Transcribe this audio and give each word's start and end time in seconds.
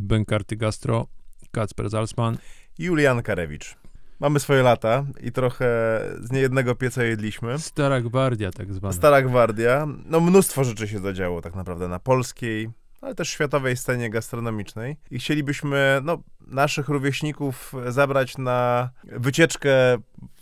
Bękarty 0.00 0.56
Gastro, 0.56 1.06
Kacper 1.50 1.90
Zalsman. 1.90 2.38
Julian 2.78 3.22
Karewicz. 3.22 3.76
Mamy 4.20 4.40
swoje 4.40 4.62
lata 4.62 5.04
i 5.22 5.32
trochę 5.32 5.66
z 6.20 6.32
niejednego 6.32 6.74
pieca 6.74 7.04
jedliśmy. 7.04 7.58
Stara 7.58 8.00
Gwardia 8.00 8.50
tak 8.50 8.72
zwana. 8.72 8.92
Stara 8.92 9.22
Gwardia. 9.22 9.86
No 10.06 10.20
mnóstwo 10.20 10.64
rzeczy 10.64 10.88
się 10.88 10.98
zadziało 10.98 11.40
tak 11.40 11.54
naprawdę 11.54 11.88
na 11.88 11.98
polskiej, 11.98 12.70
ale 13.00 13.14
też 13.14 13.28
światowej 13.28 13.76
scenie 13.76 14.10
gastronomicznej. 14.10 14.96
I 15.10 15.18
chcielibyśmy 15.18 16.00
no, 16.04 16.18
naszych 16.46 16.88
rówieśników 16.88 17.72
zabrać 17.88 18.38
na 18.38 18.90
wycieczkę 19.04 19.70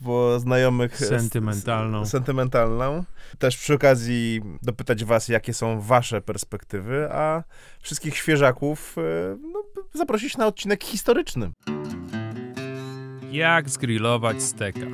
po 0.05 0.41
znajomych... 0.41 0.97
Sentymentalną. 0.97 2.07
Sentymentalną. 2.07 3.05
Też 3.39 3.57
przy 3.57 3.75
okazji 3.75 4.41
dopytać 4.63 5.05
was, 5.05 5.29
jakie 5.29 5.55
są 5.55 5.81
wasze 5.81 6.21
perspektywy, 6.21 7.09
a 7.13 7.43
wszystkich 7.81 8.17
świeżaków 8.17 8.97
e, 8.99 9.37
no, 9.53 9.63
zaprosić 9.95 10.37
na 10.37 10.47
odcinek 10.47 10.85
historyczny. 10.85 11.51
Jak 13.31 13.71
zgrillować 13.71 14.43
steka? 14.43 14.87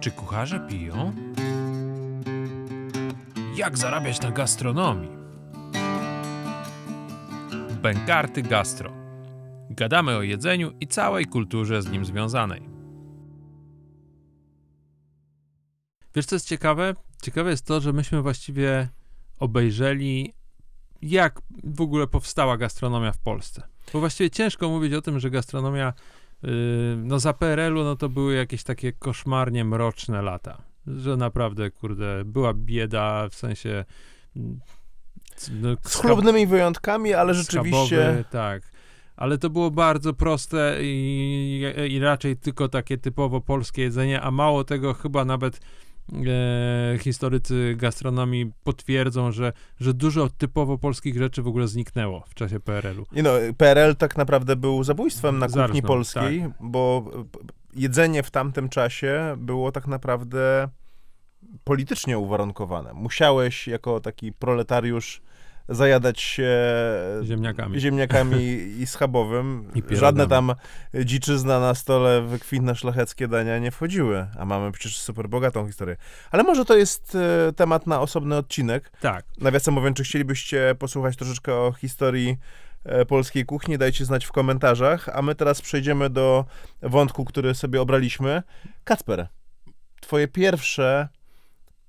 Czy 0.00 0.10
kucharze 0.10 0.60
piją? 0.60 1.27
Jak 3.58 3.78
zarabiać 3.78 4.20
na 4.20 4.30
gastronomii? 4.30 5.10
Bękarty 7.82 8.42
Gastro. 8.42 8.92
Gadamy 9.70 10.16
o 10.16 10.22
jedzeniu 10.22 10.72
i 10.80 10.86
całej 10.86 11.26
kulturze 11.26 11.82
z 11.82 11.90
nim 11.90 12.04
związanej. 12.04 12.68
Wiesz, 16.14 16.26
co 16.26 16.36
jest 16.36 16.48
ciekawe? 16.48 16.94
Ciekawe 17.22 17.50
jest 17.50 17.66
to, 17.66 17.80
że 17.80 17.92
myśmy 17.92 18.22
właściwie 18.22 18.88
obejrzeli, 19.38 20.32
jak 21.02 21.42
w 21.64 21.80
ogóle 21.80 22.06
powstała 22.06 22.56
gastronomia 22.56 23.12
w 23.12 23.18
Polsce. 23.18 23.62
Bo 23.92 24.00
właściwie 24.00 24.30
ciężko 24.30 24.68
mówić 24.68 24.92
o 24.92 25.02
tym, 25.02 25.20
że 25.20 25.30
gastronomia, 25.30 25.92
yy, 26.42 26.50
no 26.96 27.18
za 27.18 27.32
PRL-u, 27.32 27.84
no 27.84 27.96
to 27.96 28.08
były 28.08 28.34
jakieś 28.34 28.62
takie 28.62 28.92
koszmarnie 28.92 29.64
mroczne 29.64 30.22
lata. 30.22 30.67
Że 30.96 31.16
naprawdę, 31.16 31.70
kurde, 31.70 32.22
była 32.24 32.54
bieda, 32.54 33.28
w 33.28 33.34
sensie... 33.34 33.84
mm, 34.36 34.60
No, 35.60 35.68
Z 35.82 35.94
chlubnymi 35.94 36.46
wyjątkami, 36.46 37.14
ale 37.14 37.34
rzeczywiście... 37.34 37.86
Schabowy, 38.02 38.24
tak. 38.30 38.62
Ale 39.16 39.38
to 39.38 39.50
było 39.50 39.70
bardzo 39.70 40.12
proste 40.14 40.76
i, 40.80 41.62
i 41.88 41.98
raczej 41.98 42.36
tylko 42.36 42.68
takie 42.68 42.98
typowo 42.98 43.40
polskie 43.40 43.82
jedzenie, 43.82 44.20
a 44.20 44.30
mało 44.30 44.64
tego 44.64 44.94
chyba 44.94 45.24
nawet 45.24 45.60
e, 46.26 46.98
historycy 46.98 47.74
gastronomii 47.78 48.52
potwierdzą, 48.64 49.32
że, 49.32 49.52
że 49.80 49.94
dużo 49.94 50.28
typowo 50.38 50.78
polskich 50.78 51.18
rzeczy 51.18 51.42
w 51.42 51.48
ogóle 51.48 51.68
zniknęło 51.68 52.24
w 52.28 52.34
czasie 52.34 52.60
PRL-u. 52.60 53.06
Nie 53.12 53.22
no, 53.22 53.30
PRL 53.56 53.96
tak 53.96 54.16
naprawdę 54.16 54.56
był 54.56 54.84
zabójstwem 54.84 55.38
na 55.38 55.46
kuchni 55.46 55.60
Zarżnął, 55.60 55.82
polskiej, 55.82 56.40
tak. 56.40 56.50
bo 56.60 57.10
p- 57.32 57.38
jedzenie 57.74 58.22
w 58.22 58.30
tamtym 58.30 58.68
czasie 58.68 59.36
było 59.38 59.72
tak 59.72 59.86
naprawdę 59.86 60.68
politycznie 61.64 62.18
uwarunkowane. 62.18 62.92
Musiałeś 62.94 63.68
jako 63.68 64.00
taki 64.00 64.32
proletariusz 64.32 65.22
zajadać 65.68 66.20
się 66.20 66.50
Ziemniakami. 67.22 67.80
ziemniakami 67.80 68.42
i 68.80 68.86
schabowym. 68.86 69.70
I. 69.74 69.96
Żadne 69.96 70.26
tam 70.26 70.54
dziczyzna 71.04 71.60
na 71.60 71.74
stole, 71.74 72.22
wykwintne 72.22 72.76
szlacheckie 72.76 73.28
dania 73.28 73.58
nie 73.58 73.70
wchodziły, 73.70 74.26
a 74.38 74.44
mamy 74.44 74.72
przecież 74.72 74.98
super 74.98 75.28
bogatą 75.28 75.66
historię. 75.66 75.96
Ale 76.30 76.42
może 76.42 76.64
to 76.64 76.76
jest 76.76 77.14
e, 77.14 77.52
temat 77.52 77.86
na 77.86 78.00
osobny 78.00 78.36
odcinek. 78.36 78.92
Tak. 79.00 79.24
Nawiasem 79.40 79.74
mówiąc, 79.74 79.96
czy 79.96 80.04
chcielibyście 80.04 80.74
posłuchać 80.78 81.16
troszeczkę 81.16 81.54
o 81.54 81.72
historii 81.72 82.36
e, 82.84 83.04
polskiej 83.04 83.44
kuchni, 83.44 83.78
dajcie 83.78 84.04
znać 84.04 84.24
w 84.24 84.32
komentarzach, 84.32 85.08
a 85.08 85.22
my 85.22 85.34
teraz 85.34 85.62
przejdziemy 85.62 86.10
do 86.10 86.44
wątku, 86.82 87.24
który 87.24 87.54
sobie 87.54 87.80
obraliśmy. 87.80 88.42
Kacper, 88.84 89.28
twoje 90.00 90.28
pierwsze 90.28 91.08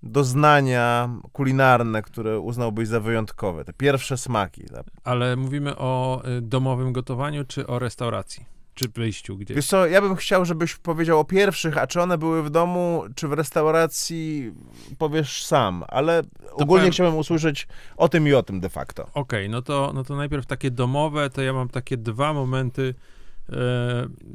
doznania 0.04 1.10
kulinarne, 1.34 2.02
które 2.02 2.40
uznałbyś 2.40 2.88
za 2.88 3.00
wyjątkowe, 3.00 3.66
te 3.66 3.74
pierwsze 3.74 4.18
smaki. 4.18 4.64
ta- 4.64 4.84
Ale 5.04 5.36
mówimy 5.36 5.78
o 5.78 6.22
y, 6.38 6.42
domowym 6.42 6.94
gotowaniu, 6.94 7.44
czy 7.46 7.68
o 7.68 7.80
restauracji? 7.80 8.46
Czy 8.74 8.88
wyjściu 8.88 9.38
gdzieś? 9.38 9.56
Wiesz 9.56 9.68
co, 9.68 9.88
ja 9.88 10.02
bym 10.02 10.16
chciał, 10.16 10.46
żebyś 10.46 10.76
powiedział 10.76 11.20
o 11.20 11.24
pierwszych, 11.26 11.78
a 11.78 11.88
czy 11.88 12.02
one 12.02 12.18
były 12.18 12.44
w 12.44 12.50
domu, 12.50 13.04
czy 13.16 13.28
w 13.28 13.34
restauracji, 13.34 14.54
powiesz 14.98 15.46
sam, 15.46 15.84
ale 15.88 16.22
ogólnie 16.52 16.66
powiem- 16.82 16.92
chciałbym 16.92 17.18
usłyszeć 17.18 17.68
o 17.98 18.10
tym 18.10 18.28
i 18.28 18.34
o 18.34 18.44
tym 18.44 18.60
de 18.60 18.70
facto. 18.70 19.08
Okej, 19.14 19.50
no, 19.50 19.62
to, 19.62 19.92
no 19.96 20.04
to 20.04 20.16
najpierw 20.16 20.46
takie 20.46 20.72
domowe, 20.72 21.30
to 21.30 21.42
ja 21.42 21.54
mam 21.54 21.70
takie 21.70 21.98
dwa 21.98 22.34
momenty 22.34 22.94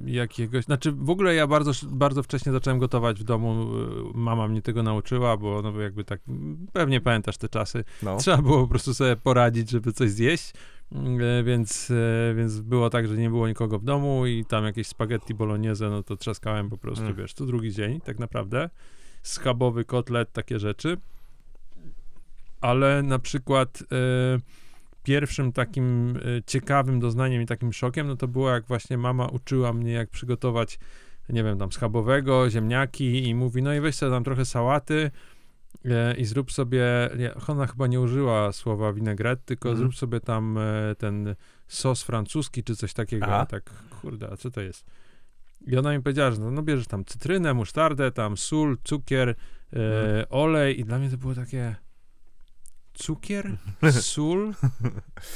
jakiegoś, 0.06 0.64
znaczy 0.64 0.92
w 0.92 1.10
ogóle 1.10 1.34
ja 1.34 1.46
bardzo, 1.46 1.72
bardzo 1.86 2.22
wcześnie 2.22 2.52
zacząłem 2.52 2.78
gotować 2.78 3.20
w 3.20 3.24
domu, 3.24 3.66
e, 4.14 4.18
mama 4.18 4.48
mnie 4.48 4.62
tego 4.62 4.82
nauczyła, 4.82 5.36
bo 5.36 5.62
no 5.62 5.80
jakby 5.80 6.04
tak, 6.04 6.20
pewnie 6.72 7.00
pamiętasz 7.00 7.36
te 7.38 7.48
czasy, 7.48 7.84
No. 8.02 8.16
trzeba 8.16 8.42
było 8.42 8.62
po 8.62 8.68
prostu 8.68 8.94
sobie 8.94 9.16
poradzić, 9.16 9.70
żeby 9.70 9.92
coś 9.92 10.10
zjeść, 10.10 10.52
e, 10.92 11.42
więc, 11.44 11.90
e, 11.90 12.34
więc 12.34 12.60
było 12.60 12.90
tak, 12.90 13.08
że 13.08 13.16
nie 13.16 13.30
było 13.30 13.48
nikogo 13.48 13.78
w 13.78 13.84
domu 13.84 14.26
i 14.26 14.44
tam 14.44 14.64
jakieś 14.64 14.86
spaghetti 14.86 15.34
bolognese, 15.34 15.90
no 15.90 16.02
to 16.02 16.16
trzaskałem 16.16 16.70
po 16.70 16.78
prostu, 16.78 17.04
Mm. 17.04 17.16
wiesz, 17.16 17.34
co 17.34 17.46
drugi 17.46 17.72
dzień 17.72 18.00
tak 18.00 18.18
naprawdę, 18.18 18.70
schabowy 19.22 19.84
kotlet, 19.84 20.32
takie 20.32 20.58
rzeczy, 20.58 20.96
ale 22.60 23.02
na 23.02 23.18
przykład 23.18 23.82
e, 23.82 24.38
pierwszym 25.04 25.52
takim 25.52 26.16
e, 26.16 26.20
ciekawym 26.46 27.00
doznaniem 27.00 27.42
i 27.42 27.46
takim 27.46 27.72
szokiem, 27.72 28.06
no 28.06 28.16
to 28.16 28.28
było 28.28 28.50
jak 28.50 28.64
właśnie 28.66 28.98
mama 28.98 29.26
uczyła 29.26 29.72
mnie, 29.72 29.92
jak 29.92 30.10
przygotować, 30.10 30.78
nie 31.28 31.44
wiem, 31.44 31.58
tam 31.58 31.72
schabowego, 31.72 32.50
ziemniaki 32.50 33.28
i 33.28 33.34
mówi, 33.34 33.62
no 33.62 33.74
i 33.74 33.80
weź 33.80 33.94
sobie 33.94 34.12
tam 34.12 34.24
trochę 34.24 34.44
sałaty 34.44 35.10
e, 35.84 36.14
i 36.16 36.24
zrób 36.24 36.52
sobie, 36.52 36.84
ona 37.48 37.66
chyba 37.66 37.86
nie 37.86 38.00
użyła 38.00 38.52
słowa 38.52 38.92
vinaigrette, 38.92 39.42
tylko 39.44 39.68
Mhm. 39.68 39.78
zrób 39.78 39.96
sobie 39.96 40.20
tam 40.20 40.58
e, 40.58 40.94
ten 40.98 41.34
sos 41.68 42.02
francuski 42.02 42.64
czy 42.64 42.76
coś 42.76 42.92
takiego. 42.94 43.26
Aha. 43.26 43.46
Tak, 43.46 43.70
kurde, 44.02 44.30
a 44.32 44.36
co 44.36 44.50
to 44.50 44.60
jest? 44.60 44.84
I 45.66 45.76
ona 45.76 45.92
mi 45.96 46.02
powiedziała, 46.02 46.30
że 46.30 46.40
no, 46.40 46.50
no 46.50 46.62
bierzesz 46.62 46.86
tam 46.86 47.04
cytrynę, 47.04 47.54
musztardę, 47.54 48.10
tam 48.12 48.36
sól, 48.36 48.76
cukier, 48.84 49.28
e, 49.28 49.34
Mhm. 49.72 50.26
olej 50.30 50.80
i 50.80 50.84
dla 50.84 50.98
mnie 50.98 51.10
to 51.10 51.16
było 51.16 51.34
takie 51.34 51.76
cukier, 52.94 53.56
sól, 54.00 54.54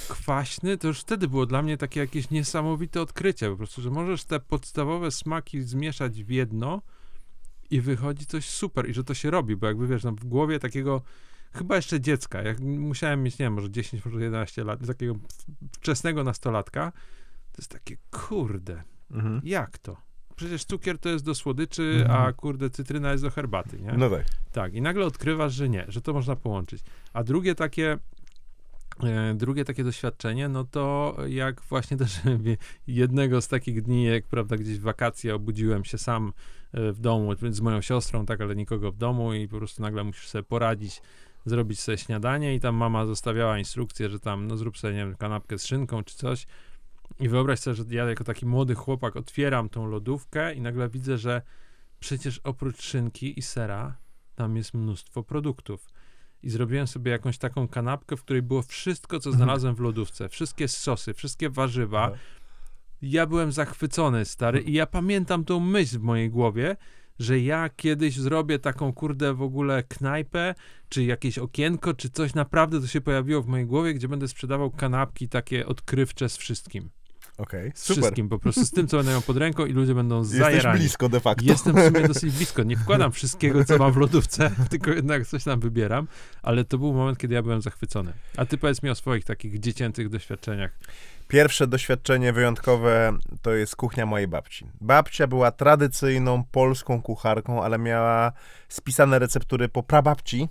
kwaśny, 0.08 0.78
to 0.78 0.88
już 0.88 1.00
wtedy 1.00 1.28
było 1.28 1.46
dla 1.46 1.62
mnie 1.62 1.76
takie 1.76 2.00
jakieś 2.00 2.30
niesamowite 2.30 3.00
odkrycie 3.02 3.50
po 3.50 3.56
prostu, 3.56 3.82
że 3.82 3.90
możesz 3.90 4.24
te 4.24 4.40
podstawowe 4.40 5.10
smaki 5.10 5.62
zmieszać 5.62 6.22
w 6.24 6.30
jedno 6.30 6.82
i 7.70 7.80
wychodzi 7.80 8.26
coś 8.26 8.48
super 8.48 8.90
i 8.90 8.94
że 8.94 9.04
to 9.04 9.14
się 9.14 9.30
robi, 9.30 9.56
bo 9.56 9.66
jakby 9.66 9.86
wiesz, 9.86 10.04
no 10.04 10.12
w 10.12 10.24
głowie 10.24 10.58
takiego 10.58 11.02
chyba 11.52 11.76
jeszcze 11.76 12.00
dziecka, 12.00 12.42
jak 12.42 12.60
musiałem 12.60 13.22
mieć, 13.22 13.38
nie 13.38 13.46
wiem, 13.46 13.52
może 13.52 13.70
10, 13.70 14.04
może 14.04 14.20
11 14.24 14.64
lat, 14.64 14.86
takiego 14.86 15.14
wczesnego 15.72 16.24
nastolatka, 16.24 16.92
to 17.52 17.58
jest 17.62 17.70
takie, 17.70 17.96
kurde, 18.10 18.82
Mhm. 19.10 19.40
jak 19.44 19.78
to? 19.78 19.96
Przecież 20.38 20.64
cukier 20.64 20.98
to 20.98 21.08
jest 21.08 21.24
do 21.24 21.34
słodyczy, 21.34 21.98
Mhm. 22.02 22.20
a 22.22 22.32
kurde, 22.32 22.70
cytryna 22.70 23.12
jest 23.12 23.24
do 23.24 23.30
herbaty, 23.30 23.80
nie? 23.80 23.92
No 23.92 24.10
tak. 24.10 24.24
Tak, 24.52 24.74
i 24.74 24.82
nagle 24.82 25.06
odkrywasz, 25.06 25.54
że 25.54 25.68
nie, 25.68 25.84
że 25.88 26.00
to 26.00 26.12
można 26.12 26.36
połączyć. 26.36 26.82
A 27.12 27.24
drugie 27.24 27.54
takie, 27.54 27.98
e, 29.02 29.34
drugie 29.34 29.64
takie 29.64 29.84
doświadczenie, 29.84 30.48
no 30.48 30.64
to 30.64 31.16
jak 31.26 31.62
właśnie 31.62 31.96
też 32.06 32.20
jednego 32.86 33.40
z 33.40 33.48
takich 33.48 33.82
dni, 33.82 34.04
jak 34.04 34.26
prawda, 34.26 34.56
gdzieś 34.56 34.78
w 34.78 34.82
wakacje 34.82 35.34
obudziłem 35.34 35.84
się 35.84 35.98
sam 35.98 36.32
e, 36.72 36.92
w 36.92 37.00
domu, 37.00 37.32
z 37.50 37.60
moją 37.60 37.80
siostrą, 37.80 38.26
tak, 38.26 38.40
ale 38.40 38.56
nikogo 38.56 38.92
w 38.92 38.96
domu 38.96 39.34
i 39.34 39.48
po 39.48 39.56
prostu 39.56 39.82
nagle 39.82 40.04
musisz 40.04 40.28
sobie 40.28 40.42
poradzić, 40.42 41.02
zrobić 41.46 41.80
sobie 41.80 41.98
śniadanie 41.98 42.54
i 42.54 42.60
tam 42.60 42.74
mama 42.74 43.06
zostawiała 43.06 43.58
instrukcję, 43.58 44.08
że 44.10 44.20
tam, 44.20 44.46
no 44.46 44.56
zrób 44.56 44.78
sobie, 44.78 44.94
nie 44.94 45.00
wiem, 45.06 45.16
kanapkę 45.16 45.58
z 45.58 45.66
szynką 45.66 46.04
czy 46.04 46.16
coś. 46.16 46.46
I 47.20 47.28
wyobraź 47.28 47.58
sobie, 47.60 47.74
że 47.74 47.84
ja 47.90 48.04
jako 48.04 48.24
taki 48.24 48.46
młody 48.46 48.74
chłopak 48.74 49.16
otwieram 49.16 49.68
tą 49.68 49.86
lodówkę 49.86 50.54
i 50.54 50.60
nagle 50.60 50.88
widzę, 50.88 51.18
że 51.18 51.42
przecież 52.00 52.40
oprócz 52.44 52.82
szynki 52.82 53.38
i 53.38 53.42
sera 53.42 53.96
tam 54.34 54.56
jest 54.56 54.74
mnóstwo 54.74 55.22
produktów. 55.22 55.88
I 56.42 56.50
zrobiłem 56.50 56.86
sobie 56.86 57.12
jakąś 57.12 57.38
taką 57.38 57.68
kanapkę, 57.68 58.16
w 58.16 58.22
której 58.22 58.42
było 58.42 58.62
wszystko, 58.62 59.20
co 59.20 59.30
Mhm. 59.30 59.36
znalazłem 59.44 59.74
w 59.74 59.80
lodówce. 59.80 60.28
Wszystkie 60.28 60.68
sosy, 60.68 61.14
wszystkie 61.14 61.50
warzywa. 61.50 62.10
Ja 63.02 63.26
byłem 63.26 63.52
zachwycony, 63.52 64.24
stary, 64.24 64.60
i 64.60 64.72
ja 64.72 64.86
pamiętam 64.86 65.44
tą 65.44 65.60
myśl 65.60 65.98
w 65.98 66.02
mojej 66.02 66.30
głowie, 66.30 66.76
że 67.18 67.40
ja 67.40 67.68
kiedyś 67.68 68.16
zrobię 68.16 68.58
taką, 68.58 68.92
kurde, 68.92 69.34
w 69.34 69.42
ogóle 69.42 69.82
knajpę, 69.82 70.54
czy 70.88 71.04
jakieś 71.04 71.38
okienko, 71.38 71.94
czy 71.94 72.10
coś 72.10 72.34
naprawdę 72.34 72.80
to 72.80 72.86
się 72.86 73.00
pojawiło 73.00 73.42
w 73.42 73.46
mojej 73.46 73.66
głowie, 73.66 73.94
gdzie 73.94 74.08
będę 74.08 74.28
sprzedawał 74.28 74.70
kanapki 74.70 75.28
takie 75.28 75.66
odkrywcze 75.66 76.28
z 76.28 76.36
wszystkim. 76.36 76.90
Okej, 77.38 77.72
Z 77.74 77.82
super. 77.82 78.02
wszystkim, 78.02 78.28
po 78.28 78.38
prostu 78.38 78.64
z 78.64 78.70
tym, 78.70 78.88
co 78.88 78.96
będę 78.96 79.12
miał 79.12 79.22
pod 79.22 79.36
ręką 79.36 79.66
i 79.66 79.72
ludzie 79.72 79.94
będą 79.94 80.18
Jesteś 80.18 80.38
zajarani. 80.38 80.78
blisko 80.80 81.08
de 81.08 81.20
facto. 81.20 81.44
Jestem 81.44 81.76
w 81.76 81.84
sumie 81.86 82.08
dosyć 82.08 82.34
blisko. 82.34 82.62
Nie 82.62 82.76
wkładam 82.76 83.12
wszystkiego, 83.12 83.64
co 83.64 83.78
mam 83.78 83.92
w 83.92 83.96
lodówce, 83.96 84.50
tylko 84.70 84.90
jednak 84.90 85.26
coś 85.26 85.44
tam 85.44 85.60
wybieram, 85.60 86.08
ale 86.42 86.64
to 86.64 86.78
był 86.78 86.94
moment, 86.94 87.18
kiedy 87.18 87.34
ja 87.34 87.42
byłem 87.42 87.62
zachwycony. 87.62 88.12
A 88.36 88.44
ty 88.46 88.58
powiedz 88.58 88.82
mi 88.82 88.90
o 88.90 88.94
swoich 88.94 89.24
takich 89.24 89.60
dziecięcych 89.60 90.08
doświadczeniach. 90.08 90.78
Pierwsze 91.28 91.66
doświadczenie 91.66 92.32
wyjątkowe 92.32 93.18
to 93.42 93.52
jest 93.52 93.76
kuchnia 93.76 94.06
mojej 94.06 94.28
babci. 94.28 94.66
Babcia 94.80 95.26
była 95.26 95.50
tradycyjną 95.50 96.44
polską 96.44 97.02
kucharką, 97.02 97.62
ale 97.62 97.78
miała 97.78 98.32
spisane 98.68 99.18
receptury 99.18 99.68
po 99.68 99.82
prababci 99.82 100.48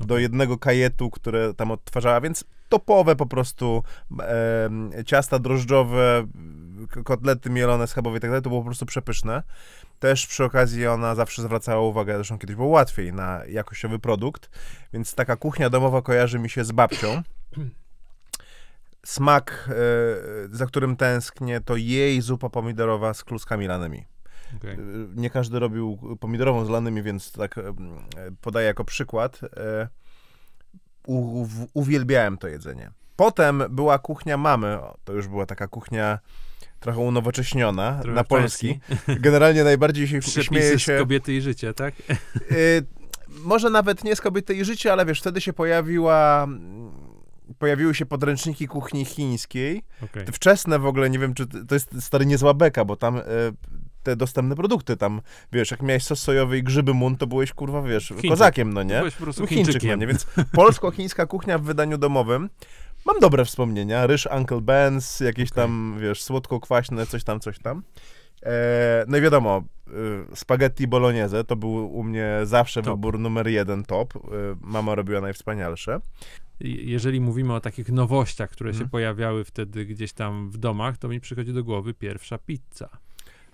do 0.00 0.18
jednego 0.18 0.58
kajetu, 0.58 1.10
które 1.10 1.54
tam 1.54 1.70
odtwarzała, 1.70 2.20
więc 2.20 2.44
topowe 2.68 3.16
po 3.16 3.26
prostu 3.26 3.82
e, 4.20 5.04
ciasta 5.04 5.38
drożdżowe, 5.38 6.26
kotlety 7.04 7.50
mielone 7.50 7.86
schabowe 7.86 8.18
i 8.18 8.20
tak 8.20 8.30
dalej, 8.30 8.42
to 8.42 8.50
było 8.50 8.60
po 8.60 8.66
prostu 8.66 8.86
przepyszne. 8.86 9.42
Też 9.98 10.26
przy 10.26 10.44
okazji 10.44 10.86
ona 10.86 11.14
zawsze 11.14 11.42
zwracała 11.42 11.82
uwagę, 11.82 12.14
zresztą 12.14 12.38
kiedyś 12.38 12.56
było 12.56 12.68
łatwiej, 12.68 13.12
na 13.12 13.40
jakościowy 13.48 13.98
produkt, 13.98 14.50
więc 14.92 15.14
taka 15.14 15.36
kuchnia 15.36 15.70
domowa 15.70 16.02
kojarzy 16.02 16.38
mi 16.38 16.50
się 16.50 16.64
z 16.64 16.72
babcią. 16.72 17.22
Smak, 19.06 19.70
e, 19.70 19.74
za 20.56 20.66
którym 20.66 20.96
tęsknię, 20.96 21.60
to 21.60 21.76
jej 21.76 22.20
zupa 22.20 22.48
pomidorowa 22.48 23.14
z 23.14 23.24
kluskami 23.24 23.66
lanymi. 23.66 24.04
Okej. 24.56 24.74
E, 24.74 24.78
Nie 25.14 25.30
każdy 25.30 25.58
robił 25.58 26.16
pomidorową 26.20 26.64
z 26.64 26.68
lanymi, 26.68 27.02
więc 27.02 27.32
tak 27.32 27.60
podaję 28.40 28.66
jako 28.66 28.84
przykład. 28.84 29.40
E, 29.56 29.88
U, 31.08 31.46
uwielbiałem 31.74 32.38
to 32.38 32.48
jedzenie. 32.48 32.90
Potem 33.16 33.62
była 33.70 33.98
kuchnia 33.98 34.36
mamy, 34.36 34.78
to 35.04 35.12
już 35.12 35.28
była 35.28 35.46
taka 35.46 35.68
kuchnia 35.68 36.18
trochę 36.80 37.00
unowocześniona, 37.00 37.98
Trochę 38.02 38.14
na 38.14 38.24
polski. 38.24 38.80
Generalnie 39.20 39.64
najbardziej 39.64 40.08
się 40.08 40.20
Przepisy 40.20 40.44
śmieję 40.44 40.78
z 40.78 40.82
się... 40.82 40.98
kobiety 40.98 41.34
i 41.34 41.40
życie, 41.40 41.74
tak? 41.74 41.94
Y, 42.52 42.86
może 43.30 43.70
nawet 43.70 44.04
nie 44.04 44.16
z 44.16 44.20
kobiety 44.20 44.54
i 44.54 44.64
życia, 44.64 44.92
ale 44.92 45.06
wiesz, 45.06 45.20
wtedy 45.20 45.40
się 45.40 45.52
pojawiła, 45.52 46.44
mm, 46.44 46.90
pojawiły 47.58 47.94
się 47.94 48.06
podręczniki 48.06 48.68
kuchni 48.68 49.04
chińskiej. 49.04 49.82
Te 50.12 50.32
wczesne 50.32 50.78
w 50.78 50.86
ogóle, 50.86 51.10
nie 51.10 51.18
wiem, 51.18 51.34
czy 51.34 51.46
to 51.46 51.58
to 51.68 51.74
jest 51.74 52.02
stary 52.02 52.26
niezła 52.26 52.54
beka, 52.54 52.84
bo 52.84 52.96
tam 52.96 53.16
y, 53.16 53.22
te 54.02 54.16
dostępne 54.16 54.56
produkty, 54.56 54.96
tam, 54.96 55.20
wiesz, 55.52 55.70
jak 55.70 55.82
miałeś 55.82 56.02
sos 56.04 56.20
sojowy 56.22 56.58
i 56.58 56.62
grzyby 56.62 56.94
mun, 56.94 57.16
to 57.16 57.26
byłeś, 57.26 57.52
kurwa, 57.52 57.82
wiesz, 57.82 58.08
Chińczyk. 58.08 58.30
kozakiem, 58.30 58.72
no 58.72 58.82
nie? 58.82 58.98
Byłeś 58.98 59.14
po 59.14 59.22
prostu 59.22 59.40
Był 59.40 59.48
Chińczyk, 59.48 59.66
no 59.66 59.72
Chińczykiem. 59.80 60.00
nie? 60.00 60.06
Więc 60.06 60.26
polsko-chińska 60.52 61.26
kuchnia 61.26 61.58
w 61.58 61.62
wydaniu 61.62 61.98
domowym. 61.98 62.50
Mam 63.06 63.20
dobre 63.20 63.44
wspomnienia. 63.44 64.06
Ryż 64.06 64.28
Uncle 64.36 64.58
Ben's, 64.60 65.24
jakieś 65.24 65.50
Okej. 65.52 65.62
tam, 65.64 65.96
wiesz, 66.00 66.22
słodko-kwaśne, 66.22 67.06
coś 67.06 67.24
tam, 67.24 67.40
coś 67.40 67.58
tam. 67.58 67.82
E, 68.42 69.04
no 69.08 69.16
i 69.16 69.20
wiadomo, 69.20 69.62
y, 70.32 70.36
spaghetti 70.36 70.86
bolognese 70.88 71.44
to 71.44 71.56
był 71.56 71.70
u 71.96 72.02
mnie 72.04 72.40
zawsze 72.44 72.82
Top. 72.82 72.94
wybór 72.94 73.18
numer 73.18 73.48
jeden 73.48 73.84
top. 73.84 74.16
Y, 74.16 74.20
mama 74.60 74.94
robiła 74.94 75.20
najwspanialsze. 75.20 76.00
Jeżeli 76.60 77.20
mówimy 77.20 77.54
o 77.54 77.60
takich 77.60 77.88
nowościach, 77.92 78.50
które 78.50 78.70
się 78.72 78.76
Mhm. 78.76 78.90
pojawiały 78.90 79.44
wtedy 79.44 79.86
gdzieś 79.86 80.12
tam 80.12 80.50
w 80.50 80.56
domach, 80.58 80.98
to 80.98 81.08
mi 81.08 81.20
przychodzi 81.20 81.52
do 81.52 81.64
głowy 81.64 81.94
pierwsza 81.94 82.38
pizza, 82.38 82.88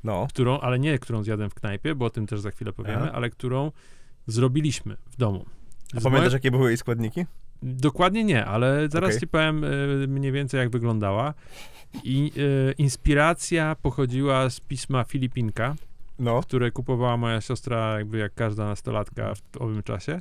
No. 0.04 0.26
którą, 0.28 0.60
ale 0.60 0.78
nie 0.78 0.98
którą 0.98 1.22
zjadłem 1.22 1.50
w 1.50 1.54
knajpie, 1.54 1.94
bo 1.94 2.04
o 2.04 2.10
tym 2.10 2.26
też 2.26 2.40
za 2.40 2.50
chwilę 2.50 2.72
powiemy, 2.72 3.12
ale 3.12 3.30
którą 3.30 3.72
zrobiliśmy 4.26 4.96
w 5.10 5.16
domu. 5.16 5.44
A 5.96 6.00
pamiętasz, 6.00 6.12
moje- 6.12 6.32
jakie 6.32 6.50
były 6.50 6.70
jej 6.70 6.76
składniki? 6.76 7.26
Dokładnie 7.62 8.24
nie, 8.24 8.44
ale 8.44 8.88
zaraz 8.88 9.08
Okej. 9.10 9.20
ci 9.20 9.26
powiem 9.26 9.64
y, 9.64 10.06
mniej 10.08 10.32
więcej 10.32 10.58
jak 10.60 10.70
wyglądała. 10.70 11.34
I 12.04 12.32
y, 12.36 12.74
inspiracja 12.78 13.76
pochodziła 13.82 14.50
z 14.50 14.60
pisma 14.60 15.04
Filipinka, 15.04 15.74
No. 16.18 16.42
które 16.42 16.70
kupowała 16.70 17.16
moja 17.16 17.40
siostra, 17.40 17.98
jakby 17.98 18.18
jak 18.18 18.34
każda 18.34 18.64
nastolatka 18.64 19.34
w 19.34 19.56
owym 19.62 19.82
czasie. 19.82 20.20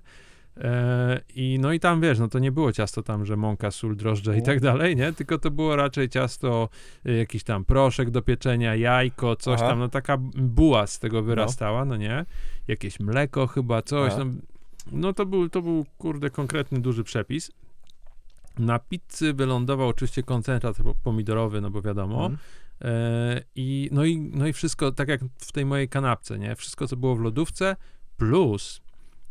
E, 0.58 1.22
I 1.36 1.58
no 1.62 1.74
i 1.74 1.80
tam 1.80 2.02
wiesz, 2.02 2.20
no 2.20 2.28
to 2.28 2.40
nie 2.40 2.52
było 2.52 2.72
ciasto 2.72 3.04
tam, 3.04 3.26
że 3.26 3.38
mąka, 3.38 3.72
sól, 3.72 3.96
drożdże 3.96 4.38
i 4.38 4.42
U. 4.42 4.44
tak 4.44 4.60
dalej, 4.60 4.96
nie? 4.96 5.14
Tylko 5.14 5.38
to 5.38 5.52
było 5.52 5.76
raczej 5.76 6.10
ciasto, 6.10 6.70
y, 7.08 7.14
jakiś 7.14 7.44
tam 7.44 7.66
proszek 7.66 8.10
do 8.10 8.22
pieczenia, 8.22 8.76
jajko, 8.76 9.36
coś 9.36 9.60
Aha. 9.60 9.70
tam, 9.70 9.80
no 9.80 9.90
taka 9.90 10.18
buła 10.38 10.88
z 10.88 11.00
tego 11.00 11.24
wyrastała, 11.24 11.86
no, 11.86 11.98
nie? 11.98 12.26
Jakieś 12.68 13.00
mleko 13.00 13.48
chyba, 13.48 13.82
coś 13.82 14.14
tam. 14.14 14.42
No 14.92 15.14
to 15.14 15.26
był, 15.26 15.50
to 15.50 15.62
był, 15.62 15.86
kurde, 15.98 16.30
konkretny, 16.30 16.82
duży 16.82 17.04
przepis. 17.04 17.52
Na 18.60 18.80
pizzy 18.80 19.34
wylądował 19.34 19.88
oczywiście 19.88 20.24
koncentrat 20.24 20.78
po- 20.78 20.96
pomidorowy, 21.04 21.62
no 21.62 21.70
bo 21.70 21.82
wiadomo. 21.82 22.26
Mhm. 22.26 22.38
E, 22.82 23.42
I, 23.56 23.90
no, 23.92 24.06
i, 24.06 24.18
no 24.18 24.48
i 24.48 24.54
wszystko, 24.54 24.92
tak 24.92 25.08
jak 25.10 25.22
w 25.38 25.52
tej 25.52 25.66
mojej 25.66 25.90
kanapce, 25.90 26.40
nie? 26.40 26.56
Wszystko, 26.56 26.88
co 26.88 26.98
było 26.98 27.16
w 27.16 27.20
lodówce, 27.20 27.76
plus 28.18 28.83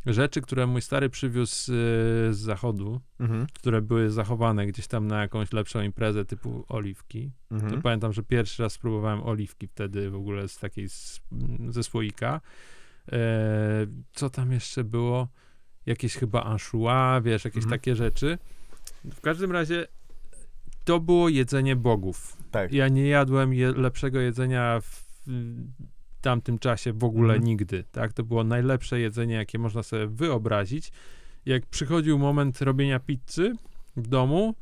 rzeczy, 0.07 0.41
które 0.41 0.67
mój 0.67 0.83
stary 0.83 1.11
przywiózł 1.11 1.55
z, 1.55 1.65
z 2.37 2.39
zachodu, 2.39 3.01
Mhm. 3.21 3.47
które 3.53 3.83
były 3.83 4.11
zachowane 4.11 4.67
gdzieś 4.67 4.87
tam 4.87 5.07
na 5.07 5.21
jakąś 5.21 5.53
lepszą 5.53 5.83
imprezę 5.83 6.25
typu 6.25 6.65
oliwki. 6.69 7.31
To 7.49 7.55
Mhm. 7.55 7.83
pamiętam, 7.83 8.13
że 8.13 8.23
pierwszy 8.23 8.63
raz 8.63 8.73
spróbowałem 8.73 9.23
oliwki 9.23 9.67
wtedy 9.69 10.11
w 10.11 10.15
ogóle 10.15 10.49
z 10.49 10.59
takiej, 10.59 10.89
z, 10.89 11.21
ze 11.69 11.83
słoika. 11.83 12.41
E, 13.13 13.19
co 14.13 14.31
tam 14.31 14.53
jeszcze 14.53 14.85
było? 14.85 15.29
Jakieś 15.87 16.15
chyba 16.17 16.45
anchois, 16.45 17.25
wiesz, 17.25 17.45
jakieś 17.45 17.65
Mhm. 17.65 17.81
takie 17.81 17.97
rzeczy. 17.97 18.39
W 19.05 19.21
każdym 19.21 19.53
razie 19.53 19.87
to 20.85 21.01
było 21.01 21.29
jedzenie 21.29 21.77
bogów. 21.77 22.37
Tak. 22.51 22.73
Ja 22.73 22.89
nie 22.89 23.07
jadłem 23.09 23.55
je, 23.55 23.73
lepszego 23.73 24.21
jedzenia 24.21 24.81
w 24.81 25.05
tamtym 26.23 26.59
czasie 26.59 26.93
w 26.93 27.05
ogóle 27.05 27.35
Mhm. 27.35 27.45
nigdy, 27.45 27.85
tak? 27.93 28.13
To 28.13 28.23
było 28.23 28.45
najlepsze 28.45 29.01
jedzenie, 29.01 29.35
jakie 29.35 29.59
można 29.59 29.83
sobie 29.83 30.07
wyobrazić. 30.07 30.93
Jak 31.47 31.67
przychodził 31.67 32.19
moment 32.19 32.63
robienia 32.63 33.01
pizzy 33.01 33.53
w 33.97 34.07
domu, 34.09 34.55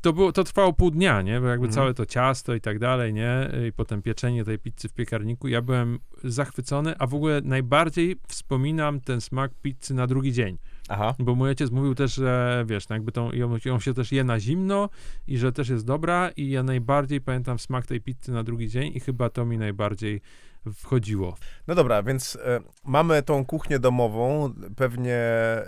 to, 0.00 0.12
było, 0.12 0.32
to 0.32 0.44
trwało 0.44 0.72
pół 0.72 0.90
dnia, 0.90 1.22
nie? 1.22 1.40
Bo 1.40 1.46
jakby 1.46 1.66
Mhm. 1.66 1.72
całe 1.74 1.94
to 1.94 2.06
ciasto 2.06 2.54
i 2.54 2.60
tak 2.60 2.78
dalej, 2.78 3.14
nie? 3.14 3.50
I 3.68 3.72
potem 3.72 4.02
pieczenie 4.02 4.44
tej 4.44 4.58
pizzy 4.58 4.88
w 4.88 4.92
piekarniku. 4.92 5.48
Ja 5.48 5.62
byłem 5.62 5.98
zachwycony, 6.24 6.94
a 6.98 7.06
w 7.06 7.14
ogóle 7.14 7.40
najbardziej 7.44 8.16
wspominam 8.28 9.00
ten 9.00 9.20
smak 9.20 9.50
pizzy 9.62 9.94
na 9.94 10.06
drugi 10.06 10.32
dzień. 10.32 10.58
Aha. 10.88 11.14
Bo 11.18 11.34
mój 11.34 11.48
ojciec 11.48 11.70
mówił 11.70 11.94
też, 11.94 12.14
że 12.14 12.64
wiesz, 12.68 12.88
no 12.88 12.96
jakby 12.96 13.12
tą, 13.12 13.32
ją, 13.32 13.56
ją 13.64 13.80
się 13.80 13.94
też 13.94 14.12
je 14.12 14.24
na 14.24 14.40
zimno 14.40 14.88
i 15.28 15.38
że 15.38 15.52
też 15.52 15.68
jest 15.68 15.86
dobra 15.86 16.30
i 16.36 16.50
ja 16.50 16.62
najbardziej 16.62 17.20
pamiętam 17.20 17.58
smak 17.58 17.86
tej 17.86 18.00
pizzy 18.00 18.32
na 18.32 18.42
drugi 18.42 18.68
dzień 18.68 18.92
i 18.94 19.00
chyba 19.00 19.30
to 19.30 19.44
mi 19.44 19.58
najbardziej 19.58 20.20
wchodziło. 20.74 21.36
No 21.66 21.74
dobra, 21.74 22.02
więc 22.02 22.36
e, 22.36 22.60
mamy 22.84 23.22
tą 23.22 23.44
kuchnię 23.44 23.78
domową, 23.78 24.52
pewnie 24.76 25.14
e, 25.14 25.64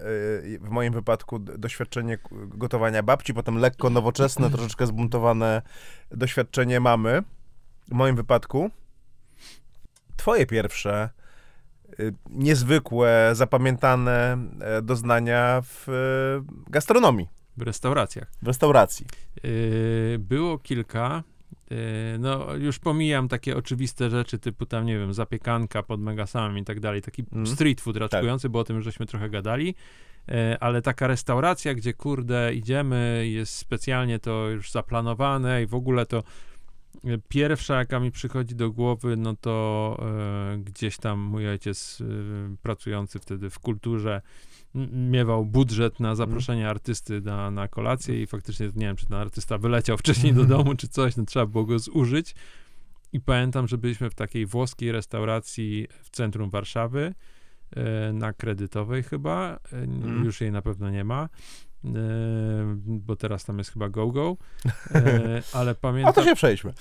w 0.60 0.68
moim 0.70 0.92
wypadku 0.92 1.38
doświadczenie 1.38 2.18
gotowania 2.32 3.02
babci, 3.02 3.34
potem 3.34 3.58
lekko 3.58 3.90
nowoczesne, 3.90 4.50
troszeczkę 4.50 4.86
zbuntowane 4.86 5.62
doświadczenie 6.10 6.80
mamy. 6.80 7.22
W 7.88 7.94
moim 7.94 8.16
wypadku 8.16 8.70
twoje 10.16 10.46
pierwsze 10.46 11.10
e, 11.90 11.92
niezwykłe, 12.30 13.30
zapamiętane 13.32 14.38
e, 14.60 14.82
doznania 14.82 15.62
w 15.64 15.88
e, 15.88 15.92
gastronomii, 16.70 17.28
W 17.56 17.62
restauracjach. 17.62 18.32
w 18.42 18.46
restauracji. 18.46 19.06
Yy, 19.44 20.18
było 20.18 20.58
kilka. 20.58 21.22
Yy, 21.70 21.76
no, 22.18 22.54
już 22.54 22.78
pomijam 22.78 23.28
takie 23.28 23.56
oczywiste 23.56 24.10
rzeczy, 24.10 24.38
typu 24.38 24.66
tam, 24.66 24.86
nie 24.86 24.98
wiem, 24.98 25.14
zapiekanka 25.14 25.82
pod 25.82 26.00
megasamem 26.00 26.58
i 26.58 26.64
tak 26.64 26.80
dalej. 26.80 27.02
Taki 27.02 27.22
Mhm. 27.22 27.46
street 27.46 27.80
food 27.80 27.96
raczkujący, 27.96 28.48
bo 28.48 28.58
o 28.58 28.64
tym 28.64 28.76
już 28.76 28.84
żeśmy 28.84 29.06
trochę 29.06 29.30
gadali. 29.30 29.74
Yy, 30.28 30.34
ale 30.60 30.82
taka 30.82 31.06
restauracja, 31.06 31.74
gdzie 31.74 31.92
kurde 31.94 32.54
idziemy, 32.54 33.24
jest 33.28 33.56
specjalnie 33.56 34.18
to 34.18 34.48
już 34.48 34.70
zaplanowane 34.70 35.62
i 35.62 35.66
w 35.66 35.74
ogóle 35.74 36.06
to 36.06 36.22
yy, 37.04 37.20
pierwsza, 37.28 37.74
jaka 37.78 38.00
mi 38.00 38.10
przychodzi 38.10 38.54
do 38.54 38.70
głowy, 38.70 39.16
no 39.16 39.36
to 39.40 40.06
gdzieś 40.58 40.96
tam 40.96 41.20
mój 41.20 41.48
ojciec 41.48 42.02
pracujący 42.62 43.18
wtedy 43.18 43.50
w 43.50 43.58
kulturze 43.58 44.22
miewał 44.92 45.44
budżet 45.46 46.00
na 46.00 46.14
zaproszenie 46.14 46.68
artysty 46.68 47.20
na, 47.20 47.50
na 47.50 47.68
kolację 47.68 48.22
i 48.22 48.26
faktycznie 48.26 48.66
nie 48.66 48.86
wiem, 48.86 48.96
czy 48.96 49.06
ten 49.06 49.16
artysta 49.16 49.58
wyleciał 49.58 49.96
wcześniej 49.98 50.32
do 50.34 50.44
domu, 50.44 50.74
czy 50.74 50.88
coś, 50.88 51.16
no 51.16 51.24
trzeba 51.24 51.46
było 51.46 51.64
go 51.64 51.78
zużyć. 51.78 52.34
I 53.12 53.20
pamiętam, 53.20 53.68
że 53.68 53.78
byliśmy 53.78 54.10
w 54.10 54.14
takiej 54.14 54.46
włoskiej 54.46 54.92
restauracji 54.92 55.86
w 56.02 56.10
centrum 56.10 56.50
Warszawy, 56.50 57.14
e, 57.76 58.12
na 58.12 58.32
kredytowej 58.32 59.02
chyba, 59.02 59.58
e, 59.72 59.76
Mhm. 59.76 60.24
już 60.24 60.40
jej 60.40 60.52
na 60.52 60.62
pewno 60.62 60.90
nie 60.90 61.04
ma, 61.04 61.28
e, 61.84 61.88
bo 62.86 63.16
teraz 63.16 63.44
tam 63.44 63.58
jest 63.58 63.72
chyba 63.72 63.88
GoGo, 63.88 64.36
e, 64.94 65.42
ale 65.58 65.70
A 65.70 65.74
pamiętam... 65.74 66.14
to 66.14 66.24
się 66.24 66.34
przejdźmy. 66.34 66.72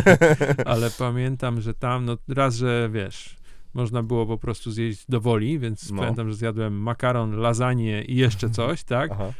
Ale 0.66 0.90
pamiętam, 0.90 1.60
że 1.60 1.74
tam, 1.74 2.04
no 2.04 2.16
raz, 2.28 2.56
że 2.56 2.90
wiesz, 2.92 3.36
można 3.76 4.02
było 4.02 4.26
po 4.26 4.38
prostu 4.38 4.70
zjeść 4.70 5.04
do 5.08 5.20
woli, 5.20 5.58
więc 5.58 5.90
No. 5.90 6.02
pamiętam, 6.02 6.30
że 6.30 6.36
zjadłem 6.36 6.82
makaron, 6.82 7.36
lasagne 7.36 8.02
i 8.04 8.16
jeszcze 8.16 8.50
coś, 8.50 8.84
tak? 8.84 9.10
Aha. 9.12 9.32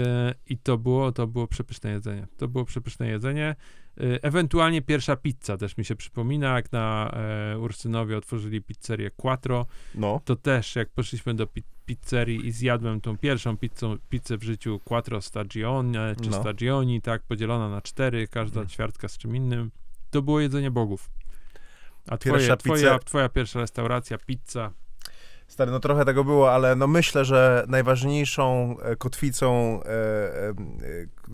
E, 0.00 0.34
I 0.46 0.58
to 0.58 0.78
było, 0.78 1.12
to 1.12 1.26
było 1.26 1.46
przepyszne 1.46 1.90
jedzenie. 1.90 2.26
To 2.36 2.48
było 2.48 2.64
przepyszne 2.64 3.08
jedzenie. 3.08 3.56
E, 4.00 4.22
Ewentualnie 4.24 4.82
pierwsza 4.82 5.16
pizza 5.16 5.56
też 5.56 5.76
mi 5.76 5.84
się 5.84 5.96
przypomina, 5.96 6.54
jak 6.56 6.72
na 6.72 7.10
e, 7.54 7.58
Ursynowie 7.58 8.16
otworzyli 8.16 8.62
pizzerię 8.62 9.10
Quattro, 9.10 9.66
No. 9.94 10.20
to 10.24 10.36
też 10.36 10.76
jak 10.76 10.90
poszliśmy 10.90 11.34
do 11.34 11.46
pi- 11.46 11.62
pizzerii 11.86 12.46
i 12.46 12.52
zjadłem 12.52 13.00
tą 13.00 13.18
pierwszą 13.18 13.56
pizzą, 13.56 13.96
pizzę 14.08 14.38
w 14.38 14.42
życiu 14.42 14.80
Quattro 14.84 15.20
Stagione, 15.22 16.14
czy 16.22 16.30
No. 16.30 16.40
Stagioni, 16.40 17.02
tak, 17.02 17.22
podzielona 17.22 17.68
na 17.68 17.80
cztery, 17.82 18.28
każda 18.28 18.60
Mhm. 18.60 18.68
ćwiartka 18.68 19.08
z 19.08 19.18
czym 19.18 19.36
innym. 19.36 19.70
To 20.10 20.22
było 20.22 20.40
jedzenie 20.40 20.70
bogów. 20.70 21.10
A 22.08 22.16
Pierwsza 22.18 22.56
twoje, 22.56 22.76
twoja, 22.78 22.94
pizza- 22.98 23.04
twoja 23.04 23.28
pierwsza 23.28 23.60
restauracja, 23.60 24.18
pizza, 24.18 24.72
Stary, 25.48 25.70
no 25.70 25.80
trochę 25.80 26.04
tego 26.04 26.24
było, 26.24 26.52
ale 26.52 26.76
no 26.76 26.86
myślę, 26.86 27.24
że 27.24 27.64
najważniejszą 27.68 28.76
e, 28.80 28.96
kotwicą, 28.96 29.80
e, 29.82 29.88
e, 29.88 30.54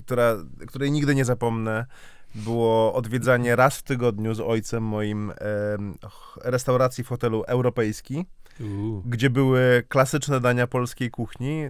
która, 0.04 0.36
której 0.66 0.90
nigdy 0.90 1.14
nie 1.14 1.24
zapomnę, 1.24 1.86
było 2.34 2.94
odwiedzanie 2.94 3.56
raz 3.56 3.78
w 3.78 3.82
tygodniu 3.82 4.34
z 4.34 4.40
ojcem 4.40 4.82
moim 4.82 5.30
e, 5.30 5.34
restauracji 6.44 7.04
w 7.04 7.08
hotelu 7.08 7.44
Europejski, 7.46 8.26
Uuu. 8.60 9.02
gdzie 9.06 9.30
były 9.30 9.82
klasyczne 9.88 10.40
dania 10.40 10.66
polskiej 10.66 11.10
kuchni, 11.10 11.68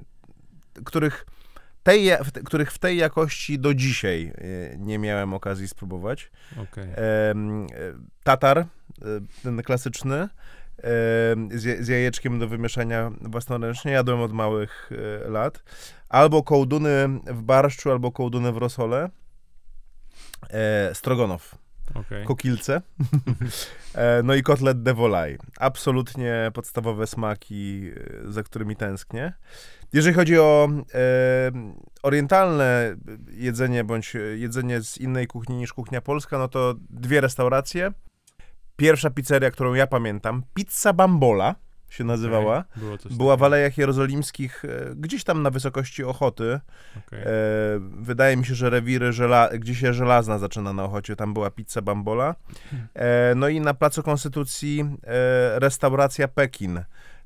których, 0.85 1.27
tej, 1.83 2.11
których 2.45 2.73
w 2.73 2.79
tej 2.79 2.97
jakości 2.97 3.59
do 3.59 3.75
dzisiaj 3.75 4.33
e, 4.73 4.79
nie 4.79 4.99
miałem 4.99 5.35
okazji 5.35 5.69
spróbować. 5.69 6.31
Em, 6.83 7.67
e, 7.67 7.67
tatar, 8.25 8.67
ten 9.43 9.63
klasyczny, 9.63 10.29
em, 10.79 11.49
z, 11.53 11.65
ja- 11.65 11.83
z 11.83 11.89
jajeczkiem 11.89 12.39
do 12.39 12.49
wymieszania 12.49 13.11
własnoręcznie. 13.21 13.93
Jadłem 13.93 14.21
od 14.21 14.33
małych 14.33 14.91
e, 15.25 15.29
lat. 15.29 15.63
Albo 16.09 16.43
kołduny 16.43 17.09
w 17.27 17.43
barszczu, 17.43 17.91
albo 17.91 18.13
kołduny 18.13 18.53
w 18.53 18.57
rosole. 18.57 19.11
E, 20.51 20.95
strogonow, 20.95 21.55
okej. 21.95 22.25
kokilce. 22.25 22.81
e, 23.95 24.23
no 24.25 24.35
i 24.35 24.43
kotlet 24.43 24.83
de 24.83 24.95
volaille. 24.95 25.39
Absolutnie 25.59 26.51
podstawowe 26.55 27.07
smaki, 27.07 27.91
za 28.25 28.43
którymi 28.43 28.77
tęsknię. 28.77 29.33
Jeżeli 29.93 30.15
chodzi 30.15 30.39
o 30.39 30.69
e, 30.95 30.99
orientalne 32.03 32.97
jedzenie, 33.31 33.85
bądź 33.85 34.17
jedzenie 34.37 34.81
z 34.83 34.99
innej 34.99 35.27
kuchni 35.27 35.57
niż 35.57 35.73
kuchnia 35.73 36.01
polska, 36.01 36.39
no 36.39 36.49
to 36.49 36.75
dwie 36.91 37.21
restauracje. 37.21 37.93
Pierwsza 38.77 39.11
pizzeria, 39.11 39.51
którą 39.51 39.75
ja 39.75 39.87
pamiętam, 39.87 40.43
Pizza 40.55 40.93
Bambola 40.93 41.55
się 41.89 42.05
nazywała. 42.05 42.65
Coś 43.01 43.15
Była 43.17 43.37
w. 43.37 43.43
Alejach 43.43 43.79
Jerozolimskich, 43.79 44.65
e, 44.65 44.95
gdzieś 44.97 45.25
tam 45.25 45.43
na 45.43 45.51
wysokości 45.51 46.05
Ochoty. 46.05 46.61
Okej. 47.07 47.21
E, 47.23 47.27
wydaje 47.81 48.37
mi 48.37 48.47
się, 48.47 48.55
że 48.55 48.71
rewiry, 48.71 49.13
żela- 49.13 49.49
gdzie 49.59 49.75
się 49.75 49.93
żelazna 49.95 50.39
zaczyna 50.39 50.73
na 50.73 50.85
Ochocie, 50.85 51.17
tam 51.17 51.35
była 51.35 51.51
pizza 51.51 51.83
Bambola. 51.83 52.35
E, 52.95 53.35
no 53.37 53.49
i 53.49 53.61
na 53.61 53.75
Placu 53.75 54.03
Konstytucji 54.03 54.81
e, 55.07 55.59
restauracja 55.59 56.29
Pekin. 56.29 56.81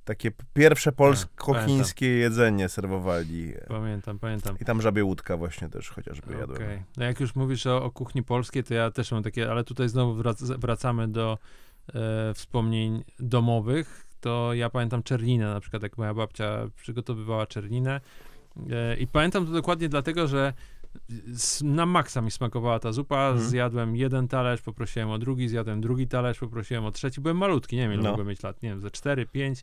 Takie 0.08 0.30
pierwsze 0.54 0.92
polsko-chińskie 0.92 2.06
jedzenie 2.06 2.68
serwowali. 2.68 3.52
Pamiętam, 3.68 4.18
pamiętam. 4.18 4.56
I 4.60 4.64
tam 4.64 4.82
żabie 4.82 5.04
łódka 5.04 5.36
właśnie 5.36 5.68
też 5.68 5.90
chociażby 5.90 6.32
jadłem. 6.32 6.62
Okej. 6.62 6.82
No 6.96 7.04
jak 7.04 7.20
już 7.20 7.34
mówisz 7.34 7.66
o, 7.66 7.84
o 7.84 7.90
kuchni 7.90 8.22
polskiej, 8.22 8.64
to 8.64 8.74
ja 8.74 8.90
też 8.90 9.12
mam 9.12 9.22
takie, 9.22 9.50
ale 9.50 9.64
tutaj 9.64 9.88
znowu 9.88 10.22
wrac- 10.22 10.58
wracamy 10.58 11.08
do 11.08 11.38
e, 11.94 12.34
wspomnień 12.34 13.04
domowych. 13.20 14.06
To 14.20 14.54
ja 14.54 14.70
pamiętam 14.70 15.02
czerninę, 15.02 15.54
na 15.54 15.60
przykład 15.60 15.82
jak 15.82 15.98
moja 15.98 16.14
babcia 16.14 16.68
przygotowywała 16.76 17.46
czerninę. 17.46 18.00
E, 18.70 18.96
I 18.96 19.06
pamiętam 19.06 19.46
to 19.46 19.52
dokładnie 19.52 19.88
dlatego, 19.88 20.26
że 20.26 20.52
na 21.62 21.86
maksa 21.86 22.20
mi 22.20 22.30
smakowała 22.30 22.78
ta 22.78 22.92
zupa. 22.92 23.28
Mhm. 23.28 23.48
Zjadłem 23.48 23.96
jeden 23.96 24.28
talerz, 24.28 24.62
poprosiłem 24.62 25.10
o 25.10 25.18
drugi, 25.18 25.48
zjadłem 25.48 25.80
drugi 25.80 26.08
talerz, 26.08 26.38
poprosiłem 26.38 26.84
o 26.84 26.90
trzeci. 26.90 27.20
Byłem 27.20 27.36
malutki, 27.36 27.76
nie 27.76 27.82
wiem 27.82 27.92
ile 27.92 28.02
No. 28.02 28.10
mogłem 28.10 28.26
mieć 28.28 28.42
lat, 28.42 28.62
nie 28.62 28.68
wiem, 28.68 28.80
ze 28.80 28.90
4, 28.90 29.26
5. 29.26 29.62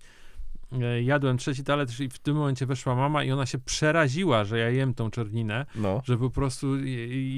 E, 0.71 1.01
Jadłem 1.01 1.37
trzeci 1.37 1.63
talerz 1.63 1.99
i 1.99 2.09
w 2.09 2.19
tym 2.19 2.35
momencie 2.35 2.65
weszła 2.65 2.95
mama 2.95 3.23
i 3.23 3.31
ona 3.31 3.45
się 3.45 3.57
przeraziła, 3.59 4.43
że 4.43 4.59
ja 4.59 4.69
jem 4.69 4.93
tą 4.93 5.11
czerninę 5.11 5.65
No. 5.75 6.01
że 6.05 6.17
po 6.17 6.29
prostu 6.29 6.67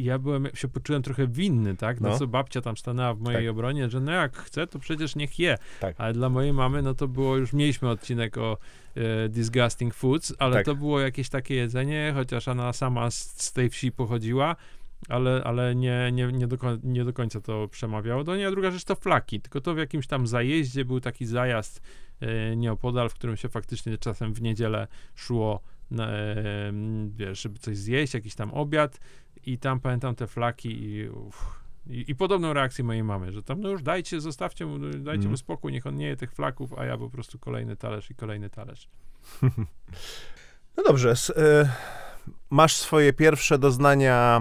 ja 0.01 0.19
byłem, 0.19 0.48
się 0.53 0.67
poczułem 0.67 1.01
trochę 1.01 1.27
winny, 1.27 1.75
tak? 1.75 2.01
No, 2.01 2.10
No. 2.10 2.19
co 2.19 2.27
babcia 2.27 2.62
tam 2.62 2.77
stanęła 2.77 3.13
w 3.13 3.19
mojej 3.19 3.41
Tak. 3.46 3.51
obronie, 3.51 3.89
że 3.89 4.00
no 4.00 4.12
jak 4.12 4.38
chce, 4.38 4.67
to 4.67 4.79
przecież 4.79 5.15
niech 5.15 5.39
je. 5.39 5.57
Tak. 5.79 5.96
Ale 5.98 6.13
dla 6.13 6.29
mojej 6.29 6.53
mamy, 6.53 6.81
no 6.81 6.93
to 6.93 7.07
było 7.07 7.38
już, 7.38 7.53
mieliśmy 7.53 7.89
odcinek 7.89 8.38
o 8.38 8.57
e, 8.96 9.29
disgusting 9.29 9.93
foods, 9.93 10.34
ale 10.39 10.55
Tak. 10.55 10.65
to 10.65 10.75
było 10.75 11.00
jakieś 11.00 11.29
takie 11.29 11.55
jedzenie, 11.55 12.12
chociaż 12.15 12.48
ona 12.48 12.74
sama 12.74 13.12
z, 13.12 13.41
z 13.43 13.53
tej 13.53 13.69
wsi 13.69 13.91
pochodziła, 13.91 14.55
ale, 15.10 15.44
ale 15.44 15.75
nie, 15.75 16.10
nie, 16.13 16.27
nie, 16.27 16.48
do, 16.48 16.58
nie 16.84 17.06
do 17.06 17.13
końca 17.13 17.42
to 17.42 17.68
przemawiało 17.68 18.24
do 18.24 18.36
niej. 18.36 18.46
A 18.46 18.51
druga 18.51 18.72
rzecz 18.72 18.84
to 18.84 18.96
flaki, 18.96 19.42
tylko 19.42 19.62
to 19.62 19.74
w 19.74 19.77
jakimś 19.77 20.08
tam 20.08 20.27
zajeździe 20.27 20.86
był 20.86 21.00
taki 21.00 21.25
zajazd 21.25 21.82
e, 22.20 22.56
nieopodal, 22.56 23.10
w 23.10 23.13
którym 23.13 23.38
się 23.38 23.50
faktycznie 23.50 23.98
czasem 23.98 24.34
w 24.34 24.42
niedzielę 24.42 24.88
szło 25.16 25.62
e, 26.00 26.74
wiesz, 27.10 27.42
żeby 27.42 27.60
coś 27.60 27.77
zjeść, 27.77 28.13
jakiś 28.13 28.36
tam 28.36 28.54
obiad 28.54 29.00
i 29.46 29.58
tam 29.58 29.80
pamiętam 29.80 30.16
te 30.16 30.27
flaki 30.27 30.84
i, 30.84 31.10
uff, 31.10 31.60
i, 31.89 32.06
i 32.12 32.16
podobną 32.16 32.54
reakcję 32.54 32.84
mojej 32.84 33.04
mamy, 33.04 33.32
że 33.32 33.44
tam 33.44 33.62
no 33.62 33.70
już 33.70 33.84
dajcie, 33.84 34.22
zostawcie 34.22 34.66
mu, 34.66 34.80
dajcie 34.80 35.12
Mhm. 35.12 35.30
mu 35.32 35.38
spokój, 35.38 35.72
niech 35.72 35.88
on 35.88 35.96
nie 35.96 36.08
je 36.08 36.16
tych 36.16 36.34
flaków, 36.34 36.74
a 36.74 36.86
ja 36.86 36.98
po 36.98 37.10
prostu 37.10 37.39
kolejny 37.39 37.75
talerz 37.75 38.12
i 38.12 38.16
kolejny 38.16 38.50
talerz. 38.50 38.88
No 40.77 40.84
dobrze. 40.84 41.12
S- 41.12 41.30
y, 41.30 41.70
masz 42.50 42.75
swoje 42.75 43.13
pierwsze 43.13 43.57
doznania 43.57 44.38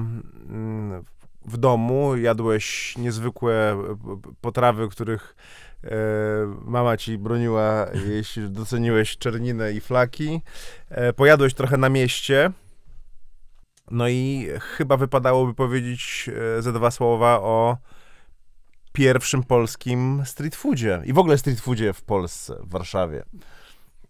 mm, 0.48 1.04
w 1.44 1.56
domu. 1.56 2.16
Jadłeś 2.16 2.94
niezwykłe 2.98 3.72
e, 3.72 3.76
potrawy, 4.40 4.88
których 4.88 5.36
e, 5.84 5.88
mama 6.64 6.96
ci 6.96 7.18
broniła, 7.18 7.86
jeśli 8.08 8.50
doceniłeś 8.50 9.18
czerninę 9.18 9.72
i 9.72 9.80
flaki. 9.80 10.42
E, 10.88 11.12
pojadłeś 11.12 11.54
trochę 11.54 11.76
na 11.76 11.88
mieście. 11.88 12.50
No 13.90 14.08
i 14.08 14.48
chyba 14.60 14.96
wypadałoby 14.96 15.54
powiedzieć 15.54 16.30
ze 16.60 16.72
dwa 16.72 16.90
słowa 16.90 17.40
o 17.40 17.76
pierwszym 18.92 19.42
polskim 19.42 20.22
street 20.24 20.56
foodzie 20.56 21.02
i 21.04 21.12
w 21.12 21.18
ogóle 21.18 21.38
street 21.38 21.60
foodzie 21.60 21.92
w 21.92 22.02
Polsce, 22.02 22.56
w 22.62 22.70
Warszawie. 22.70 23.24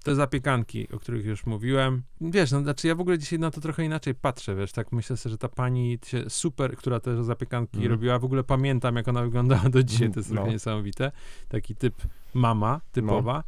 Te 0.06 0.14
zapiekanki, 0.14 0.88
o 0.92 0.98
których 0.98 1.26
już 1.26 1.46
mówiłem, 1.46 2.02
wiesz, 2.20 2.52
no 2.52 2.60
znaczy 2.60 2.88
ja 2.88 2.94
w 2.94 3.00
ogóle 3.00 3.18
dzisiaj 3.18 3.38
na 3.38 3.50
to 3.50 3.60
trochę 3.60 3.84
inaczej 3.84 4.14
patrzę, 4.14 4.54
wiesz, 4.54 4.72
tak 4.72 4.92
myślę 4.92 5.16
sobie, 5.16 5.30
że 5.30 5.38
ta 5.38 5.48
pani 5.48 5.98
się 6.06 6.30
super, 6.30 6.76
która 6.76 7.00
te 7.00 7.25
zapiekanki 7.25 7.76
Mhm. 7.76 7.92
robiła, 7.92 8.18
w 8.18 8.25
ogóle 8.25 8.44
pamiętam, 8.44 8.96
jak 8.96 9.08
ona 9.08 9.22
wyglądała 9.22 9.68
do 9.70 9.82
dzisiaj, 9.82 10.10
to 10.10 10.20
jest 10.20 10.30
No. 10.30 10.34
trochę 10.36 10.50
niesamowite. 10.50 11.12
Taki 11.48 11.76
typ 11.76 11.94
mama, 12.34 12.80
typowa. 12.92 13.44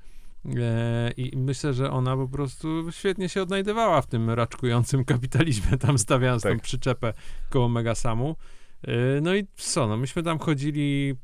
E, 0.56 1.10
I 1.16 1.36
myślę, 1.36 1.74
że 1.74 1.90
ona 1.90 2.16
po 2.16 2.28
prostu 2.28 2.92
świetnie 2.92 3.28
się 3.28 3.42
odnajdywała 3.42 4.02
w 4.02 4.06
tym 4.06 4.30
raczkującym 4.30 5.04
kapitalizmie, 5.04 5.78
tam 5.78 5.98
stawiając 5.98 6.42
tą 6.42 6.48
Tak. 6.48 6.62
przyczepę 6.62 7.12
koło 7.50 7.68
Megasamu. 7.68 8.36
E, 8.82 9.20
No 9.20 9.35
i 9.35 9.47
co, 9.56 9.87
no 9.87 9.97
myśmy 9.97 10.23
tam 10.23 10.38
chodzili, 10.38 11.14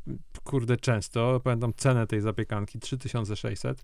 kurde, 0.45 0.77
często. 0.77 1.41
Pamiętam 1.45 1.73
cenę 1.77 2.07
tej 2.07 2.21
zapiekanki, 2.21 2.79
3600 2.81 3.83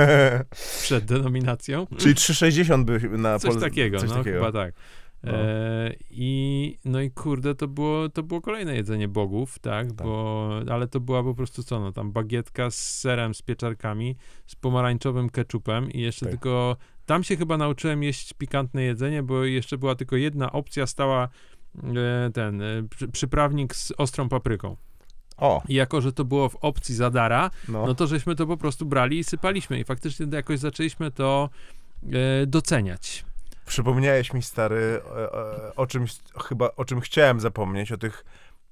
przed 0.82 1.04
denominacją. 1.04 1.86
Czyli 1.96 2.14
3,60 2.14 2.84
by 2.84 3.18
na 3.18 3.38
Coś 3.38 3.50
Pol- 3.52 3.60
takiego, 3.60 3.98
coś 3.98 4.08
no 4.08 4.16
takiego. 4.16 4.36
chyba 4.38 4.52
tak. 4.52 4.74
No. 5.22 5.32
E, 5.34 5.94
I 6.10 6.78
no 6.84 7.00
i 7.00 7.10
kurde, 7.10 7.54
to 7.54 7.68
było, 7.68 8.08
to 8.08 8.22
było 8.22 8.40
kolejne 8.40 8.76
jedzenie 8.76 9.08
bogów, 9.08 9.58
tak? 9.58 9.86
Tak. 9.92 10.06
Bo, 10.06 10.50
ale 10.70 10.88
to 10.88 11.00
była 11.00 11.22
po 11.22 11.34
prostu 11.34 11.62
co, 11.62 11.80
no 11.80 11.92
tam 11.92 12.12
bagietka 12.12 12.70
z 12.70 12.76
serem, 12.98 13.34
z 13.34 13.42
pieczarkami, 13.42 14.16
z 14.46 14.54
pomarańczowym 14.54 15.30
keczupem 15.30 15.90
i 15.92 16.00
jeszcze 16.00 16.26
Tak. 16.26 16.30
tylko, 16.30 16.76
tam 17.06 17.24
się 17.24 17.36
chyba 17.36 17.56
nauczyłem 17.56 18.02
jeść 18.02 18.32
pikantne 18.34 18.82
jedzenie, 18.82 19.22
bo 19.22 19.44
jeszcze 19.44 19.78
była 19.78 19.94
tylko 19.94 20.16
jedna 20.16 20.52
opcja, 20.52 20.86
stała 20.86 21.28
ten 22.34 22.62
e, 22.62 22.64
przy, 22.90 23.08
przyprawnik 23.08 23.74
z 23.74 23.92
ostrą 23.98 24.28
papryką. 24.28 24.76
O, 25.36 25.62
I 25.68 25.74
jako, 25.74 26.00
że 26.00 26.12
to 26.12 26.24
było 26.24 26.48
w 26.48 26.56
opcji 26.56 26.94
zadara, 26.94 27.50
no. 27.68 27.86
no 27.86 27.94
to 27.94 28.06
żeśmy 28.06 28.36
to 28.36 28.46
po 28.46 28.56
prostu 28.56 28.86
brali 28.86 29.18
i 29.18 29.24
sypaliśmy 29.24 29.80
i 29.80 29.84
faktycznie 29.84 30.26
jakoś 30.32 30.58
zaczęliśmy 30.58 31.10
to 31.10 31.50
e, 32.12 32.46
doceniać. 32.46 33.24
Przypomniałeś 33.66 34.32
mi, 34.32 34.42
stary, 34.42 35.00
o 35.76 35.86
czymś, 35.86 36.16
chyba 36.44 36.70
o 36.76 36.84
czym 36.84 37.00
chciałem 37.00 37.40
zapomnieć, 37.40 37.92
o 37.92 37.98
tych, 37.98 38.24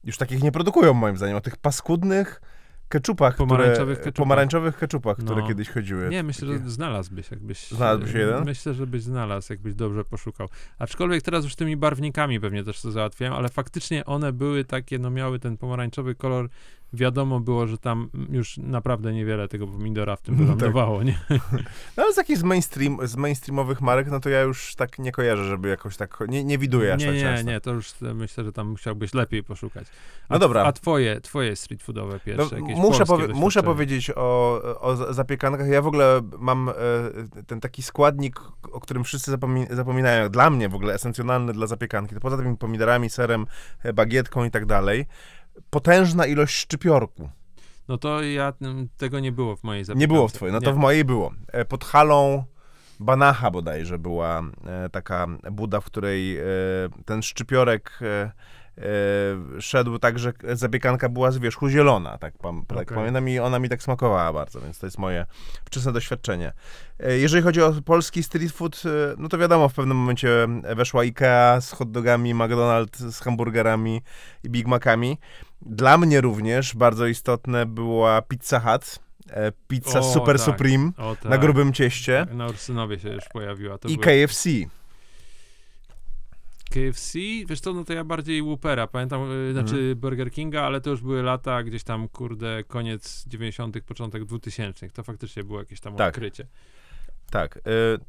już 0.05 0.19
takich 0.19 0.43
nie 0.43 0.53
produkują 0.53 0.95
moim 0.95 1.17
zdaniem, 1.17 1.37
o 1.37 1.41
tych 1.41 1.57
paskudnych 1.57 2.41
keczupach, 2.89 3.37
Pomarańczowych 3.37 3.99
które, 3.99 4.05
keczupach. 4.11 4.25
pomarańczowych 4.25 4.77
keczupach, 4.77 5.17
które 5.17 5.41
No. 5.43 5.49
kiedyś 5.49 5.69
chodziły. 5.69 6.09
Nie, 6.09 6.23
myślę, 6.23 6.49
Takie- 6.49 6.65
że 6.65 6.71
znalazłbyś, 6.71 7.31
jakbyś... 7.31 7.69
Znalazłbyś 7.71 8.15
e, 8.15 8.19
jeden? 8.19 8.45
Myślę, 8.45 8.75
że 8.75 8.87
byś 8.87 9.03
znalazł, 9.03 9.53
jakbyś 9.53 9.75
dobrze 9.75 10.05
poszukał. 10.05 10.49
Aczkolwiek 10.79 11.23
teraz 11.23 11.45
już 11.45 11.57
tymi 11.57 11.77
barwnikami 11.77 12.41
pewnie 12.41 12.65
też 12.65 12.81
to 12.83 12.91
załatwiają, 12.91 13.35
ale 13.37 13.49
faktycznie 13.49 14.05
one 14.05 14.33
były 14.33 14.65
takie, 14.65 14.99
no 14.99 15.11
miały 15.11 15.39
ten 15.39 15.57
pomarańczowy 15.57 16.15
kolor 16.15 16.49
wiadomo 16.93 17.41
było, 17.41 17.67
że 17.67 17.79
tam 17.79 18.11
już 18.31 18.59
naprawdę 18.59 19.13
niewiele 19.13 19.49
tego 19.49 19.67
pomidora 19.67 20.17
w 20.17 20.23
tym 20.23 20.35
Tak. 20.37 20.45
wylądowało, 20.45 21.03
nie? 21.03 21.19
No 21.97 22.03
ale 22.03 22.13
z 22.13 22.17
takich 22.17 22.39
z, 22.39 22.43
mainstream, 22.43 22.99
z 23.03 23.17
mainstreamowych 23.17 23.81
marek, 23.81 24.11
no 24.11 24.21
to 24.21 24.29
ja 24.31 24.41
już 24.41 24.75
tak 24.75 24.99
nie 24.99 25.13
kojarzę, 25.13 25.45
żeby 25.45 25.69
jakoś 25.69 25.97
tak, 25.97 26.19
nie, 26.29 26.45
nie 26.45 26.59
widuję 26.59 26.95
aż 26.95 27.01
Nie, 27.01 27.07
tak 27.07 27.15
nie, 27.15 27.23
często. 27.23 27.51
nie, 27.51 27.61
to 27.61 27.71
już 27.73 28.03
e, 28.03 28.15
myślę, 28.15 28.45
że 28.45 28.53
tam 28.53 28.69
musiałbyś 28.69 29.15
lepiej 29.15 29.43
poszukać. 29.43 29.87
A, 30.29 30.35
No 30.35 30.39
dobra. 30.39 30.65
A 30.65 30.73
twoje, 30.73 31.21
twoje 31.21 31.57
street 31.57 31.83
foodowe 31.83 32.13
No, 32.15 32.21
pierwsze, 32.25 32.61
jakieś 32.61 32.77
muszę, 32.77 33.05
powie- 33.07 33.29
muszę 33.35 33.63
powiedzieć 33.63 34.11
o, 34.17 34.61
o 34.81 34.97
za- 34.97 35.13
zapiekankach. 35.13 35.69
Ja 35.69 35.83
w 35.83 35.87
ogóle 35.87 36.21
mam 36.39 36.69
e, 36.69 36.73
ten 37.47 37.61
taki 37.61 37.83
składnik, 37.83 38.41
o 38.73 38.81
którym 38.81 39.05
wszyscy 39.05 39.33
zapomi- 39.33 39.75
zapominają, 39.75 40.29
dla 40.29 40.51
mnie 40.51 40.69
w 40.69 40.75
ogóle 40.75 40.95
esencjonalny 40.95 41.53
dla 41.53 41.67
zapiekanki. 41.67 42.15
To 42.15 42.21
poza 42.21 42.37
tymi 42.37 42.57
pomidorami, 42.57 43.11
serem, 43.11 43.47
e, 43.83 43.93
bagietką 43.93 44.45
i 44.45 44.51
tak 44.51 44.67
dalej. 44.67 45.07
Potężna 45.71 46.27
ilość 46.27 46.55
szczypiorku. 46.57 47.29
No 47.89 47.99
to 47.99 48.23
ja, 48.23 48.53
tego 48.97 49.21
nie 49.21 49.33
było 49.33 49.57
w 49.57 49.65
mojej 49.65 49.85
zapiekance. 49.85 50.01
Nie 50.01 50.09
było 50.09 50.29
w 50.29 50.33
twojej, 50.33 50.53
no 50.53 50.61
to 50.61 50.67
Nie. 50.67 50.73
w 50.73 50.77
mojej 50.77 51.05
było. 51.05 51.33
E, 51.53 51.65
Pod 51.65 51.85
halą 51.85 52.45
Banacha 53.01 53.51
bodajże 53.51 53.99
była 53.99 54.43
e, 54.67 54.89
taka 54.89 55.27
buda, 55.53 55.81
w 55.81 55.85
której 55.85 56.39
e, 56.39 56.45
ten 57.05 57.23
szczypiorek 57.23 57.99
szedł 59.61 59.99
tak, 59.99 60.19
że 60.19 60.33
zapiekanka 60.53 61.09
była 61.09 61.31
z 61.31 61.39
wierzchu 61.39 61.69
zielona, 61.69 62.19
tak, 62.19 62.39
pam, 62.39 62.65
tak 62.67 62.79
Okej. 62.79 62.97
pamiętam 62.97 63.29
i 63.29 63.39
ona 63.39 63.59
mi 63.59 63.69
tak 63.69 63.83
smakowała 63.83 64.33
bardzo, 64.33 64.61
więc 64.61 64.79
to 64.79 64.87
jest 64.87 64.99
moje 64.99 65.27
wczesne 65.65 65.93
doświadczenie. 65.93 66.53
Jeżeli 66.99 67.43
chodzi 67.43 67.63
o 67.63 67.73
polski 67.85 68.23
street 68.23 68.53
food, 68.53 68.83
no 69.19 69.29
to 69.29 69.39
wiadomo, 69.39 69.69
w 69.69 69.75
pewnym 69.75 69.97
momencie 69.97 70.29
weszła 70.77 71.05
Ikea 71.05 71.61
z 71.61 71.73
hot 71.73 71.91
dogami, 71.91 72.35
McDonald's 72.35 73.11
z 73.11 73.21
hamburgerami 73.21 74.03
i 74.45 74.51
Big 74.51 74.67
Macami. 74.67 75.19
Dla 75.63 75.99
mnie 75.99 76.21
również 76.21 76.75
bardzo 76.77 77.07
istotne 77.07 77.67
była 77.67 78.23
Pizza 78.23 78.61
Hut, 78.61 78.99
e, 79.31 79.53
pizza 79.69 79.99
O, 80.01 80.13
Super 80.13 80.37
tak. 80.37 80.45
Supreme 80.47 80.91
O, 80.97 81.17
tak. 81.17 81.25
na 81.31 81.39
grubym 81.39 81.73
cieście 81.73 82.27
Na 82.33 82.47
Ursynowie 82.47 82.99
się 82.99 83.09
już 83.09 83.25
pojawiła. 83.33 83.79
To 83.79 83.89
i 83.89 83.97
były- 83.99 84.05
KFC. 84.27 84.49
KFC, 86.71 87.19
wiesz 87.49 87.61
co, 87.61 87.73
no 87.73 87.85
to 87.85 87.93
ja 87.93 88.05
bardziej 88.05 88.43
Whoopera, 88.43 88.87
pamiętam, 88.87 89.31
y, 89.33 89.53
znaczy. 89.53 89.95
Burger 89.97 90.31
Kinga, 90.33 90.63
ale 90.63 90.81
to 90.81 90.91
już 90.91 91.01
były 91.01 91.23
lata 91.23 91.63
gdzieś 91.63 91.85
tam, 91.85 92.09
kurde, 92.09 92.65
koniec 92.65 93.25
90., 93.27 93.81
początek 93.85 94.25
2000. 94.25 94.91
To 94.91 95.03
faktycznie 95.03 95.45
było 95.45 95.59
jakieś 95.59 95.81
tam 95.81 95.97
Tak. 95.97 96.09
odkrycie. 96.09 96.47
Tak. 97.31 97.57
e, 97.57 97.61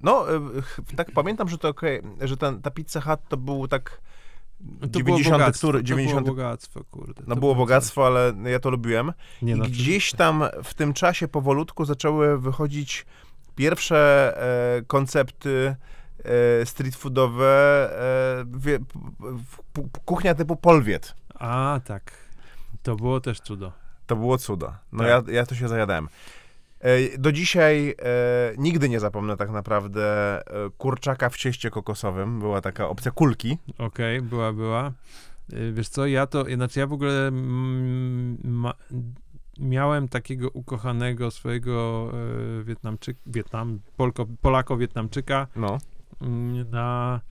No, 0.01 0.25
ch- 0.61 0.79
tak 0.95 1.11
pamiętam, 1.11 1.49
że 1.49 1.57
to 1.57 1.69
okej, 1.69 2.01
że 2.21 2.37
ten, 2.37 2.61
ta 2.61 2.71
Pizza 2.71 3.01
Hut 3.01 3.19
to 3.29 3.37
był 3.37 3.67
tak 3.67 4.01
To 4.81 4.87
90. 4.87 5.05
było 5.05 5.37
bogactwo, 5.37 5.67
który, 5.67 5.79
to 5.79 5.83
90. 5.83 6.25
było 6.25 6.35
bogactwo, 6.35 6.83
kurde. 6.91 7.23
No 7.27 7.35
było 7.35 7.55
bogactwo, 7.55 8.07
ale 8.07 8.33
ja 8.43 8.59
to 8.59 8.69
lubiłem. 8.69 9.13
Nie, 9.41 9.53
I 9.53 9.55
no, 9.55 9.65
gdzieś 9.65 10.11
tam 10.13 10.43
w 10.63 10.73
tym 10.73 10.93
czasie 10.93 11.27
powolutku 11.27 11.85
zaczęły 11.85 12.39
wychodzić 12.39 13.05
pierwsze 13.55 14.33
e, 14.77 14.81
koncepty 14.81 15.75
e, 16.23 16.65
street 16.65 16.95
foodowe, 16.95 17.89
e, 18.41 18.59
wie, 18.59 18.79
kuchnia 20.05 20.35
typu 20.35 20.55
polwiet. 20.55 21.15
A, 21.35 21.79
tak. 21.85 22.11
To 22.83 22.95
było 22.95 23.19
też 23.19 23.39
cudo. 23.39 23.71
To 24.07 24.15
było 24.15 24.37
cudo. 24.37 24.73
No 24.91 25.03
Tak. 25.03 25.27
ja, 25.27 25.33
ja 25.33 25.45
to 25.45 25.55
się 25.55 25.67
zajadałem. 25.67 26.07
E, 26.81 27.17
Do 27.17 27.31
dzisiaj 27.31 27.89
e, 27.99 28.53
nigdy 28.57 28.89
nie 28.89 28.99
zapomnę 28.99 29.37
tak 29.37 29.49
naprawdę 29.49 30.03
e, 30.39 30.69
kurczaka 30.77 31.29
w 31.29 31.37
cieście 31.37 31.69
kokosowym. 31.69 32.39
Była 32.39 32.61
taka 32.61 32.89
opcja 32.89 33.11
kulki. 33.11 33.57
Okej, 33.77 34.21
była, 34.21 34.53
była. 34.53 34.91
Y, 35.53 35.73
Wiesz 35.73 35.89
co, 35.89 36.07
ja 36.07 36.27
to, 36.27 36.45
znaczy 36.55 36.79
ja 36.79 36.87
w 36.87 36.93
ogóle 36.93 37.27
mm, 37.27 38.37
ma, 38.43 38.73
miałem 39.59 40.07
takiego 40.07 40.49
ukochanego 40.49 41.31
swojego 41.31 42.09
e, 42.59 42.63
Wietnamczyk, 42.63 43.17
Wietnam, 43.25 43.79
Polko, 43.97 44.25
Polako-Wietnamczyka 44.41 45.47
No. 45.55 45.77
mm, 46.21 46.69
na, 46.69 47.21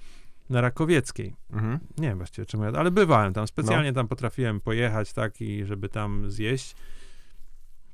na 0.51 0.61
Rakowieckiej. 0.61 1.35
Mhm. 1.53 1.79
Nie 1.99 2.09
wiem 2.09 2.19
właściwie 2.19 2.47
czemu 2.47 2.65
ja, 2.65 2.71
ale 2.71 2.91
bywałem 2.91 3.33
tam, 3.33 3.43
No. 3.43 3.47
specjalnie 3.47 3.93
tam 3.93 4.09
potrafiłem 4.09 4.61
pojechać, 4.61 5.13
tak, 5.13 5.41
i 5.41 5.65
żeby 5.65 5.89
tam 5.89 6.31
zjeść. 6.31 6.75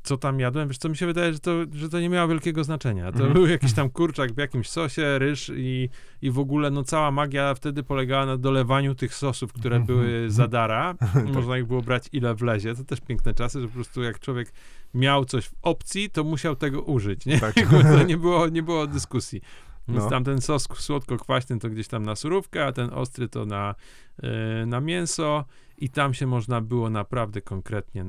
Co 0.05 0.17
tam 0.17 0.41
jadłem? 0.41 0.69
Wiesz 0.69 0.79
co, 0.79 0.89
mi 0.89 0.97
się 0.97 1.07
wydaje, 1.07 1.33
że 1.33 1.39
to, 1.39 1.51
że 1.73 1.89
to 1.89 2.01
nie 2.01 2.09
miało 2.09 2.29
wielkiego 2.29 2.65
znaczenia. 2.65 3.05
To 3.13 3.19
Mhm. 3.19 3.33
był 3.33 3.47
jakiś 3.47 3.73
tam 3.73 3.91
kurczak 3.91 4.33
w 4.33 4.39
jakimś 4.39 4.69
sosie, 4.71 5.19
ryż 5.19 5.53
i, 5.57 5.89
i 6.23 6.31
w 6.31 6.39
ogóle, 6.39 6.71
no 6.71 6.85
cała 6.85 7.11
magia 7.11 7.55
wtedy 7.55 7.83
polegała 7.83 8.27
na 8.27 8.37
dolewaniu 8.37 8.95
tych 8.95 9.15
sosów, 9.15 9.53
które 9.53 9.77
Mhm. 9.77 9.87
były 9.99 10.31
za 10.31 10.49
dara. 10.49 10.95
Tak. 11.15 11.27
Można 11.35 11.59
ich 11.59 11.67
było 11.67 11.83
brać 11.83 12.09
ile 12.13 12.35
wlezie. 12.35 12.75
To 12.75 12.85
też 12.85 13.01
piękne 13.01 13.35
czasy, 13.35 13.61
że 13.61 13.69
po 13.69 13.75
prostu 13.75 14.03
jak 14.03 14.19
człowiek 14.21 14.53
miał 14.95 15.25
coś 15.25 15.47
w 15.47 15.55
opcji, 15.63 16.11
to 16.11 16.25
musiał 16.25 16.57
tego 16.57 16.83
użyć, 16.83 17.27
nie? 17.27 17.41
Tak. 17.41 17.55
To 17.99 18.03
nie 18.03 18.17
było, 18.17 18.49
nie 18.49 18.63
było 18.63 18.87
dyskusji. 18.87 19.41
Więc 19.89 20.05
No. 20.05 20.11
tam 20.11 20.25
ten 20.25 20.41
sos 20.41 20.69
słodko-kwaśny 20.79 21.59
to 21.59 21.71
gdzieś 21.71 21.89
tam 21.89 22.03
na 22.03 22.17
surówkę, 22.17 22.67
a 22.67 22.73
ten 22.73 22.91
ostry 22.93 23.29
to 23.29 23.47
na, 23.47 23.75
e, 24.23 24.67
na 24.67 24.81
mięso 24.81 25.45
i 25.79 25.89
tam 25.91 26.15
się 26.15 26.27
można 26.27 26.61
było 26.61 26.91
naprawdę 26.91 27.41
konkretnie 27.43 28.05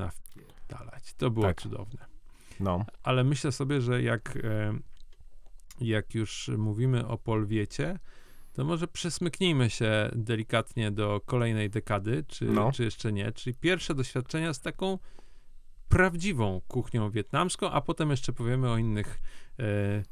To 1.18 1.30
było 1.30 1.46
Tak. 1.46 1.62
cudowne. 1.62 2.06
No. 2.60 2.86
Ale 3.04 3.24
myślę 3.24 3.52
sobie, 3.52 3.82
że 3.82 4.02
jak, 4.04 4.38
e, 4.44 4.74
jak 5.82 6.16
już 6.16 6.52
mówimy 6.58 7.08
o 7.08 7.18
polwiecie, 7.18 8.00
to 8.54 8.66
może 8.66 8.88
przesmyknijmy 8.88 9.70
się 9.70 10.10
delikatnie 10.16 10.92
do 10.92 11.22
kolejnej 11.26 11.70
dekady, 11.70 12.24
czy, 12.28 12.46
No. 12.46 12.72
czy 12.72 12.84
jeszcze 12.84 13.14
nie. 13.14 13.32
Czyli 13.32 13.54
pierwsze 13.56 13.96
doświadczenia 13.96 14.54
z 14.54 14.60
taką 14.62 15.00
prawdziwą 15.90 16.62
kuchnią 16.68 17.10
wietnamską, 17.12 17.72
a 17.72 17.82
potem 17.82 18.12
jeszcze 18.12 18.34
powiemy 18.34 18.70
o 18.70 18.78
innych 18.78 19.22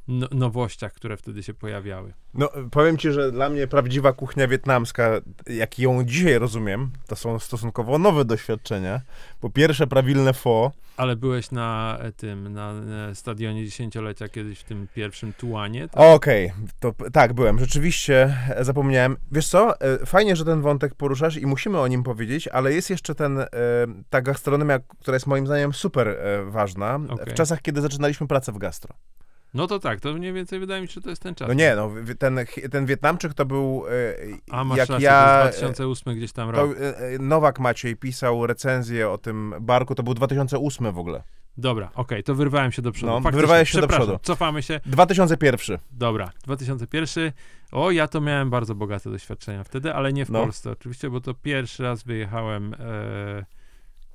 no, 0.07 0.27
nowościach, 0.31 0.93
które 0.93 1.17
wtedy 1.17 1.43
się 1.43 1.53
pojawiały. 1.53 2.13
No, 2.33 2.49
powiem 2.71 2.97
ci, 2.97 3.11
że 3.11 3.31
dla 3.31 3.49
mnie 3.49 3.67
prawdziwa 3.67 4.13
kuchnia 4.13 4.47
wietnamska, 4.47 5.11
jak 5.49 5.79
ją 5.79 6.03
dzisiaj 6.03 6.39
rozumiem, 6.39 6.91
to 7.07 7.15
są 7.15 7.39
stosunkowo 7.39 7.97
nowe 7.97 8.25
doświadczenia. 8.25 9.01
Po 9.39 9.49
pierwsze, 9.49 9.87
prawilne 9.87 10.33
pho. 10.33 10.71
Ale 10.97 11.15
byłeś 11.15 11.51
na 11.51 11.97
e, 12.01 12.11
tym, 12.11 12.53
na 12.53 12.73
e, 13.09 13.15
stadionie 13.15 13.65
dziesięciolecia 13.65 14.27
kiedyś 14.27 14.59
w 14.59 14.63
tym 14.63 14.87
pierwszym 14.95 15.33
Tułanie. 15.33 15.87
To, 15.87 16.13
Okej, 16.13 16.51
to 16.79 16.93
p- 16.93 17.11
tak, 17.11 17.33
byłem. 17.33 17.59
Rzeczywiście 17.59 18.37
e, 18.49 18.63
zapomniałem. 18.63 19.17
Wiesz 19.31 19.47
co, 19.47 19.79
e, 19.81 20.05
fajnie, 20.05 20.35
że 20.35 20.45
ten 20.45 20.61
wątek 20.61 20.95
poruszasz 20.95 21.37
i 21.37 21.45
musimy 21.45 21.79
o 21.79 21.87
nim 21.87 22.03
powiedzieć, 22.03 22.47
ale 22.47 22.73
jest 22.73 22.89
jeszcze 22.89 23.15
ten, 23.15 23.39
e, 23.39 23.47
ta 24.09 24.21
gastronomia, 24.21 24.79
która 24.79 25.15
jest 25.15 25.27
moim 25.27 25.45
zdaniem 25.47 25.73
super 25.73 26.07
e, 26.07 26.45
ważna, 26.45 26.99
Okej. 27.09 27.25
w 27.25 27.33
czasach, 27.33 27.61
kiedy 27.61 27.81
zaczynaliśmy 27.81 28.27
pracę 28.27 28.51
w 28.51 28.57
gastro. 28.57 28.95
No 29.53 29.67
to 29.67 29.79
tak, 29.79 29.99
to 29.99 30.13
mniej 30.13 30.33
więcej 30.33 30.59
wydaje 30.59 30.81
mi 30.81 30.87
się, 30.87 30.93
że 30.93 31.01
to 31.01 31.09
jest 31.09 31.21
ten 31.21 31.35
czas. 31.35 31.47
No 31.47 31.53
nie, 31.53 31.75
no, 31.75 31.91
ten, 32.19 32.39
ten 32.71 32.85
Wietnamczyk 32.85 33.33
to 33.33 33.45
był, 33.45 33.83
e, 33.87 33.91
A 34.51 34.63
masz 34.63 34.77
jak 34.77 34.89
rację, 34.89 35.05
ja... 35.05 35.39
to 35.41 35.45
jest 35.47 35.59
2008 35.59 36.15
gdzieś 36.15 36.31
tam 36.31 36.51
To 36.51 36.65
rok. 36.65 36.77
e, 36.77 36.97
e, 36.97 37.19
Nowak 37.19 37.59
Maciej 37.59 37.95
pisał 37.95 38.47
recenzję 38.47 39.09
o 39.09 39.17
tym 39.17 39.53
barku, 39.61 39.95
to 39.95 40.03
był 40.03 40.13
2008 40.13 40.91
w 40.93 40.97
ogóle. 40.97 41.23
Dobra, 41.57 41.91
okej, 41.95 42.23
to 42.23 42.35
wyrwałem 42.35 42.71
się 42.71 42.81
do 42.81 42.91
przodu. 42.91 43.11
No, 43.11 43.17
Faktycznie, 43.21 43.37
wyrwałeś 43.41 43.69
się 43.69 43.81
do 43.81 43.87
przodu. 43.87 44.19
Cofamy 44.23 44.63
się. 44.63 44.79
2001. 44.85 45.77
Dobra, 45.91 46.31
2001. 46.43 47.31
O, 47.71 47.91
ja 47.91 48.07
to 48.07 48.21
miałem 48.21 48.49
bardzo 48.49 48.75
bogate 48.75 49.09
doświadczenia 49.11 49.63
wtedy, 49.63 49.93
ale 49.93 50.13
nie 50.13 50.25
w 50.25 50.29
No. 50.29 50.39
Polsce 50.41 50.71
oczywiście, 50.71 51.09
bo 51.09 51.21
to 51.21 51.33
pierwszy 51.33 51.83
raz 51.83 52.03
wyjechałem. 52.03 52.73
E, 52.73 53.45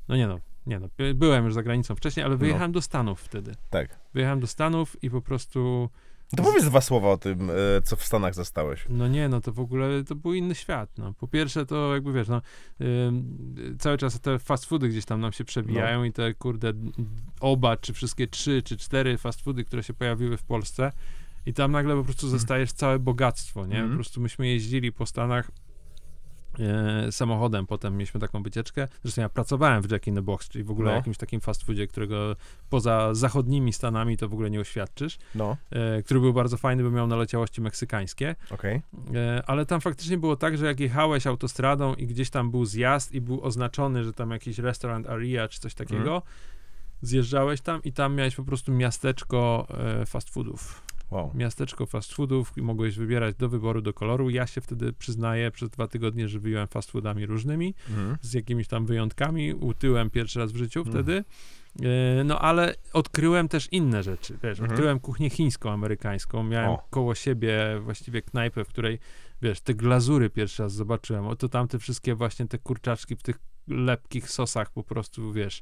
no 0.09 0.17
nie 0.17 0.27
no, 0.27 0.39
nie 0.69 0.79
no, 0.79 0.89
by- 0.99 1.15
byłem 1.15 1.45
już 1.45 1.55
za 1.55 1.63
granicą 1.63 1.95
wcześniej, 1.95 2.27
ale 2.27 2.37
wyjechałem 2.37 2.73
do 2.73 2.83
Stanów 2.83 3.21
wtedy. 3.21 3.55
Tak. 3.71 3.99
Wyjechałem 4.15 4.41
do 4.41 4.47
Stanów 4.47 4.97
i 5.03 5.11
po 5.11 5.21
prostu. 5.23 5.89
To 6.37 6.43
powiedz 6.43 6.65
dwa 6.65 6.81
słowa 6.81 7.09
o 7.09 7.17
tym, 7.17 7.51
e, 7.51 7.55
co 7.83 7.97
w 7.97 8.05
Stanach 8.05 8.35
zastałeś. 8.35 8.85
No 8.89 9.09
nie, 9.09 9.29
no 9.29 9.41
to 9.41 9.53
w 9.53 9.61
ogóle 9.61 10.05
to 10.05 10.15
był 10.15 10.35
inny 10.35 10.55
świat. 10.55 10.91
No. 10.99 11.13
Po 11.13 11.29
pierwsze 11.29 11.67
to 11.67 11.95
jakby 11.95 12.13
wiesz, 12.13 12.29
no 12.29 12.43
ym, 12.81 13.77
cały 13.79 13.99
czas 13.99 14.21
te 14.21 14.39
fast 14.39 14.65
foody 14.67 14.89
gdzieś 14.89 15.05
tam 15.05 15.21
nam 15.21 15.33
się 15.33 15.45
przebijają 15.45 16.05
i 16.05 16.13
te 16.13 16.35
kurde 16.35 16.73
oba, 17.41 17.77
czy 17.77 17.93
wszystkie 17.93 18.27
trzy, 18.27 18.63
czy 18.63 18.77
cztery 18.77 19.19
fast 19.19 19.41
foody, 19.43 19.65
które 19.65 19.83
się 19.83 19.95
pojawiły 19.95 20.37
w 20.37 20.43
Polsce 20.43 20.93
i 21.47 21.55
tam 21.55 21.73
nagle 21.73 21.97
po 21.97 22.05
prostu 22.05 22.29
zostajesz 22.29 22.73
całe 22.73 22.99
bogactwo, 22.99 23.67
nie? 23.67 23.75
Mhm. 23.75 23.89
Po 23.91 23.95
prostu 23.95 24.21
myśmy 24.21 24.49
jeździli 24.49 24.93
po 24.93 25.07
Stanach 25.07 25.51
samochodem, 27.11 27.67
potem 27.67 27.97
mieliśmy 27.97 28.21
taką 28.21 28.43
wycieczkę. 28.43 28.89
Zresztą 29.03 29.23
ja 29.23 29.29
pracowałem 29.29 29.83
w 29.83 29.91
Jack 29.91 30.07
in 30.07 30.15
the 30.15 30.23
Box, 30.23 30.49
czyli 30.49 30.65
w 30.65 30.71
ogóle 30.71 30.91
No. 30.91 30.97
jakimś 30.97 31.17
takim 31.17 31.41
fast 31.41 31.63
foodzie, 31.65 31.87
którego 31.87 32.37
poza 32.71 33.15
zachodnimi 33.15 33.73
Stanami 33.73 34.17
to 34.17 34.29
w 34.29 34.33
ogóle 34.33 34.51
nie 34.51 34.61
oświadczysz, 34.61 35.19
No, 35.35 35.57
e, 35.71 36.03
który 36.03 36.21
był 36.21 36.33
bardzo 36.33 36.57
fajny, 36.57 36.83
bo 36.83 36.91
miał 36.91 37.07
naleciałości 37.07 37.61
meksykańskie. 37.61 38.35
okej. 38.51 38.83
E, 39.15 39.43
ale 39.47 39.67
tam 39.67 39.81
faktycznie 39.81 40.19
było 40.19 40.37
tak, 40.37 40.59
że 40.59 40.67
jak 40.67 40.81
jechałeś 40.81 41.27
autostradą 41.27 41.95
i 41.95 42.07
gdzieś 42.07 42.31
tam 42.31 42.51
był 42.51 42.65
zjazd 42.65 43.13
i 43.13 43.21
był 43.21 43.45
oznaczony, 43.45 44.05
że 44.05 44.13
tam 44.13 44.31
jakiś 44.31 44.59
restaurant 44.59 45.07
area 45.07 45.49
czy 45.49 45.61
coś 45.61 45.75
takiego, 45.75 46.23
zjeżdżałeś 47.03 47.61
tam 47.61 47.83
i 47.83 47.93
tam 47.93 48.15
miałeś 48.15 48.35
po 48.35 48.45
prostu 48.45 48.73
miasteczko 48.73 49.67
e, 50.01 50.07
fast 50.07 50.31
foodów. 50.31 50.83
Wow. 51.11 51.31
miasteczko 51.35 51.87
fast 51.87 52.15
foodów 52.15 52.53
i 52.57 52.63
mogłeś 52.63 52.97
wybierać 52.97 53.37
do 53.37 53.49
wyboru, 53.49 53.81
do 53.83 53.93
koloru. 53.95 54.31
Ja 54.31 54.47
się 54.47 54.61
wtedy 54.61 54.93
przyznaję, 54.93 55.51
przez 55.51 55.71
dwa 55.71 55.89
tygodnie 55.89 56.29
żywiłem 56.29 56.67
fast 56.69 56.91
foodami 56.91 57.27
różnymi, 57.27 57.75
Mhm. 57.89 58.17
z 58.21 58.33
jakimiś 58.33 58.69
tam 58.69 58.87
wyjątkami. 58.87 59.55
Utyłem 59.55 60.11
pierwszy 60.11 60.39
raz 60.39 60.53
w 60.53 60.57
życiu 60.57 60.81
Mhm. 60.81 60.97
wtedy. 60.97 61.25
E, 62.21 62.25
No 62.25 62.39
ale 62.41 62.75
odkryłem 62.93 63.49
też 63.49 63.69
inne 63.73 64.03
rzeczy, 64.03 64.39
wiesz, 64.43 64.59
Mhm. 64.59 64.71
odkryłem 64.71 65.01
kuchnię 65.01 65.31
chińską, 65.31 65.71
amerykańską, 65.71 66.43
miałem 66.43 66.71
O. 66.71 66.87
koło 66.91 67.15
siebie 67.15 67.59
właściwie 67.81 68.23
knajpę, 68.23 68.65
w 68.65 68.69
której, 68.69 68.99
wiesz, 69.43 69.61
te 69.61 69.75
glazury 69.75 70.31
pierwszy 70.31 70.63
raz 70.63 70.73
zobaczyłem, 70.73 71.27
oto 71.27 71.49
tam 71.49 71.69
te 71.69 71.79
wszystkie 71.79 72.15
właśnie 72.15 72.47
te 72.47 72.59
kurczaczki 72.59 73.17
w 73.17 73.23
tych 73.23 73.39
lepkich 73.69 74.31
sosach 74.31 74.71
po 74.71 74.83
prostu, 74.83 75.33
wiesz, 75.33 75.61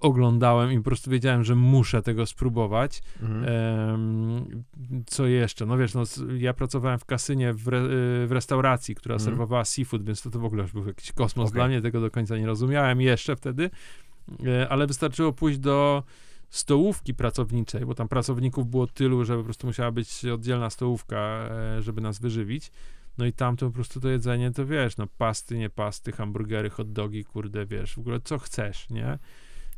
oglądałem 0.00 0.72
i 0.72 0.76
po 0.76 0.82
prostu 0.84 1.10
wiedziałem, 1.10 1.44
że 1.44 1.54
muszę 1.54 2.02
tego 2.02 2.26
spróbować. 2.26 3.02
Mhm. 3.22 4.64
Co 5.06 5.26
jeszcze? 5.26 5.66
No 5.66 5.76
wiesz, 5.78 5.94
no, 5.94 6.02
ja 6.38 6.54
pracowałem 6.54 6.98
w 6.98 7.04
kasynie 7.04 7.52
w, 7.52 7.68
re, 7.68 7.78
y, 7.78 8.26
w 8.26 8.32
restauracji, 8.32 8.94
która 8.94 9.14
Mhm. 9.14 9.30
serwowała 9.30 9.64
seafood, 9.64 10.04
więc 10.04 10.22
to, 10.22 10.30
to 10.30 10.38
w 10.38 10.44
ogóle 10.44 10.62
już 10.62 10.72
był 10.72 10.86
jakiś 10.86 11.12
kosmos 11.12 11.48
Okej. 11.48 11.54
dla 11.58 11.68
mnie, 11.68 11.80
tego 11.80 12.00
do 12.00 12.10
końca 12.10 12.36
nie 12.36 12.46
rozumiałem 12.46 13.00
jeszcze 13.00 13.36
wtedy, 13.36 13.70
E, 14.46 14.68
ale 14.68 14.86
wystarczyło 14.86 15.32
pójść 15.32 15.58
do 15.58 16.02
stołówki 16.50 17.14
pracowniczej, 17.14 17.86
bo 17.86 17.94
tam 17.94 18.08
pracowników 18.08 18.70
było 18.70 18.86
tylu, 18.86 19.24
że 19.24 19.36
po 19.36 19.44
prostu 19.44 19.66
musiała 19.66 19.90
być 19.90 20.24
oddzielna 20.24 20.70
stołówka, 20.70 21.48
e, 21.50 21.82
żeby 21.82 22.00
nas 22.00 22.18
wyżywić. 22.18 22.70
No 23.18 23.26
i 23.26 23.32
tam 23.32 23.56
to 23.56 23.66
po 23.66 23.72
prostu 23.72 24.00
to 24.00 24.08
jedzenie, 24.08 24.50
to 24.50 24.66
wiesz, 24.66 24.96
no 24.96 25.06
pasty, 25.18 25.58
nie 25.58 25.70
pasty, 25.70 26.12
hamburgery, 26.12 26.70
hot 26.70 26.92
dogi, 26.92 27.24
kurde, 27.24 27.66
wiesz, 27.66 27.94
w 27.94 27.98
ogóle 27.98 28.20
co 28.20 28.38
chcesz, 28.38 28.90
nie? 28.90 29.18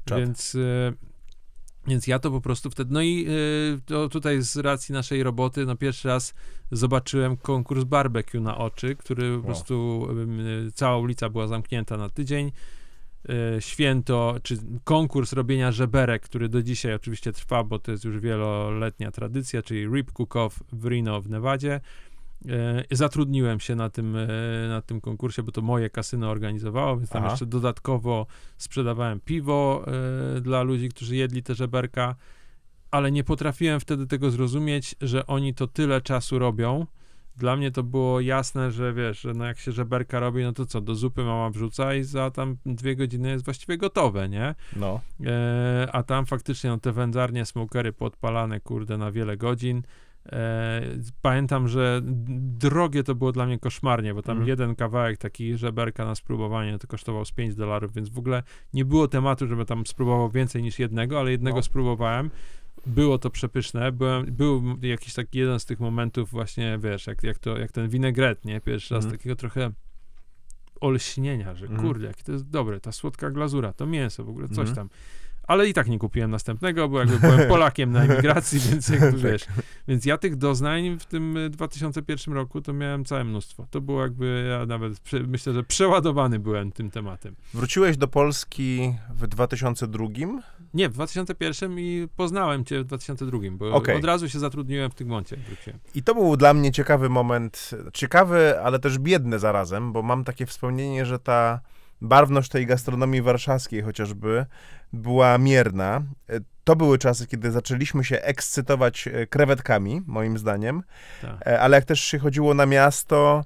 Czad. 0.04 0.18
Więc, 0.18 0.54
e, 0.54 0.92
więc 1.86 2.06
ja 2.06 2.18
to 2.18 2.30
po 2.30 2.40
prostu 2.40 2.70
wtedy, 2.70 2.92
no 2.94 3.02
i 3.02 3.26
to 3.86 4.08
tutaj 4.08 4.42
z 4.42 4.56
racji 4.56 4.92
naszej 4.92 5.22
roboty, 5.22 5.66
no 5.66 5.76
pierwszy 5.76 6.08
raz 6.08 6.34
zobaczyłem 6.70 7.36
konkurs 7.36 7.84
barbecue 7.84 8.40
na 8.40 8.58
oczy, 8.58 8.96
który 8.96 9.30
po 9.30 9.34
Wow. 9.36 9.44
prostu, 9.44 10.06
e, 10.68 10.72
cała 10.72 10.98
ulica 10.98 11.28
była 11.28 11.46
zamknięta 11.46 11.96
na 11.96 12.08
tydzień. 12.08 12.52
E, 13.28 13.60
Święto, 13.60 14.36
czy 14.42 14.56
konkurs 14.84 15.32
robienia 15.32 15.72
żeberek, 15.72 16.22
który 16.22 16.48
do 16.48 16.62
dzisiaj 16.62 16.94
oczywiście 16.94 17.32
trwa, 17.32 17.64
bo 17.64 17.78
to 17.78 17.90
jest 17.92 18.04
już 18.04 18.18
wieloletnia 18.18 19.10
tradycja, 19.10 19.62
czyli 19.62 19.86
Rib 19.86 20.12
Cook-Off 20.12 20.50
w 20.72 20.84
Reno 20.86 21.20
w 21.20 21.28
Nevadzie. 21.30 21.80
E, 22.48 22.96
Zatrudniłem 22.96 23.61
się 23.61 23.74
na 23.74 23.90
tym, 23.90 24.16
e, 24.16 24.26
na 24.68 24.83
tym 24.83 25.00
konkursie, 25.00 25.42
bo 25.42 25.52
to 25.52 25.62
moje 25.62 25.90
kasyno 25.90 26.31
organizowało, 26.31 26.96
więc 26.96 27.11
tam 27.11 27.22
Aha. 27.22 27.31
jeszcze 27.31 27.46
dodatkowo 27.46 28.26
sprzedawałem 28.59 29.20
piwo 29.20 29.85
e, 30.37 30.40
dla 30.40 30.62
ludzi, 30.62 30.88
którzy 30.88 31.16
jedli 31.16 31.42
te 31.42 31.55
żeberka, 31.55 32.14
ale 32.90 33.12
nie 33.12 33.24
potrafiłem 33.24 33.81
wtedy 33.81 34.07
tego 34.07 34.31
zrozumieć, 34.31 34.94
że 35.00 35.26
oni 35.26 35.55
to 35.55 35.66
tyle 35.66 36.00
czasu 36.00 36.38
robią. 36.38 36.87
Dla 37.37 37.57
mnie 37.57 37.70
to 37.70 37.83
było 37.83 38.20
jasne, 38.20 38.70
że 38.70 38.92
wiesz, 38.92 39.20
że 39.20 39.33
no 39.35 39.44
jak 39.44 39.59
się 39.59 39.72
żeberka 39.72 40.20
robi, 40.20 40.42
no 40.42 40.52
to 40.52 40.66
co, 40.66 40.81
do 40.81 40.94
zupy 40.94 41.24
mama 41.24 41.50
wrzuca 41.50 41.94
i 41.94 42.05
za 42.05 42.31
tam 42.31 42.57
dwie 42.66 42.96
godziny 42.96 43.31
jest 43.31 43.44
właściwie 43.44 43.78
gotowe, 43.78 44.28
nie? 44.28 44.55
No. 44.76 45.00
E, 45.26 45.88
a 45.92 46.02
tam 46.02 46.26
faktycznie 46.26 46.70
no, 46.70 46.78
te 46.78 46.92
wędzarnie, 46.92 47.46
smokery 47.46 47.92
podpalane, 47.92 48.61
kurde, 48.61 48.98
na 48.98 49.12
wiele 49.12 49.37
godzin. 49.37 49.83
E, 50.26 50.82
pamiętam, 51.22 51.68
że 51.68 52.00
drogie 52.38 53.02
to 53.04 53.14
było 53.14 53.32
dla 53.32 53.46
mnie 53.46 53.58
koszmarnie, 53.58 54.14
bo 54.14 54.22
tam 54.22 54.32
Mhm. 54.37 54.48
jeden 54.48 54.74
kawałek 54.74 55.18
taki 55.18 55.56
żeberka 55.56 56.04
na 56.04 56.14
spróbowanie 56.14 56.78
to 56.78 56.87
kosztował 56.87 57.24
z 57.24 57.32
5 57.32 57.54
dolarów, 57.54 57.94
więc 57.94 58.08
w 58.08 58.18
ogóle 58.18 58.42
nie 58.74 58.85
było 58.85 59.08
tematu, 59.08 59.46
żeby 59.46 59.64
tam 59.64 59.87
spróbował 59.87 60.30
więcej 60.30 60.62
niż 60.62 60.78
jednego, 60.78 61.20
ale 61.20 61.30
jednego 61.30 61.56
No. 61.56 61.62
spróbowałem. 61.62 62.30
Było 62.87 63.18
to 63.18 63.30
przepyszne. 63.30 63.92
Byłem, 63.92 64.26
był 64.26 64.62
jakiś 64.82 65.14
taki 65.14 65.38
jeden 65.38 65.61
z 65.61 65.64
tych 65.64 65.80
momentów 65.80 66.30
właśnie, 66.30 66.78
wiesz, 66.82 67.06
jak, 67.06 67.22
jak, 67.22 67.38
to, 67.38 67.58
jak 67.58 67.72
ten 67.72 67.88
winegret, 67.88 68.44
nie? 68.44 68.61
Pierwszy 68.61 68.94
raz 68.94 69.04
Mhm. 69.04 69.18
takiego 69.18 69.37
trochę 69.37 69.70
olśnienia, 70.80 71.54
że 71.54 71.66
Mhm. 71.66 71.82
kurde, 71.88 72.06
jakie 72.06 72.22
to 72.22 72.32
jest 72.32 72.48
dobre, 72.50 72.80
ta 72.80 72.92
słodka 72.92 73.30
glazura, 73.30 73.72
to 73.72 73.87
mięso, 73.87 74.24
w 74.24 74.28
ogóle 74.28 74.48
coś 74.48 74.68
Mhm. 74.68 74.76
tam. 74.76 74.88
Ale 75.46 75.68
i 75.68 75.72
tak 75.74 75.88
nie 75.88 75.98
kupiłem 75.98 76.31
następnego, 76.31 76.88
bo 76.88 76.98
jakby 76.98 77.18
byłem 77.18 77.48
Polakiem 77.48 77.92
na 77.92 78.02
emigracji, 78.05 78.61
więc 78.70 78.88
jakby 78.88 79.12
Tak. 79.12 79.20
wiesz. 79.20 79.46
Więc 79.88 80.07
ja 80.07 80.18
tych 80.18 80.37
doznań 80.37 80.98
w 80.98 81.05
tym 81.05 81.37
y, 81.37 81.50
2001 81.50 82.35
roku 82.35 82.61
to 82.61 82.72
miałem 82.72 83.05
całe 83.05 83.24
mnóstwo. 83.24 83.66
To 83.70 83.81
było 83.81 84.02
jakby, 84.02 84.46
ja 84.50 84.66
nawet 84.66 84.92
myślę, 85.26 85.52
że 85.52 85.62
przeładowany 85.64 86.38
byłem 86.38 86.72
tym 86.72 86.90
tematem. 86.90 87.37
Wróciłeś 87.55 87.96
do 87.96 88.09
Polski 88.09 88.94
w 89.14 89.26
2002? 89.26 90.07
Nie, 90.74 90.88
w 90.88 90.92
2001 90.92 91.78
i 91.78 92.09
poznałem 92.16 92.64
cię 92.64 92.81
w 92.81 92.85
2002, 92.85 93.38
bo 93.52 93.72
Okej. 93.72 93.96
od 93.96 94.05
razu 94.05 94.28
się 94.28 94.38
zatrudniłem 94.38 94.90
w 94.90 95.00
jak 95.00 95.40
wróciłem. 95.40 95.78
I 95.94 96.02
to 96.02 96.14
był 96.14 96.37
dla 96.37 96.55
mnie 96.55 96.72
ciekawy 96.72 97.09
moment. 97.09 97.70
Ciekawy, 97.92 98.61
ale 98.61 98.78
też 98.78 98.98
biedny 98.98 99.38
zarazem, 99.38 99.92
bo 99.92 100.02
mam 100.02 100.24
takie 100.24 100.46
wspomnienie, 100.46 101.07
że 101.07 101.18
ta 101.18 101.61
barwność 102.02 102.48
tej 102.48 102.66
gastronomii 102.66 103.22
warszawskiej 103.22 103.82
chociażby 103.82 104.46
była 104.92 105.38
mierna. 105.38 106.02
E, 106.28 106.40
To 106.64 106.76
były 106.76 106.98
czasy, 106.98 107.26
kiedy 107.26 107.50
zaczęliśmy 107.50 108.04
się 108.04 108.20
ekscytować 108.20 109.08
e, 109.08 109.26
krewetkami, 109.26 110.02
moim 110.06 110.38
zdaniem, 110.38 110.82
Tak. 111.22 111.46
E, 111.46 111.60
ale 111.60 111.76
jak 111.76 111.84
też 111.84 112.00
się 112.00 112.18
chodziło 112.18 112.54
na 112.54 112.66
miasto, 112.66 113.44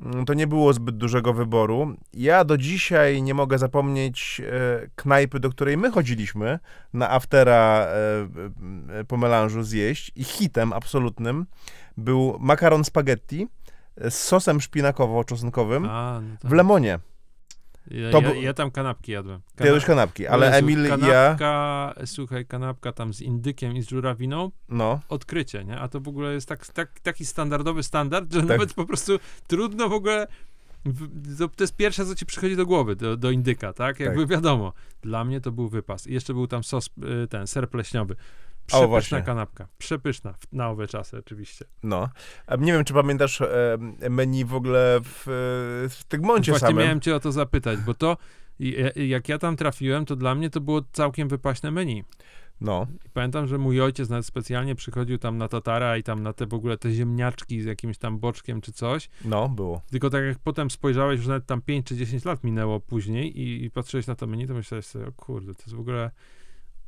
mm, 0.00 0.24
to 0.24 0.34
nie 0.34 0.46
było 0.46 0.72
zbyt 0.72 0.96
dużego 0.96 1.32
wyboru. 1.32 1.96
Ja 2.12 2.44
do 2.44 2.56
dzisiaj 2.58 3.22
nie 3.22 3.34
mogę 3.34 3.58
zapomnieć 3.58 4.42
knajpy, 4.96 5.40
do 5.40 5.50
której 5.50 5.76
my 5.76 5.90
chodziliśmy 5.90 6.58
na 6.92 7.10
aftera 7.10 7.86
po 9.08 9.16
melanżu 9.16 9.62
zjeść 9.62 10.12
i 10.16 10.24
hitem 10.24 10.72
absolutnym 10.72 11.46
był 11.96 12.36
makaron 12.40 12.84
spaghetti 12.84 13.48
z 13.96 14.14
sosem 14.14 14.60
szpinakowo-czosnkowym 14.60 15.86
A, 15.88 16.20
no 16.22 16.36
tak. 16.40 16.50
w 16.50 16.54
lemonie. 16.54 16.98
Ja, 17.90 18.10
to 18.10 18.20
ja, 18.20 18.34
ja 18.34 18.54
tam 18.54 18.70
kanapki 18.70 19.12
jadłem. 19.12 19.40
Ty 19.56 19.64
jadłeś 19.64 19.84
kanapki, 19.84 20.26
ale 20.26 20.46
Jezu, 20.46 20.58
Emil 20.58 20.80
i 20.80 20.88
ja, 20.88 20.88
kanapka, 20.88 21.94
słuchaj, 22.06 22.46
kanapka 22.46 22.92
tam 22.92 23.14
z 23.14 23.20
indykiem 23.20 23.76
i 23.76 23.82
z 23.82 23.88
żurawiną, 23.88 24.50
no, 24.68 25.00
odkrycie, 25.08 25.64
nie? 25.64 25.78
A 25.78 25.88
to 25.88 26.00
w 26.00 26.08
ogóle 26.08 26.34
jest 26.34 26.48
tak, 26.48 26.66
tak, 26.66 27.00
taki 27.00 27.24
standardowy 27.24 27.82
standard, 27.82 28.32
że 28.32 28.40
Tak. 28.40 28.48
nawet 28.48 28.74
po 28.74 28.84
prostu 28.84 29.18
trudno 29.46 29.88
w 29.88 29.92
ogóle. 29.92 30.26
To, 31.38 31.48
to 31.48 31.64
jest 31.64 31.76
pierwsze, 31.76 32.06
co 32.06 32.14
ci 32.14 32.26
przychodzi 32.26 32.56
do 32.56 32.66
głowy, 32.66 32.96
do, 32.96 33.16
do 33.16 33.30
indyka, 33.30 33.72
tak? 33.72 34.00
Jakby 34.00 34.26
wiadomo. 34.26 34.72
Dla 35.02 35.24
mnie 35.24 35.40
to 35.40 35.52
był 35.52 35.68
wypas. 35.68 36.06
I 36.06 36.12
jeszcze 36.12 36.34
był 36.34 36.46
tam 36.46 36.64
sos, 36.64 36.90
y, 37.24 37.26
ten, 37.28 37.46
ser 37.46 37.70
pleśniowy. 37.70 38.16
Przepyszna 38.66 38.86
właśnie. 38.88 39.22
kanapka. 39.22 39.68
Przepyszna. 39.78 40.34
Na 40.52 40.68
owe 40.70 40.86
czasy 40.86 41.18
oczywiście. 41.18 41.64
no. 41.82 42.08
Nie 42.58 42.72
wiem, 42.72 42.84
czy 42.84 42.94
pamiętasz 42.94 43.40
e, 43.40 43.78
menu 44.10 44.44
w 44.44 44.54
ogóle 44.54 45.00
w, 45.04 45.20
e, 45.28 45.88
w 45.88 46.02
Tygmoncie 46.08 46.52
Właśnie 46.52 46.68
samym. 46.68 46.82
miałem 46.84 47.00
cię 47.00 47.16
o 47.16 47.20
to 47.20 47.32
zapytać, 47.32 47.78
bo 47.80 47.94
to, 47.94 48.16
i- 48.58 48.76
jak 49.08 49.28
ja 49.28 49.38
tam 49.38 49.56
trafiłem, 49.56 50.04
to 50.04 50.16
dla 50.16 50.34
mnie 50.34 50.50
to 50.50 50.60
było 50.60 50.82
całkiem 50.92 51.28
wypaśne 51.28 51.70
menu. 51.70 52.04
No, 52.60 52.86
I 53.06 53.08
Pamiętam, 53.10 53.46
że 53.46 53.58
mój 53.58 53.80
ojciec 53.80 54.08
nawet 54.08 54.26
specjalnie 54.26 54.74
przychodził 54.74 55.18
tam 55.18 55.38
na 55.38 55.48
tatara 55.48 55.96
i 55.96 56.02
tam 56.02 56.22
na 56.22 56.32
te 56.32 56.46
w 56.46 56.54
ogóle 56.54 56.76
te 56.78 56.92
ziemniaczki 56.92 57.60
z 57.60 57.64
jakimś 57.64 57.98
tam 57.98 58.18
boczkiem 58.18 58.60
czy 58.60 58.72
coś. 58.72 59.08
no, 59.24 59.48
było. 59.48 59.82
Tylko 59.90 60.10
tak 60.10 60.24
jak 60.24 60.38
potem 60.38 60.70
spojrzałeś, 60.70 61.18
już 61.18 61.26
nawet 61.26 61.46
tam 61.46 61.62
5 61.62 61.86
czy 61.86 61.96
10 61.96 62.24
lat 62.24 62.44
minęło 62.44 62.80
później 62.80 63.40
i, 63.40 63.64
i 63.64 63.70
patrzyłeś 63.70 64.06
na 64.06 64.14
to 64.14 64.26
menu, 64.26 64.46
to 64.46 64.54
myślałeś 64.54 64.86
sobie, 64.86 65.06
o 65.06 65.12
kurde, 65.12 65.54
to 65.54 65.62
jest 65.62 65.74
w 65.74 65.80
ogóle 65.80 66.10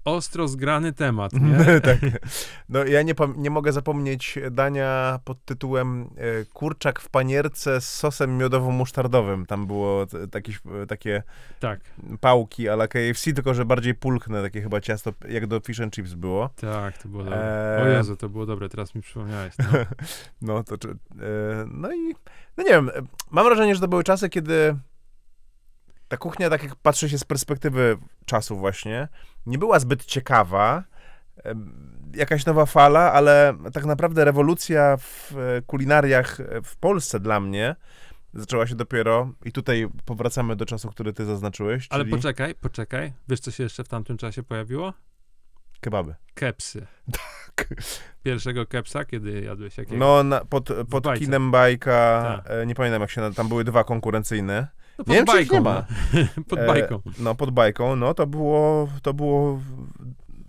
ostro 0.05 0.49
zgrany 0.49 0.93
temat, 0.93 1.33
nie? 1.33 1.59
tak. 1.81 1.99
No 2.69 2.85
ja 2.85 3.03
nie, 3.03 3.15
nie 3.37 3.51
mogę 3.51 3.73
zapomnieć 3.73 4.39
dania 4.51 5.21
pod 5.25 5.45
tytułem 5.45 6.11
e, 6.17 6.45
kurczak 6.45 7.01
w 7.01 7.09
panierce 7.09 7.81
z 7.81 7.89
sosem 7.95 8.39
miodowo-musztardowym. 8.39 9.47
Tam 9.47 9.67
było 9.67 10.07
t- 10.07 10.19
takie, 10.89 11.23
tak, 11.61 11.81
pałki 12.21 12.69
a 12.69 12.73
la 12.73 12.89
KFC, 12.89 13.33
tylko 13.33 13.55
że 13.55 13.65
bardziej 13.65 13.95
pulchne, 13.95 14.43
takie 14.43 14.63
chyba 14.63 14.81
ciasto, 14.81 15.13
jak 15.29 15.47
do 15.47 15.61
fish 15.61 15.81
and 15.81 15.95
chips 15.95 16.15
było. 16.15 16.49
tak, 16.61 16.99
to 16.99 17.09
było 17.09 17.25
dobre. 17.25 17.39
Eee. 17.79 17.83
O 17.83 17.89
Jezu, 17.89 18.17
to 18.17 18.29
było 18.29 18.47
dobre, 18.47 18.69
teraz 18.69 18.95
mi 18.95 19.03
przypomniałeś. 19.03 19.55
No. 19.59 19.67
No 20.43 20.65
to, 20.65 20.79
czy- 20.79 20.89
e, 20.91 20.95
no 21.67 21.93
i, 21.93 22.15
no 22.57 22.65
nie 22.65 22.71
wiem, 22.71 22.89
e, 22.89 22.93
mam 23.31 23.45
wrażenie, 23.45 23.75
że 23.75 23.81
to 23.81 23.89
były 23.89 24.05
czasy, 24.05 24.29
kiedy 24.29 24.77
ta 26.09 26.17
kuchnia, 26.17 26.51
tak 26.51 26.63
jak 26.63 26.77
patrzy 26.77 27.09
się 27.09 27.19
z 27.19 27.25
perspektywy 27.25 27.97
czasu 28.25 28.57
właśnie, 28.57 29.09
nie 29.49 29.59
była 29.59 29.79
zbyt 29.79 30.05
ciekawa, 30.05 30.85
jakaś 32.15 32.47
nowa 32.47 32.67
fala, 32.67 33.13
ale 33.13 33.55
tak 33.73 33.85
naprawdę 33.85 34.25
rewolucja 34.25 34.97
w 34.97 35.33
e, 35.33 35.63
kulinariach 35.63 36.41
e, 36.41 36.63
w 36.63 36.77
Polsce 36.77 37.21
dla 37.21 37.41
mnie 37.41 37.77
zaczęła 38.35 38.67
się 38.67 38.75
dopiero, 38.75 39.33
i 39.45 39.53
tutaj 39.53 39.89
powracamy 40.05 40.57
do 40.57 40.67
czasu, 40.67 40.89
który 40.89 41.13
ty 41.13 41.25
zaznaczyłeś, 41.25 41.87
Ale 41.91 42.05
czyli 42.05 42.17
poczekaj, 42.17 42.55
poczekaj. 42.55 43.13
Wiesz, 43.29 43.41
co 43.41 43.51
się 43.51 43.63
jeszcze 43.63 43.85
w 43.85 43.89
tamtym 43.89 44.17
czasie 44.17 44.43
pojawiło? 44.43 44.93
kebaby. 45.81 46.15
Kepsy. 46.35 46.87
Pierwszego 48.25 48.67
kepsa, 48.67 49.05
kiedy 49.05 49.41
jadłeś 49.41 49.79
jakiego? 49.79 49.97
No, 49.97 50.23
na, 50.23 50.45
pod, 50.45 50.69
pod 50.91 51.19
kinem 51.19 51.51
bajka, 51.51 52.23
Tak. 52.45 52.53
e, 52.53 52.67
nie 52.67 52.75
pamiętam 52.75 53.01
jak 53.01 53.11
się, 53.11 53.35
tam 53.35 53.49
były 53.49 53.65
dwa 53.65 53.85
konkurencyjne. 53.85 54.69
No 54.99 55.05
nie 55.15 55.15
wiem, 55.25 55.27
czy 55.47 55.55
nie 55.55 55.61
ma. 55.61 55.87
no. 56.37 56.43
pod 56.49 56.59
E, 56.59 56.67
bajką. 56.67 57.01
No, 57.19 57.35
pod 57.35 57.51
bajką, 57.51 57.97
no 57.97 58.15
to 58.15 58.27
było, 58.27 58.89
to 59.03 59.15
było 59.15 59.61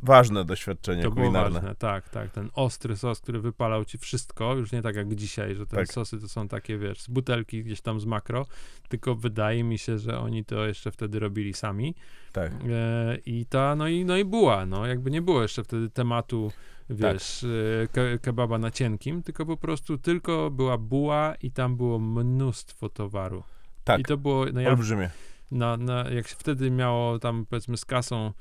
ważne 0.04 0.46
doświadczenie 0.46 1.04
To 1.04 1.12
było 1.12 1.26
kulinarne. 1.26 1.60
ważne, 1.60 1.76
tak, 1.76 2.10
tak. 2.10 2.30
Ten 2.32 2.50
ostry 2.54 2.98
sos, 2.98 3.20
który 3.20 3.40
wypalał 3.42 3.86
ci 3.86 3.98
wszystko, 3.98 4.56
już 4.56 4.72
nie 4.72 4.82
tak 4.82 4.96
jak 4.96 5.16
dzisiaj, 5.16 5.56
że 5.56 5.66
te 5.68 5.78
Tak. 5.78 5.88
sosy 5.94 6.20
to 6.20 6.30
są 6.30 6.48
takie, 6.48 6.78
wiesz, 6.78 7.02
z 7.02 7.08
butelki 7.08 7.64
gdzieś 7.64 7.82
tam 7.82 8.00
z 8.00 8.06
makro, 8.06 8.46
tylko 8.90 9.16
wydaje 9.16 9.64
mi 9.64 9.78
się, 9.78 9.98
że 10.00 10.20
oni 10.20 10.46
to 10.46 10.66
jeszcze 10.66 10.92
wtedy 10.92 11.20
robili 11.20 11.54
sami. 11.54 11.96
Tak. 12.34 12.52
E, 12.70 13.18
I 13.26 13.46
ta, 13.46 13.76
no 13.76 13.88
i, 13.88 14.06
no 14.06 14.18
i 14.18 14.26
buła, 14.26 14.66
no, 14.66 14.86
jakby 14.86 15.12
nie 15.12 15.22
było 15.22 15.42
jeszcze 15.42 15.64
wtedy 15.64 15.90
tematu, 15.90 16.52
wiesz, 16.90 17.44
e, 17.84 17.88
ke, 17.88 18.20
kebaba 18.20 18.58
na 18.58 18.72
cienkim, 18.72 19.24
tylko 19.24 19.46
po 19.46 19.58
prostu 19.58 19.98
tylko 19.98 20.52
była 20.52 20.78
buła 20.78 21.36
i 21.42 21.52
tam 21.52 21.76
było 21.78 22.00
mnóstwo 22.00 22.90
towaru. 22.90 23.44
Tak. 23.94 24.00
I 24.00 24.04
to 24.04 24.18
było, 24.18 24.46
no 24.54 24.62
ja 24.62 24.70
Olbrzymie. 24.70 25.10
na, 25.52 25.78
na, 25.78 26.10
jak 26.10 26.28
się 26.28 26.36
wtedy 26.40 26.72
miało 26.72 27.20
tam 27.20 27.46
powiedzmy 27.50 27.78
z 27.78 27.86
kasą 27.86 28.34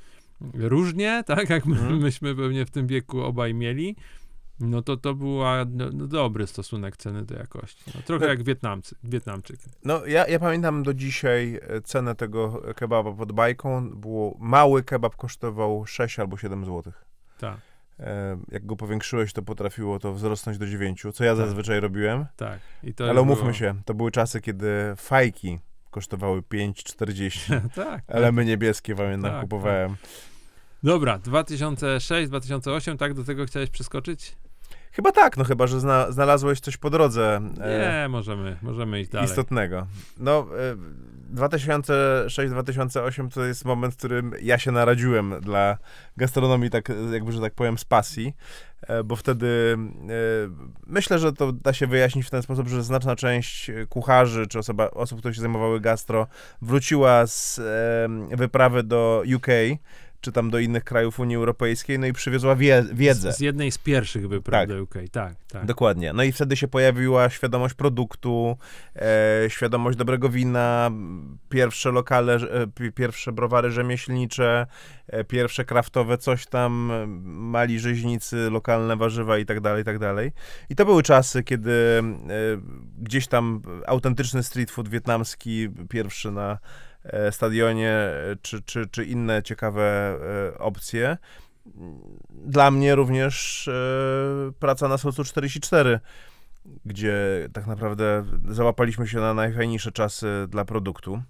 różnie, 0.54 1.22
tak 1.26 1.50
jak 1.50 1.66
my, 1.66 1.76
Mhm. 1.76 1.98
myśmy 1.98 2.34
pewnie 2.34 2.66
w 2.66 2.70
tym 2.70 2.86
wieku 2.86 3.20
obaj 3.22 3.54
mieli, 3.54 3.96
no 4.60 4.82
to 4.82 4.96
to 4.96 5.14
była 5.14 5.64
no, 5.70 5.84
no 5.92 6.06
dobry 6.06 6.46
stosunek 6.46 6.96
ceny 6.96 7.24
do 7.24 7.34
jakości. 7.34 7.84
No, 7.94 8.00
trochę 8.06 8.26
Tak. 8.26 8.38
jak 8.38 8.46
Wietnamcy, 8.46 8.96
Wietnamczyk. 9.04 9.60
No, 9.84 10.06
ja, 10.06 10.26
ja 10.26 10.38
pamiętam 10.38 10.82
do 10.82 10.94
dzisiaj 10.94 11.60
e, 11.62 11.80
cenę 11.80 12.14
tego 12.14 12.62
kebaba 12.76 13.12
pod 13.12 13.32
bajką. 13.32 13.90
Było, 13.90 14.36
mały 14.40 14.82
kebab 14.82 15.16
kosztował 15.16 15.86
6 15.86 16.18
albo 16.18 16.36
7 16.36 16.64
zł. 16.64 16.92
Tak, 17.38 17.58
jak 18.52 18.66
go 18.66 18.76
powiększyłeś, 18.76 19.32
to 19.32 19.42
potrafiło 19.42 19.98
to 19.98 20.12
wzrosnąć 20.12 20.58
do 20.58 20.66
9, 20.66 21.02
co 21.14 21.24
ja 21.24 21.36
Tak. 21.36 21.46
zazwyczaj 21.46 21.80
robiłem. 21.80 22.26
tak. 22.36 22.58
Ale 22.98 23.22
umówmy 23.22 23.42
było... 23.42 23.52
się, 23.52 23.74
to 23.84 23.94
były 23.94 24.10
czasy, 24.10 24.40
kiedy 24.40 24.94
fajki 24.96 25.58
kosztowały 25.90 26.40
5,40. 26.42 27.60
tak. 27.74 28.02
Elemy 28.06 28.44
niebieskie 28.44 28.94
pamiętam, 28.94 29.30
Tak, 29.30 29.40
kupowałem. 29.40 29.96
Dobra, 30.82 31.18
2006, 31.18 32.28
2008, 32.28 32.98
tak 32.98 33.14
do 33.14 33.24
tego 33.24 33.46
chciałeś 33.46 33.70
przeskoczyć? 33.70 34.36
Chyba 34.98 35.12
tak, 35.12 35.36
no 35.36 35.44
chyba, 35.44 35.66
że 35.66 35.80
zna, 35.80 36.12
znalazłeś 36.12 36.60
coś 36.60 36.76
po 36.76 36.90
drodze 36.90 37.40
e, 37.60 38.02
Nie, 38.02 38.08
możemy, 38.08 38.56
możemy 38.62 39.00
iść 39.00 39.10
dalej. 39.10 39.28
istotnego. 39.28 39.86
No, 40.18 40.46
e, 40.58 40.76
2006-2008 41.34 43.28
to 43.34 43.44
jest 43.44 43.64
moment, 43.64 43.94
w 43.94 43.96
którym 43.96 44.32
ja 44.42 44.58
się 44.58 44.72
naradziłem 44.72 45.34
dla 45.40 45.78
gastronomii, 46.16 46.70
tak 46.70 46.88
jakby, 47.12 47.32
że 47.32 47.40
tak 47.40 47.54
powiem, 47.54 47.78
z 47.78 47.84
pasji, 47.84 48.34
e, 48.82 49.04
bo 49.04 49.16
wtedy 49.16 49.76
e, 49.78 50.12
myślę, 50.86 51.18
że 51.18 51.32
to 51.32 51.52
da 51.52 51.72
się 51.72 51.86
wyjaśnić 51.86 52.26
w 52.26 52.30
ten 52.30 52.42
sposób, 52.42 52.68
że 52.68 52.82
znaczna 52.82 53.16
część 53.16 53.70
kucharzy, 53.88 54.46
czy 54.46 54.58
osoba, 54.58 54.90
osób, 54.90 55.18
które 55.18 55.34
się 55.34 55.40
zajmowały 55.40 55.80
gastro, 55.80 56.26
wróciła 56.62 57.26
z 57.26 57.58
e, 57.58 58.36
wyprawy 58.36 58.82
do 58.82 59.22
UK, 59.36 59.46
czy 60.20 60.32
tam 60.32 60.50
do 60.50 60.58
innych 60.58 60.84
krajów 60.84 61.20
Unii 61.20 61.36
Europejskiej, 61.36 61.98
no 61.98 62.06
i 62.06 62.12
przywiozła 62.12 62.56
wie, 62.56 62.84
wiedzę. 62.92 63.32
Z, 63.32 63.36
z 63.36 63.40
jednej 63.40 63.72
z 63.72 63.78
pierwszych 63.78 64.28
wypraw 64.28 64.60
Tak. 64.60 64.68
do 64.68 64.82
UK, 64.82 64.94
tak, 65.12 65.34
tak. 65.52 65.64
Dokładnie. 65.66 66.12
No 66.12 66.22
i 66.22 66.32
wtedy 66.32 66.56
się 66.56 66.68
pojawiła 66.68 67.30
świadomość 67.30 67.74
produktu, 67.74 68.56
e, 68.96 69.44
świadomość 69.48 69.98
dobrego 69.98 70.28
wina, 70.28 70.90
pierwsze 71.48 71.90
lokale, 71.92 72.34
e, 72.34 72.66
pi- 72.66 72.92
pierwsze 72.92 73.32
browary 73.32 73.70
rzemieślnicze, 73.70 74.66
e, 75.06 75.24
pierwsze 75.24 75.64
kraftowe 75.64 76.18
coś 76.18 76.46
tam, 76.46 76.90
e, 76.90 77.06
mali 77.26 77.80
rzeźnicy, 77.80 78.50
lokalne 78.50 78.96
warzywa 78.96 79.38
i 79.38 79.46
tak 79.46 79.60
dalej, 79.60 79.82
i 79.82 79.84
tak 79.84 79.98
dalej. 79.98 80.32
I 80.70 80.74
to 80.76 80.84
były 80.84 81.02
czasy, 81.02 81.42
kiedy 81.42 81.72
e, 81.72 82.02
gdzieś 82.98 83.26
tam 83.26 83.62
autentyczny 83.86 84.42
street 84.42 84.70
food 84.70 84.88
wietnamski, 84.88 85.68
pierwszy 85.90 86.30
na 86.32 86.58
stadionie, 87.30 87.90
e, 87.90 88.36
czy, 88.42 88.62
czy, 88.62 88.86
czy 88.86 89.04
inne 89.04 89.42
ciekawe 89.42 90.18
e, 90.54 90.58
opcje. 90.58 91.16
Dla 92.30 92.70
mnie 92.70 92.94
również 92.94 93.68
e, 93.68 94.52
praca 94.58 94.88
na 94.88 94.98
Sosu 94.98 95.24
44, 95.24 96.00
gdzie 96.84 97.14
tak 97.52 97.66
naprawdę 97.66 98.24
załapaliśmy 98.50 99.08
się 99.08 99.18
na 99.18 99.34
najfajniejsze 99.34 99.92
czasy 99.92 100.26
dla 100.48 100.64
produktu. 100.64 101.22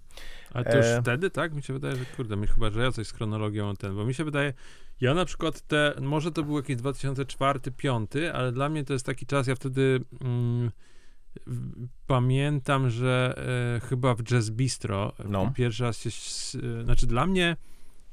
Ale 0.53 0.65
to 0.65 0.77
już 0.77 0.87
E. 0.87 1.01
wtedy, 1.03 1.31
tak? 1.31 1.55
Mi 1.55 1.63
się 1.63 1.73
wydaje, 1.73 1.97
że 1.97 2.05
kurde, 2.05 2.37
mi 2.37 2.47
chyba, 2.47 2.71
że 2.71 2.83
ja 2.83 2.93
coś 2.93 3.07
z 3.07 3.13
chronologią 3.13 3.77
ten, 3.77 3.97
bo 3.97 4.05
mi 4.05 4.15
się 4.15 4.25
wydaje, 4.25 4.53
ja 5.01 5.15
na 5.15 5.25
przykład 5.25 5.61
te, 5.61 5.95
może 6.01 6.33
to 6.33 6.43
był 6.43 6.57
jakiś 6.57 6.77
2004-2005, 6.77 8.27
ale 8.35 8.53
dla 8.53 8.69
mnie 8.69 8.85
to 8.85 8.93
jest 8.93 9.07
taki 9.07 9.27
czas, 9.27 9.47
ja 9.47 9.55
wtedy 9.55 10.01
mm, 10.21 10.71
pamiętam, 12.07 12.91
że 12.91 13.35
e, 13.77 13.81
chyba 13.81 14.15
w 14.15 14.23
Jazz 14.23 14.51
Bistro 14.51 15.13
No. 15.29 15.53
pierwszy 15.57 15.83
raz 15.83 15.99
się, 15.99 16.11
e, 16.81 16.85
znaczy 16.85 17.07
dla 17.07 17.27
mnie 17.27 17.57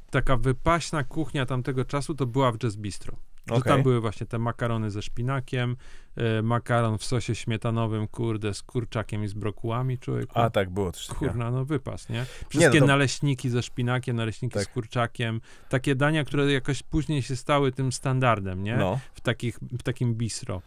taka 0.09 0.37
wypaśna 0.37 1.03
kuchnia 1.03 1.45
tamtego 1.45 1.85
czasu 1.85 2.15
to 2.15 2.25
była 2.25 2.51
w 2.51 2.57
Jazz 2.57 2.75
Bistro. 2.75 3.17
Okej. 3.49 3.63
tam 3.63 3.83
były 3.83 4.01
właśnie 4.01 4.27
te 4.27 4.39
makarony 4.39 4.91
ze 4.91 5.01
szpinakiem, 5.01 5.75
e, 6.15 6.41
makaron 6.41 6.97
w 6.97 7.03
sosie 7.03 7.35
śmietanowym, 7.35 8.07
kurde, 8.07 8.53
z 8.53 8.63
kurczakiem 8.63 9.23
i 9.23 9.27
z 9.27 9.33
brokułami, 9.33 9.99
człowieku. 9.99 10.39
A 10.39 10.49
tak, 10.49 10.69
było 10.69 10.91
takiego. 10.91 11.15
Kurna, 11.15 11.51
no 11.51 11.65
wypas, 11.65 12.09
nie? 12.09 12.25
Wszystkie 12.49 12.79
to- 12.79 12.85
naleśniki 12.85 13.49
ze 13.49 13.63
szpinakiem, 13.63 14.15
naleśniki 14.15 14.53
Tak. 14.53 14.63
z 14.63 14.67
kurczakiem. 14.67 15.41
Takie 15.69 15.95
dania, 15.95 16.23
które 16.23 16.53
jakoś 16.53 16.83
później 16.83 17.21
się 17.21 17.35
stały 17.35 17.71
tym 17.71 17.91
standardem, 17.91 18.63
nie? 18.63 18.77
No, 18.77 18.99
W, 19.13 19.21
takich, 19.21 19.59
w 19.79 19.83
takim 19.83 20.15
bistro. 20.15 20.61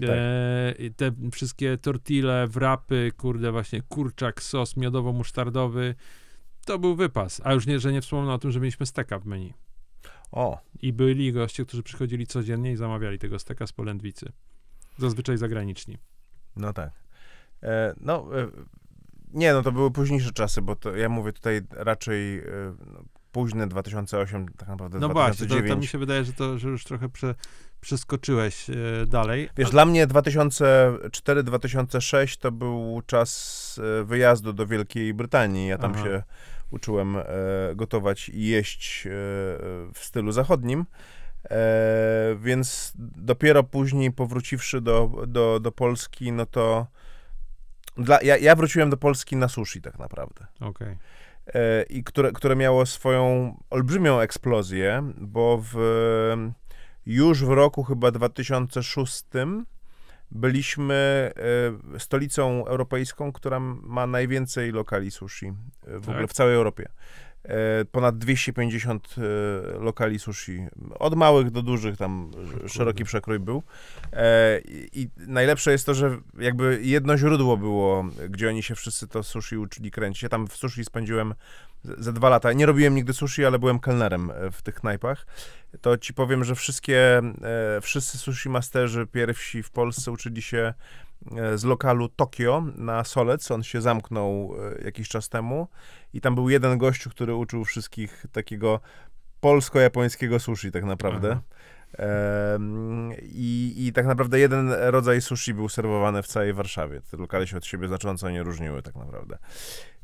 Tak. 0.00 0.10
E, 0.10 0.90
te 0.96 1.12
wszystkie 1.32 1.78
tortille, 1.78 2.46
wrapy, 2.46 3.12
kurde, 3.16 3.52
właśnie 3.52 3.82
kurczak, 3.82 4.42
sos 4.42 4.76
miodowo-musztardowy. 4.76 5.94
To 6.66 6.78
był 6.78 6.96
wypas. 6.96 7.40
A 7.44 7.52
już 7.52 7.66
nie, 7.66 7.80
że 7.80 7.92
nie 7.92 8.00
wspomnę 8.00 8.32
o 8.32 8.38
tym, 8.38 8.50
że 8.50 8.60
mieliśmy 8.60 8.86
steka 8.86 9.18
w 9.18 9.26
menu. 9.26 9.54
o, 10.30 10.60
I 10.82 10.92
byli 10.92 11.32
goście, 11.32 11.64
którzy 11.64 11.82
przychodzili 11.82 12.26
codziennie 12.26 12.72
i 12.72 12.76
zamawiali 12.76 13.18
tego 13.18 13.38
steka 13.38 13.66
z 13.66 13.72
polędwicy. 13.72 14.32
Zazwyczaj 14.98 15.38
zagraniczni. 15.38 15.98
no 16.56 16.72
tak. 16.72 16.92
E, 17.62 17.94
no, 18.00 18.40
e, 18.40 18.48
nie, 19.32 19.52
no 19.52 19.62
to 19.62 19.72
były 19.72 19.90
późniejsze 19.90 20.32
czasy, 20.32 20.62
bo 20.62 20.76
to 20.76 20.96
ja 20.96 21.08
mówię 21.08 21.32
tutaj 21.32 21.60
raczej 21.70 22.38
e, 22.38 22.42
no, 23.32 23.34
późny 23.42 23.66
2008, 23.66 24.48
tak 24.48 24.68
naprawdę 24.68 24.98
No 24.98 25.08
właśnie, 25.08 25.32
to, 25.32 25.54
2009. 25.54 25.74
to 25.74 25.80
mi 25.80 25.86
się 25.86 25.98
wydaje, 25.98 26.24
że 26.24 26.32
to 26.32 26.58
że 26.58 26.68
już 26.68 26.84
trochę 26.84 27.08
prze, 27.08 27.34
przeskoczyłeś 27.80 28.70
e, 28.70 28.74
dalej. 29.06 29.48
Wiesz, 29.56 29.70
dla 29.70 29.84
mnie 29.84 30.06
2004-2006 30.06 32.38
to 32.38 32.52
był 32.52 33.02
czas 33.06 33.80
e, 34.00 34.04
wyjazdu 34.04 34.52
do 34.52 34.66
Wielkiej 34.66 35.14
Brytanii. 35.14 35.68
Ja 35.68 35.78
tam 35.78 35.92
Aha. 35.94 36.04
się 36.04 36.22
uczyłem 36.70 37.16
e, 37.16 37.24
gotować 37.74 38.28
i 38.28 38.46
jeść 38.46 39.08
w 39.94 39.98
stylu 40.00 40.32
zachodnim. 40.32 40.86
Więc 42.40 42.92
dopiero 43.16 43.62
później 43.62 44.12
powróciwszy 44.12 44.80
do, 44.80 45.10
do, 45.26 45.60
do 45.60 45.72
Polski, 45.72 46.32
no 46.32 46.46
to 46.46 46.86
dla, 47.96 48.18
ja, 48.22 48.36
ja 48.36 48.56
wróciłem 48.56 48.90
do 48.90 48.96
Polski 48.96 49.36
na 49.36 49.48
sushi 49.48 49.80
tak 49.80 49.98
naprawdę. 49.98 50.46
Okej. 50.60 50.88
E, 50.88 50.96
i 51.90 52.04
które, 52.04 52.32
które 52.32 52.56
miało 52.56 52.86
swoją 52.86 53.54
olbrzymią 53.70 54.20
eksplozję, 54.20 55.12
bo 55.18 55.62
w, 55.72 55.76
już 57.06 57.44
w 57.44 57.48
roku 57.48 57.82
chyba 57.82 58.10
2006 58.10 59.24
byliśmy 60.30 61.30
e, 61.94 61.98
stolicą 61.98 62.66
europejską, 62.66 63.32
która 63.32 63.60
ma 63.60 64.06
najwięcej 64.06 64.72
lokali 64.72 65.10
sushi 65.10 65.52
w 65.82 66.06
Tak. 66.06 66.08
ogóle 66.14 66.28
w 66.28 66.32
całej 66.32 66.54
Europie. 66.54 66.88
E, 67.44 67.84
Ponad 67.84 68.18
250 68.18 69.14
e, 69.18 69.22
lokali 69.78 70.18
sushi. 70.18 70.66
Od 70.98 71.14
małych 71.14 71.50
do 71.50 71.62
dużych 71.62 71.96
tam 71.96 72.30
szeroki 72.66 73.04
przekrój 73.04 73.38
był. 73.38 73.62
E, 74.12 74.60
I 74.92 75.08
najlepsze 75.16 75.72
jest 75.72 75.86
to, 75.86 75.94
że 75.94 76.18
jakby 76.38 76.80
jedno 76.82 77.16
źródło 77.18 77.56
było, 77.56 78.04
gdzie 78.28 78.48
oni 78.48 78.62
się 78.62 78.74
wszyscy 78.74 79.08
to 79.08 79.22
sushi 79.22 79.56
uczyli 79.56 79.90
kręcić. 79.90 80.22
Ja 80.22 80.28
tam 80.28 80.46
w 80.46 80.56
sushi 80.56 80.84
spędziłem 80.84 81.34
ze 81.84 82.12
dwa 82.12 82.28
lata. 82.28 82.52
Nie 82.52 82.66
robiłem 82.66 82.94
nigdy 82.94 83.12
sushi, 83.12 83.44
ale 83.44 83.58
byłem 83.58 83.78
kelnerem 83.78 84.32
w 84.52 84.62
tych 84.62 84.74
knajpach. 84.74 85.26
To 85.80 85.98
ci 85.98 86.14
powiem, 86.14 86.44
że 86.44 86.54
wszystkie, 86.54 87.22
wszyscy 87.82 88.18
sushi 88.18 88.48
masterzy 88.48 89.06
pierwsi 89.06 89.62
w 89.62 89.70
Polsce 89.70 90.10
uczyli 90.10 90.42
się 90.42 90.74
z 91.54 91.64
lokalu 91.64 92.08
Tokio 92.08 92.64
na 92.76 93.04
Solec. 93.04 93.50
On 93.50 93.62
się 93.62 93.80
zamknął 93.80 94.54
e, 94.80 94.84
jakiś 94.84 95.08
czas 95.08 95.28
temu 95.28 95.68
i 96.12 96.20
tam 96.20 96.34
był 96.34 96.50
jeden 96.50 96.78
gościu, 96.78 97.10
który 97.10 97.34
uczył 97.34 97.64
wszystkich 97.64 98.26
takiego 98.32 98.80
polsko-japońskiego 99.40 100.40
sushi 100.40 100.70
tak 100.70 100.84
naprawdę. 100.84 101.30
Aha. 101.30 101.42
Em, 101.98 103.10
I, 103.22 103.74
I 103.76 103.92
tak 103.92 104.06
naprawdę 104.06 104.38
jeden 104.38 104.72
rodzaj 104.72 105.20
sushi 105.20 105.54
był 105.54 105.68
serwowany 105.68 106.22
w 106.22 106.26
całej 106.26 106.52
Warszawie. 106.52 107.00
Te 107.10 107.16
lokale 107.16 107.46
się 107.46 107.56
od 107.56 107.66
siebie 107.66 107.88
znacząco 107.88 108.30
nie 108.30 108.42
różniły 108.42 108.82
tak 108.82 108.94
naprawdę. 108.94 109.38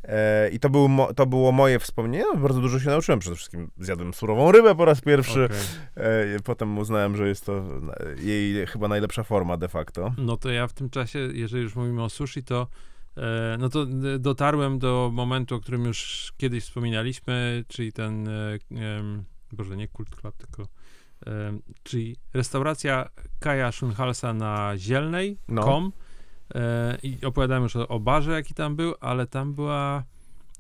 E, 0.05 0.49
I 0.49 0.61
to, 0.61 0.71
był 0.71 0.89
to 1.17 1.27
było 1.27 1.53
moje 1.53 1.79
wspomnienie. 1.79 2.25
No, 2.35 2.41
bardzo 2.41 2.61
dużo 2.61 2.81
się 2.81 2.89
nauczyłem. 2.89 3.19
Przede 3.21 3.37
wszystkim 3.37 3.71
zjadłem 3.79 4.15
surową 4.15 4.53
rybę 4.53 4.75
po 4.75 4.85
raz 4.85 5.01
pierwszy. 5.01 5.45
Okej. 5.45 6.35
E, 6.35 6.41
potem 6.45 6.79
uznałem, 6.79 7.17
że 7.17 7.29
jest 7.29 7.47
to 7.47 7.65
jej 8.19 8.67
chyba 8.67 8.89
najlepsza 8.89 9.23
forma 9.23 9.57
de 9.57 9.69
facto. 9.69 10.13
No 10.19 10.37
to 10.37 10.51
ja 10.51 10.67
w 10.67 10.73
tym 10.73 10.91
czasie, 10.91 11.19
jeżeli 11.19 11.63
już 11.63 11.75
mówimy 11.77 12.03
o 12.03 12.09
sushi, 12.09 12.43
to 12.43 12.67
e, 13.17 13.57
no 13.59 13.69
to 13.69 13.87
dotarłem 14.19 14.79
do 14.79 15.11
momentu, 15.13 15.55
o 15.55 15.61
którym 15.61 15.85
już 15.85 16.33
kiedyś 16.37 16.65
wspominaliśmy, 16.65 17.65
czyli 17.69 17.93
ten, 17.93 18.29
em, 18.29 19.25
Boże, 19.53 19.77
nie 19.77 19.89
Kult 19.89 20.17
Club, 20.17 20.37
tylko 20.37 20.69
czyli 21.83 22.17
restauracja 22.35 23.09
Kaja 23.41 23.73
Szunhalsa 23.73 24.33
na 24.35 24.73
Zielnej, 24.77 25.39
No. 25.49 25.63
kom. 25.63 25.93
E, 26.55 26.99
I 27.03 27.25
opowiadałem 27.25 27.63
już 27.63 27.77
o, 27.77 27.89
o 27.89 28.01
barze, 28.01 28.33
jaki 28.33 28.55
tam 28.55 28.77
był, 28.77 28.95
ale 29.01 29.27
tam 29.27 29.55
była 29.55 30.05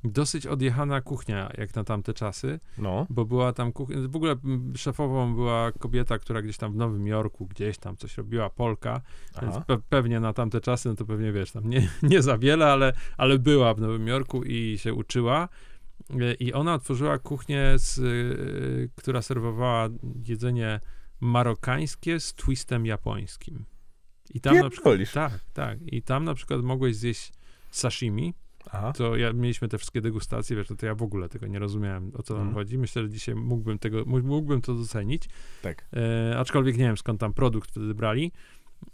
dosyć 0.04 0.46
odjechana 0.46 1.00
kuchnia, 1.00 1.50
jak 1.58 1.74
na 1.74 1.84
tamte 1.84 2.14
czasy, 2.14 2.60
No. 2.78 3.06
bo 3.10 3.24
była 3.24 3.52
tam 3.52 3.72
kuchnia, 3.72 3.96
w 4.08 4.16
ogóle 4.16 4.34
szefową 4.76 5.34
była 5.34 5.72
kobieta, 5.72 6.18
która 6.18 6.42
gdzieś 6.42 6.56
tam 6.56 6.72
w 6.72 6.76
Nowym 6.76 7.06
Jorku, 7.06 7.46
gdzieś 7.46 7.78
tam 7.78 7.96
coś 7.96 8.16
robiła, 8.16 8.50
Polka, 8.50 9.00
więc 9.42 9.54
Aha. 9.56 9.64
pe- 9.68 9.80
pewnie 9.88 10.20
na 10.20 10.32
tamte 10.32 10.60
czasy, 10.60 10.88
no 10.88 10.94
to 10.94 11.04
pewnie 11.04 11.32
wiesz, 11.32 11.52
tam 11.52 11.68
nie, 11.70 11.88
nie 12.02 12.22
za 12.22 12.38
wiele, 12.38 12.66
ale, 12.72 12.92
ale 13.16 13.38
była 13.38 13.74
w 13.74 13.80
Nowym 13.80 14.06
Jorku 14.06 14.42
i 14.44 14.78
się 14.78 14.94
uczyła. 14.94 15.48
E, 16.20 16.34
I 16.34 16.52
ona 16.52 16.74
otworzyła 16.74 17.18
kuchnię, 17.18 17.72
z, 17.76 17.98
y, 17.98 18.90
która 18.96 19.22
serwowała 19.22 19.88
jedzenie 20.28 20.80
marokańskie 21.20 22.20
z 22.20 22.34
twistem 22.34 22.86
japońskim. 22.86 23.64
I 24.34 24.40
tam 24.40 24.56
na 24.58 24.70
przykład. 24.70 24.98
Tak, 25.14 25.32
tak. 25.52 25.78
I 25.86 26.02
tam 26.02 26.24
na 26.24 26.34
przykład 26.34 26.62
mogłeś 26.62 26.96
zjeść 26.96 27.32
sashimi. 27.70 28.34
Aha. 28.72 28.92
To 28.92 29.16
ja 29.16 29.32
mieliśmy 29.32 29.68
te 29.68 29.78
wszystkie 29.78 30.00
degustacje, 30.00 30.56
wiesz, 30.56 30.70
no 30.70 30.76
to 30.76 30.86
ja 30.86 30.94
w 30.94 31.02
ogóle 31.02 31.28
tego 31.28 31.46
nie 31.46 31.58
rozumiałem, 31.58 32.10
o 32.14 32.22
co 32.22 32.34
tam 32.34 32.42
Mhm. 32.42 32.54
chodzi. 32.54 32.78
Myślę, 32.78 33.02
że 33.02 33.08
dzisiaj 33.10 33.34
mógłbym 33.34 33.78
tego, 33.78 34.04
mógł- 34.06 34.26
mógłbym 34.26 34.60
to 34.60 34.74
docenić. 34.74 35.28
Tak. 35.62 35.88
E, 36.32 36.38
aczkolwiek 36.38 36.76
nie 36.76 36.84
wiem 36.84 36.96
skąd 36.96 37.20
tam 37.20 37.34
produkt 37.34 37.70
wtedy 37.70 37.94
brali, 37.94 38.32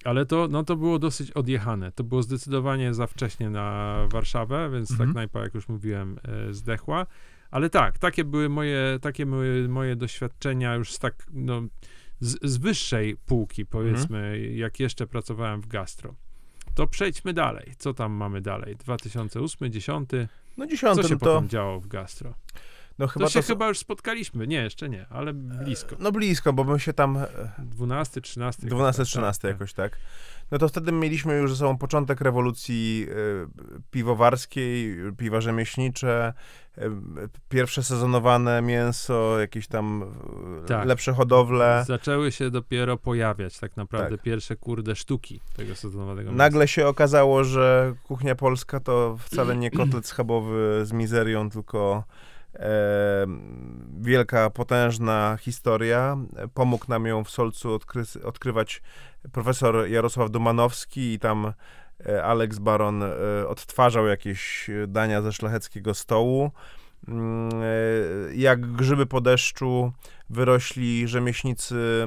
ale 0.05 0.27
to, 0.27 0.49
no, 0.51 0.65
to 0.65 0.77
było 0.77 0.99
dosyć 0.99 1.31
odjechane. 1.31 1.93
To 1.93 2.05
było 2.05 2.23
zdecydowanie 2.23 2.95
za 2.95 3.07
wcześnie 3.07 3.51
na 3.51 3.97
Warszawę, 4.13 4.71
więc 4.73 4.91
Mhm. 4.91 5.09
tak 5.11 5.15
najpa, 5.15 5.41
jak 5.41 5.55
już 5.55 5.69
mówiłem, 5.69 6.19
e, 6.49 6.53
zdechła. 6.55 7.07
Ale 7.51 7.71
tak, 7.71 7.99
takie 7.99 8.25
były 8.25 8.49
moje, 8.49 8.99
takie 9.03 9.27
były 9.27 9.69
moje 9.69 9.97
doświadczenia 9.97 10.75
już 10.75 10.93
z 10.93 10.99
tak, 10.99 11.27
no, 11.33 11.63
z, 12.25 12.39
z 12.43 12.57
wyższej 12.57 13.17
półki, 13.17 13.67
powiedzmy, 13.67 14.41
jak 14.55 14.81
jeszcze 14.81 15.07
pracowałem 15.07 15.61
w 15.61 15.67
gastro. 15.67 16.15
To 16.75 16.87
przejdźmy 16.87 17.33
dalej. 17.33 17.73
Co 17.79 17.95
tam 17.95 18.13
mamy 18.13 18.41
dalej? 18.41 18.77
2008, 18.77 19.73
10. 19.73 20.11
No 20.57 20.65
Co 20.65 20.71
dziesiątym 20.71 21.09
się 21.09 21.19
to... 21.19 21.27
potem 21.27 21.49
działo 21.49 21.81
w 21.81 21.87
gastro? 21.87 22.35
No 22.99 23.07
To 23.07 23.13
chyba 23.13 23.29
się 23.29 23.41
to... 23.41 23.47
chyba 23.47 23.69
już 23.69 23.79
spotkaliśmy. 23.79 24.47
Nie, 24.47 24.63
jeszcze 24.63 24.89
nie, 24.89 25.07
ale 25.11 25.33
blisko. 25.33 25.97
No 25.99 26.13
blisko, 26.13 26.53
bo 26.53 26.65
my 26.65 26.81
się 26.81 26.93
tam... 26.93 27.17
e, 27.17 27.27
12, 27.59 28.21
13. 28.21 28.67
12-13 28.67 29.21
tak, 29.23 29.37
tak. 29.37 29.51
jakoś 29.51 29.73
tak. 29.73 29.99
No 30.51 30.59
to 30.59 30.69
wtedy 30.69 30.93
mieliśmy 30.93 31.35
już 31.35 31.51
ze 31.51 31.57
sobą 31.57 31.79
początek 31.79 32.21
rewolucji 32.21 33.07
y, 33.09 33.83
piwowarskiej, 33.91 34.97
piwa 35.17 35.41
rzemieślnicze, 35.41 36.33
y, 36.79 36.83
pierwsze 37.49 37.83
sezonowane 37.83 38.63
mięso, 38.63 39.39
jakieś 39.41 39.67
tam 39.69 40.03
y, 40.65 40.67
Tak. 40.67 40.87
lepsze 40.87 41.13
hodowle. 41.13 41.85
Zaczęły 41.87 42.33
się 42.33 42.51
dopiero 42.51 42.97
pojawiać 42.97 43.59
tak 43.59 43.77
naprawdę 43.77 44.17
Tak. 44.17 44.23
pierwsze 44.23 44.57
kurde 44.57 44.97
sztuki 44.97 45.41
tego 45.57 45.75
sezonowanego 45.75 46.33
Nagle 46.33 46.69
się 46.69 46.87
okazało, 46.87 47.45
że 47.45 47.95
kuchnia 48.05 48.35
polska 48.35 48.81
to 48.81 49.17
wcale 49.19 49.57
nie 49.57 49.71
kotlet 49.79 50.07
schabowy 50.07 50.81
z 50.87 50.93
mizerią, 50.93 51.51
tylko 51.51 52.05
e, 52.09 52.34
wielka, 54.01 54.51
potężna 54.51 55.37
historia. 55.41 56.17
Pomógł 56.55 56.85
nam 56.89 57.07
ją 57.07 57.25
w 57.25 57.31
Solcu 57.31 57.69
odkry- 57.77 58.27
odkrywać 58.27 58.83
profesor 59.33 59.89
Jarosław 59.89 60.31
Dumanowski 60.31 61.13
i 61.13 61.19
tam 61.19 61.53
e, 62.07 62.25
Alex 62.25 62.59
Baron 62.59 63.03
e, 63.03 63.09
odtwarzał 63.49 64.07
jakieś 64.07 64.71
dania 64.89 65.23
ze 65.23 65.33
szlacheckiego 65.33 65.95
stołu. 65.95 66.51
Mm, 67.09 67.51
e, 67.63 68.35
Jak 68.35 68.73
grzyby 68.73 69.07
po 69.07 69.21
deszczu 69.21 69.93
wyrośli 70.31 71.09
rzemieślnicy, 71.09 72.07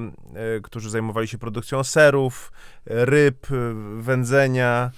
którzy 0.64 0.90
zajmowali 0.90 1.28
się 1.28 1.38
produkcją 1.38 1.84
serów, 1.84 2.52
ryb, 2.86 3.48
wędzenia. 4.00 4.92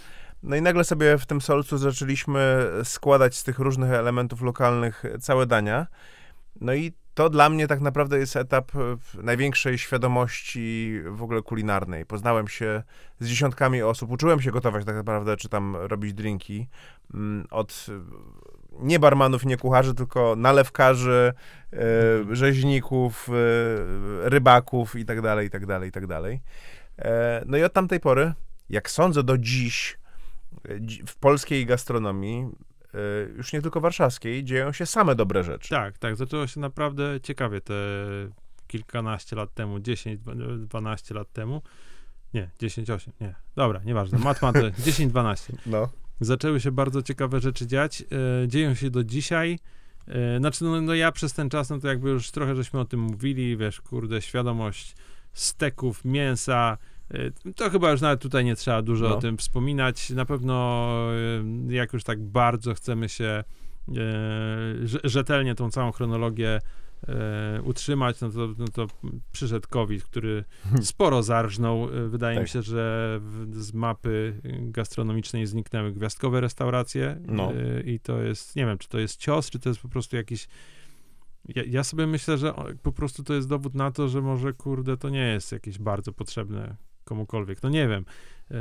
No 0.43 0.55
i 0.55 0.61
nagle 0.61 0.83
sobie 0.83 1.17
w 1.17 1.25
tym 1.25 1.41
solcu 1.41 1.77
zaczęliśmy 1.77 2.67
składać 2.83 3.35
z 3.37 3.43
tych 3.43 3.59
różnych 3.59 3.91
elementów 3.91 4.41
lokalnych 4.41 5.03
całe 5.19 5.45
dania. 5.45 5.87
No 6.61 6.73
i 6.73 6.93
to 7.13 7.29
dla 7.29 7.49
mnie 7.49 7.67
tak 7.67 7.81
naprawdę 7.81 8.19
jest 8.19 8.35
etap 8.35 8.71
e, 8.75 8.97
największej 9.23 9.77
świadomości 9.77 10.99
w 11.05 11.23
ogóle 11.23 11.41
kulinarnej. 11.41 12.05
Poznałem 12.05 12.47
się 12.47 12.83
z 13.19 13.27
dziesiątkami 13.27 13.81
osób, 13.81 14.11
uczyłem 14.11 14.41
się 14.41 14.51
gotować 14.51 14.85
tak 14.85 14.95
naprawdę, 14.95 15.37
czy 15.37 15.49
tam 15.49 15.75
robić 15.75 16.13
drinki 16.13 16.67
mm, 17.13 17.47
od 17.51 17.85
e, 17.89 17.91
nie 18.79 18.99
barmanów, 18.99 19.45
nie 19.45 19.57
kucharzy, 19.57 19.93
tylko 19.93 20.35
nalewkarzy, 20.37 21.33
e, 21.73 21.77
rzeźników, 22.35 23.29
e, 23.29 24.29
rybaków 24.29 24.95
i 24.95 25.05
tak 25.05 25.21
dalej, 25.21 25.47
i 25.47 25.49
tak 25.49 25.65
dalej, 25.65 25.89
i 25.89 25.91
tak 25.91 26.07
dalej. 26.07 26.41
No 27.45 27.57
i 27.57 27.63
od 27.63 27.73
tamtej 27.73 27.99
pory, 27.99 28.33
jak 28.69 28.89
sądzę 28.89 29.23
do 29.23 29.37
dziś, 29.37 29.97
dzi- 29.97 29.98
w 31.07 31.15
polskiej 31.15 31.65
gastronomii, 31.65 32.49
e, 32.93 32.99
już 33.37 33.53
nie 33.53 33.61
tylko 33.61 33.81
warszawskiej, 33.81 34.43
dzieją 34.43 34.71
się 34.71 34.85
same 34.85 35.15
dobre 35.15 35.43
rzeczy. 35.43 35.69
Tak, 35.69 35.97
tak, 35.97 36.15
zaczęło 36.15 36.47
się 36.47 36.59
naprawdę 36.59 37.21
ciekawie 37.21 37.61
te 37.61 37.73
kilkanaście 38.67 39.35
lat 39.35 39.53
temu, 39.53 39.79
10, 39.79 40.19
12 40.57 41.15
lat 41.15 41.31
temu. 41.33 41.61
Nie, 42.33 42.49
10, 42.59 42.89
8, 42.89 43.13
nie. 43.21 43.35
Dobra, 43.55 43.81
nieważne. 43.85 44.17
To 44.17 44.23
10, 44.83 45.11
12. 45.11 45.53
No. 45.65 45.89
Zaczęły 46.19 46.59
się 46.59 46.71
bardzo 46.71 47.01
ciekawe 47.01 47.39
rzeczy 47.39 47.67
dziać. 47.67 48.03
E, 48.43 48.47
dzieją 48.47 48.75
się 48.75 48.89
do 48.89 49.03
dzisiaj. 49.03 49.59
E, 50.07 50.39
znaczy, 50.39 50.63
no, 50.63 50.81
no 50.81 50.93
ja 50.95 51.11
przez 51.11 51.33
ten 51.33 51.49
czas, 51.49 51.69
no 51.69 51.79
to 51.79 51.87
jakby 51.87 52.09
już 52.09 52.31
trochę 52.31 52.55
żeśmy 52.55 52.79
o 52.79 52.85
tym 52.85 52.99
mówili, 52.99 53.57
wiesz, 53.57 53.81
kurde, 53.81 54.21
świadomość 54.21 54.95
steków, 55.33 56.05
mięsa. 56.05 56.77
E, 57.11 57.51
To 57.53 57.69
chyba 57.69 57.91
już 57.91 58.01
nawet 58.01 58.21
tutaj 58.21 58.45
nie 58.45 58.55
trzeba 58.55 58.81
dużo 58.81 59.09
No. 59.09 59.17
o 59.17 59.19
tym 59.21 59.37
wspominać. 59.37 60.09
Na 60.09 60.25
pewno, 60.25 60.97
e, 61.69 61.73
jak 61.73 61.93
już 61.93 62.03
tak 62.03 62.23
bardzo 62.23 62.73
chcemy 62.73 63.09
się 63.09 63.43
rze- 64.83 64.99
rzetelnie 65.03 65.55
tą 65.55 65.71
całą 65.71 65.91
chronologię 65.91 66.59
utrzymać, 67.63 68.21
no 68.21 68.29
to, 68.29 68.47
no 68.57 68.67
to 68.67 68.87
przyszedł 69.31 69.67
COVID, 69.69 70.03
który 70.03 70.43
sporo 70.81 71.23
zarżnął. 71.23 71.87
Wydaje 72.09 72.35
Tak. 72.35 72.43
mi 72.43 72.49
się, 72.49 72.61
że 72.61 73.19
z 73.51 73.73
mapy 73.73 74.41
gastronomicznej 74.61 75.45
zniknęły 75.47 75.91
gwiazdkowe 75.91 76.41
restauracje 76.41 77.21
No. 77.27 77.51
i 77.85 77.99
to 77.99 78.21
jest, 78.21 78.55
nie 78.55 78.65
wiem, 78.65 78.77
czy 78.77 78.89
to 78.89 78.99
jest 78.99 79.17
cios, 79.19 79.49
czy 79.49 79.59
to 79.59 79.69
jest 79.69 79.81
po 79.81 79.89
prostu 79.89 80.15
jakiś 80.15 80.47
ja, 81.55 81.63
ja 81.67 81.83
sobie 81.83 82.07
myślę, 82.07 82.37
że 82.37 82.53
po 82.83 82.91
prostu 82.91 83.23
to 83.23 83.33
jest 83.33 83.47
dowód 83.49 83.75
na 83.75 83.91
to, 83.91 84.07
że 84.07 84.21
może, 84.21 84.53
kurde, 84.53 84.97
to 84.97 85.09
nie 85.09 85.27
jest 85.27 85.51
jakieś 85.51 85.77
bardzo 85.79 86.13
potrzebne 86.13 86.75
komukolwiek. 87.09 87.63
No 87.63 87.69
nie 87.69 87.87
wiem. 87.87 88.05
E, 88.51 88.55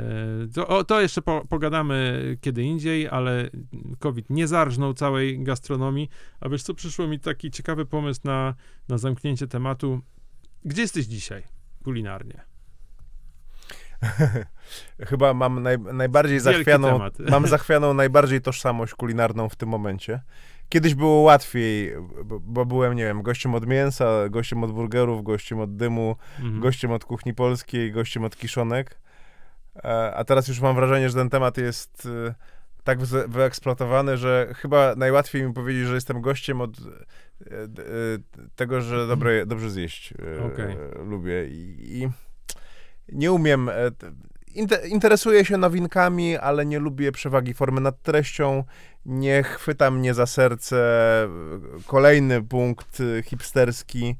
To, 0.53 0.67
o, 0.67 0.83
to 0.83 1.01
jeszcze 1.01 1.21
po, 1.21 1.45
pogadamy 1.49 2.37
kiedy 2.41 2.63
indziej, 2.63 3.07
ale 3.07 3.49
COVID 3.99 4.29
nie 4.29 4.47
zarżnął 4.47 4.93
całej 4.93 5.43
gastronomii. 5.43 6.09
A 6.39 6.49
wiesz 6.49 6.63
co, 6.63 6.73
przyszło 6.73 7.07
mi 7.07 7.19
taki 7.19 7.51
ciekawy 7.51 7.85
pomysł 7.85 8.21
na, 8.23 8.53
na 8.87 8.97
zamknięcie 8.97 9.47
tematu. 9.47 10.01
Gdzie 10.65 10.81
jesteś 10.81 11.05
dzisiaj 11.05 11.43
kulinarnie? 11.83 12.41
Chyba 15.09 15.33
mam 15.33 15.63
naj, 15.63 15.79
najbardziej 15.79 16.39
Wielki 16.39 16.57
zachwianą, 16.57 16.87
temat. 16.93 17.19
mam 17.19 17.47
zachwianą 17.55 17.93
najbardziej 17.93 18.41
tożsamość 18.41 18.93
kulinarną 18.95 19.49
w 19.49 19.55
tym 19.55 19.69
momencie. 19.69 20.21
Kiedyś 20.69 20.95
było 20.95 21.21
łatwiej, 21.21 21.93
bo, 22.41 22.65
byłem, 22.65 22.93
nie 22.95 23.03
wiem, 23.03 23.21
gościem 23.21 23.55
od 23.55 23.67
mięsa, 23.67 24.29
gościem 24.29 24.63
od 24.63 24.71
burgerów, 24.71 25.23
gościem 25.23 25.59
od 25.59 25.75
dymu, 25.75 26.15
Mhm. 26.39 26.59
gościem 26.61 26.91
od 26.91 27.05
kuchni 27.05 27.33
polskiej, 27.33 27.91
gościem 27.91 28.23
od 28.23 28.37
kiszonek. 28.37 28.99
E, 29.75 30.13
A 30.15 30.23
teraz 30.23 30.47
już 30.47 30.59
mam 30.59 30.75
wrażenie, 30.75 31.09
że 31.09 31.15
ten 31.15 31.29
temat 31.29 31.57
jest 31.57 32.07
e, 32.27 32.33
tak 32.83 32.99
wyeksploatowany, 33.27 34.17
że 34.17 34.53
chyba 34.55 34.93
najłatwiej 34.97 35.43
mi 35.43 35.53
powiedzieć, 35.53 35.87
że 35.87 35.95
jestem 35.95 36.21
gościem 36.21 36.61
od 36.61 36.77
e, 36.79 36.83
tego, 38.55 38.81
że 38.81 39.07
dobre, 39.07 39.45
dobrze 39.45 39.69
zjeść 39.69 40.13
e, 40.13 41.03
lubię 41.03 41.45
i, 41.47 41.77
i 42.01 42.09
nie 43.15 43.31
umiem. 43.31 43.69
Interesuję 44.85 45.45
się 45.45 45.57
nowinkami, 45.57 46.37
ale 46.37 46.65
nie 46.65 46.79
lubię 46.79 47.11
przewagi 47.11 47.53
formy 47.53 47.81
nad 47.81 48.01
treścią. 48.01 48.63
Nie 49.05 49.43
chwyta 49.43 49.91
mnie 49.91 50.13
za 50.13 50.25
serce 50.25 50.77
e, 51.23 51.29
kolejny 51.87 52.43
punkt 52.43 53.01
e, 53.01 53.23
hipsterski. 53.23 54.15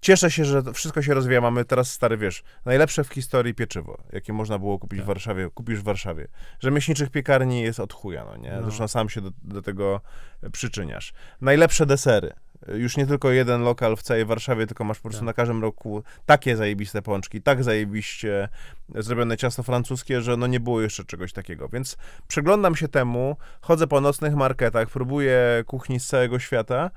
Cieszę 0.00 0.30
się, 0.30 0.44
że 0.44 0.62
wszystko 0.72 1.02
się 1.02 1.14
rozwija. 1.14 1.40
Mamy 1.40 1.64
teraz, 1.64 1.90
stary, 1.90 2.16
wiesz, 2.16 2.42
najlepsze 2.64 3.04
w 3.04 3.08
historii 3.08 3.54
pieczywo, 3.54 3.98
jakie 4.12 4.32
można 4.32 4.58
było 4.58 4.78
kupić 4.78 4.98
Tak. 4.98 5.04
w 5.04 5.08
Warszawie, 5.08 5.50
kupisz 5.54 5.78
w 5.80 5.82
Warszawie. 5.82 6.28
Rzemieślniczych 6.60 7.10
piekarni 7.10 7.62
jest 7.62 7.80
od 7.80 7.92
chuja, 7.92 8.24
no 8.24 8.36
nie? 8.36 8.52
No. 8.52 8.62
Zresztą 8.62 8.88
sam 8.88 9.08
się 9.08 9.20
do, 9.20 9.30
do 9.42 9.62
tego 9.62 10.00
e, 10.42 10.50
przyczyniasz. 10.50 11.12
Najlepsze 11.40 11.86
desery. 11.86 12.32
Już 12.68 12.96
nie 12.96 13.06
tylko 13.06 13.30
jeden 13.30 13.62
lokal 13.62 13.96
w 13.96 14.02
całej 14.02 14.24
Warszawie, 14.24 14.66
tylko 14.66 14.84
masz 14.84 14.98
po 14.98 15.02
prostu 15.02 15.20
Tak. 15.20 15.26
na 15.26 15.32
każdym 15.32 15.62
roku 15.62 16.02
takie 16.26 16.56
zajebiste 16.56 17.02
pączki, 17.02 17.42
tak 17.42 17.64
zajebiście 17.64 18.48
zrobione 18.94 19.36
ciasto 19.36 19.62
francuskie, 19.62 20.20
że 20.20 20.36
no 20.36 20.46
nie 20.46 20.60
było 20.60 20.80
jeszcze 20.80 21.04
czegoś 21.04 21.32
takiego. 21.32 21.68
Więc 21.68 21.96
przyglądam 22.28 22.76
się 22.76 22.88
temu, 22.88 23.36
chodzę 23.60 23.86
po 23.86 24.00
nocnych 24.00 24.34
marketach, 24.34 24.90
próbuję 24.90 25.64
kuchni 25.66 26.00
z 26.00 26.06
całego 26.06 26.38
świata 26.38 26.90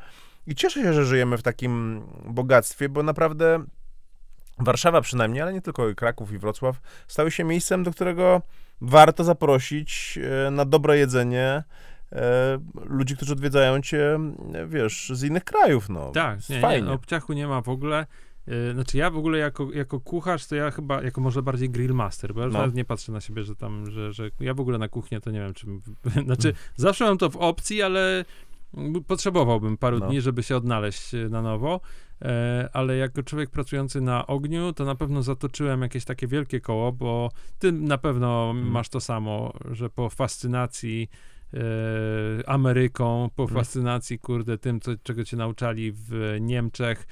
i 0.47 0.55
cieszę 0.55 0.81
się, 0.81 0.93
że 0.93 1.05
żyjemy 1.05 1.37
w 1.37 1.43
takim 1.43 2.01
bogactwie, 2.25 2.89
bo 2.89 3.03
naprawdę 3.03 3.65
Warszawa 4.59 5.01
przynajmniej, 5.01 5.41
ale 5.41 5.53
nie 5.53 5.61
tylko 5.61 5.89
i 5.89 5.95
Kraków 5.95 6.31
i 6.31 6.37
Wrocław, 6.37 6.81
stały 7.07 7.31
się 7.31 7.43
miejscem, 7.43 7.83
do 7.83 7.91
którego 7.91 8.41
warto 8.81 9.23
zaprosić 9.23 10.19
e, 10.47 10.51
na 10.51 10.65
dobre 10.65 10.97
jedzenie 10.97 11.63
ludzi, 12.85 13.15
którzy 13.15 13.33
odwiedzają 13.33 13.81
cię, 13.81 14.19
e, 14.53 14.67
wiesz, 14.67 15.11
z 15.13 15.23
innych 15.23 15.43
krajów, 15.43 15.89
no. 15.89 16.11
Tak, 16.11 16.49
nie, 16.49 16.55
nie, 16.55 16.61
fajnie. 16.61 16.91
obciachu 16.91 17.33
nie 17.33 17.47
ma 17.47 17.61
w 17.61 17.69
ogóle. 17.69 18.05
Yy, 18.47 18.73
Znaczy 18.73 18.97
ja 18.97 19.09
w 19.09 19.17
ogóle 19.17 19.37
jako, 19.37 19.71
jako 19.73 19.99
kucharz, 19.99 20.45
to 20.47 20.55
ja 20.55 20.71
chyba 20.71 21.01
jako 21.01 21.21
może 21.21 21.41
bardziej 21.43 21.69
grillmaster, 21.69 22.33
bo 22.33 22.41
ja 22.41 22.47
No. 22.47 22.53
nawet 22.53 22.75
nie 22.75 22.85
patrzę 22.85 23.11
na 23.11 23.21
siebie, 23.21 23.43
że 23.43 23.55
tam, 23.55 23.91
że, 23.91 24.13
że 24.13 24.29
ja 24.39 24.53
w 24.53 24.59
ogóle 24.59 24.77
na 24.77 24.87
kuchnię 24.87 25.21
to 25.21 25.31
nie 25.31 25.39
wiem, 25.39 25.53
czym, 25.53 25.81
znaczy 26.25 26.47
Mm. 26.47 26.59
zawsze 26.75 27.05
mam 27.05 27.17
to 27.17 27.29
w 27.29 27.37
opcji, 27.37 27.81
ale 27.81 28.25
potrzebowałbym 29.07 29.77
paru 29.77 29.99
No. 29.99 30.07
dni, 30.07 30.21
żeby 30.21 30.43
się 30.43 30.55
odnaleźć 30.57 31.13
e, 31.13 31.29
na 31.29 31.41
nowo, 31.41 31.79
e, 32.21 32.69
ale 32.73 32.97
jako 32.97 33.23
człowiek 33.23 33.49
pracujący 33.49 34.01
na 34.01 34.27
ogniu, 34.27 34.73
to 34.73 34.85
na 34.85 34.95
pewno 34.95 35.23
zatoczyłem 35.23 35.81
jakieś 35.81 36.05
takie 36.05 36.27
wielkie 36.27 36.61
koło, 36.61 36.91
bo 36.91 37.31
ty 37.59 37.71
na 37.71 37.97
pewno 37.97 38.49
Mm. 38.51 38.71
masz 38.71 38.89
to 38.89 38.99
samo, 38.99 39.53
że 39.71 39.89
po 39.89 40.09
fascynacji 40.09 41.09
e, 41.11 41.34
Ameryką, 42.45 43.29
po 43.35 43.47
fascynacji, 43.47 44.19
kurde, 44.19 44.57
tym, 44.57 44.79
co, 44.79 44.91
czego 45.03 45.23
cię 45.23 45.37
nauczali 45.37 45.91
w 45.91 46.37
Niemczech 46.41 47.07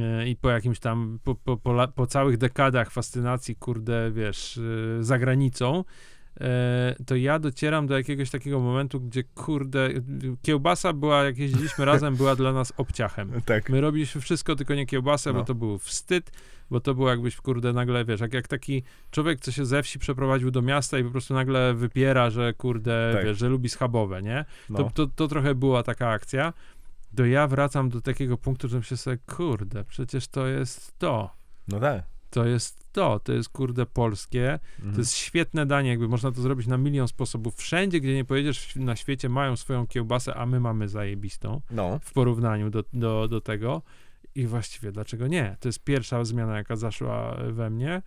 e, 0.00 0.28
i 0.28 0.36
po 0.36 0.50
jakimś 0.50 0.78
tam, 0.78 1.18
po, 1.24 1.34
po, 1.34 1.56
po, 1.56 1.88
po 1.88 2.06
całych 2.06 2.36
dekadach 2.38 2.90
fascynacji, 2.90 3.56
kurde, 3.56 4.10
wiesz, 4.12 4.58
e, 4.98 5.04
za 5.04 5.18
granicą, 5.18 5.78
e, 5.78 6.15
to 7.06 7.16
ja 7.16 7.38
docieram 7.38 7.86
do 7.86 7.96
jakiegoś 7.96 8.30
takiego 8.30 8.60
momentu, 8.60 9.00
gdzie, 9.00 9.24
kurde, 9.24 9.88
kiełbasa 10.42 10.92
była, 10.92 11.24
jak 11.24 11.38
jeździliśmy 11.38 11.84
razem, 11.92 12.16
była 12.16 12.36
dla 12.36 12.52
nas 12.52 12.72
obciachem. 12.76 13.32
Tak. 13.44 13.70
My 13.70 13.80
robiliśmy 13.80 14.20
wszystko, 14.20 14.56
tylko 14.56 14.74
nie 14.74 14.86
kiełbasę, 14.86 15.32
No. 15.32 15.38
bo 15.38 15.44
to 15.44 15.54
był 15.54 15.78
wstyd, 15.78 16.30
bo 16.70 16.80
to 16.80 16.94
było 16.94 17.10
jakbyś, 17.10 17.36
kurde, 17.36 17.72
nagle, 17.72 18.04
wiesz, 18.04 18.20
jak, 18.20 18.34
jak 18.34 18.48
taki 18.48 18.82
człowiek, 19.10 19.40
co 19.40 19.52
się 19.52 19.66
ze 19.66 19.82
wsi 19.82 19.98
przeprowadził 19.98 20.50
do 20.50 20.62
miasta 20.62 20.98
i 20.98 21.04
po 21.04 21.10
prostu 21.10 21.34
nagle 21.34 21.74
wypiera, 21.74 22.30
że, 22.30 22.54
kurde, 22.54 23.10
Tak. 23.14 23.24
wiesz, 23.24 23.38
że 23.38 23.48
lubi 23.48 23.68
schabowe, 23.68 24.22
nie? 24.22 24.44
No. 24.70 24.78
To, 24.78 24.90
to, 24.94 25.06
to 25.06 25.28
trochę 25.28 25.54
była 25.54 25.82
taka 25.82 26.08
akcja. 26.08 26.52
To 27.16 27.24
ja 27.26 27.46
wracam 27.48 27.88
do 27.88 28.00
takiego 28.00 28.36
punktu, 28.38 28.68
że 28.68 28.78
myślę 28.78 28.96
sobie, 28.96 29.18
kurde, 29.36 29.84
przecież 29.84 30.28
to 30.28 30.46
jest 30.46 30.98
to. 30.98 31.30
no 31.68 31.80
tak. 31.80 32.15
To 32.36 32.46
jest 32.46 32.86
to, 32.92 33.20
to 33.20 33.32
jest 33.32 33.48
kurde 33.48 33.86
polskie, 33.86 34.58
Mhm. 34.78 34.94
to 34.94 35.00
jest 35.00 35.14
świetne 35.14 35.66
danie, 35.66 35.90
jakby 35.90 36.08
można 36.08 36.32
to 36.32 36.40
zrobić 36.40 36.66
na 36.66 36.78
milion 36.78 37.08
sposobów. 37.08 37.56
Wszędzie, 37.56 38.00
gdzie 38.00 38.14
nie 38.14 38.24
pojedziesz 38.24 38.76
na 38.76 38.96
świecie, 38.96 39.28
mają 39.28 39.56
swoją 39.56 39.86
kiełbasę, 39.86 40.34
a 40.34 40.46
my 40.46 40.60
mamy 40.60 40.88
zajebistą 40.88 41.60
No. 41.70 41.98
w 42.02 42.12
porównaniu 42.12 42.70
do, 42.70 42.84
do, 42.92 43.28
do 43.28 43.40
tego. 43.40 43.82
I 44.34 44.46
właściwie 44.46 44.92
dlaczego 44.92 45.26
nie? 45.26 45.56
To 45.60 45.68
jest 45.68 45.84
pierwsza 45.84 46.24
zmiana, 46.24 46.56
jaka 46.56 46.76
zaszła 46.76 47.36
we 47.52 47.70
mnie. 47.70 48.02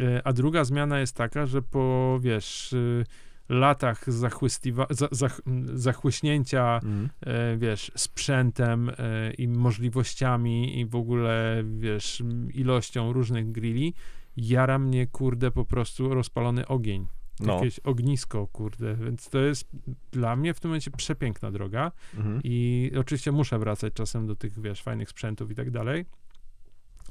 E, 0.00 0.26
A 0.26 0.32
druga 0.32 0.64
zmiana 0.64 1.00
jest 1.00 1.16
taka, 1.16 1.46
że 1.46 1.62
po, 1.62 2.18
wiesz, 2.20 2.72
y, 2.72 3.04
latach 3.48 4.06
zachłystiwa- 4.10 4.86
za, 4.90 5.08
zach, 5.10 5.40
m, 5.46 5.78
zachłyśnięcia, 5.78 6.80
Mhm. 6.84 7.08
e, 7.20 7.56
wiesz, 7.56 7.92
sprzętem 7.94 8.88
e, 8.98 9.32
i 9.38 9.48
możliwościami 9.48 10.80
i 10.80 10.86
w 10.86 10.94
ogóle, 10.96 11.64
wiesz, 11.78 12.22
ilością 12.54 13.12
różnych 13.12 13.52
grilli, 13.52 13.94
jara 14.36 14.78
mnie, 14.78 15.06
kurde, 15.06 15.50
po 15.50 15.64
prostu 15.64 16.14
rozpalony 16.14 16.66
ogień. 16.66 17.06
No. 17.40 17.54
Jakieś 17.54 17.78
ognisko, 17.78 18.46
kurde, 18.46 18.94
więc 18.96 19.28
to 19.28 19.38
jest 19.38 19.68
dla 20.12 20.36
mnie 20.36 20.54
w 20.54 20.60
tym 20.60 20.68
momencie 20.70 20.90
przepiękna 20.90 21.50
droga. 21.50 21.92
Mhm. 22.16 22.40
I 22.44 22.90
oczywiście 22.98 23.32
muszę 23.32 23.58
wracać 23.58 23.92
czasem 23.92 24.26
do 24.26 24.36
tych, 24.36 24.60
wiesz, 24.60 24.82
fajnych 24.82 25.08
sprzętów 25.08 25.50
i 25.50 25.54
tak 25.54 25.70
dalej, 25.70 26.04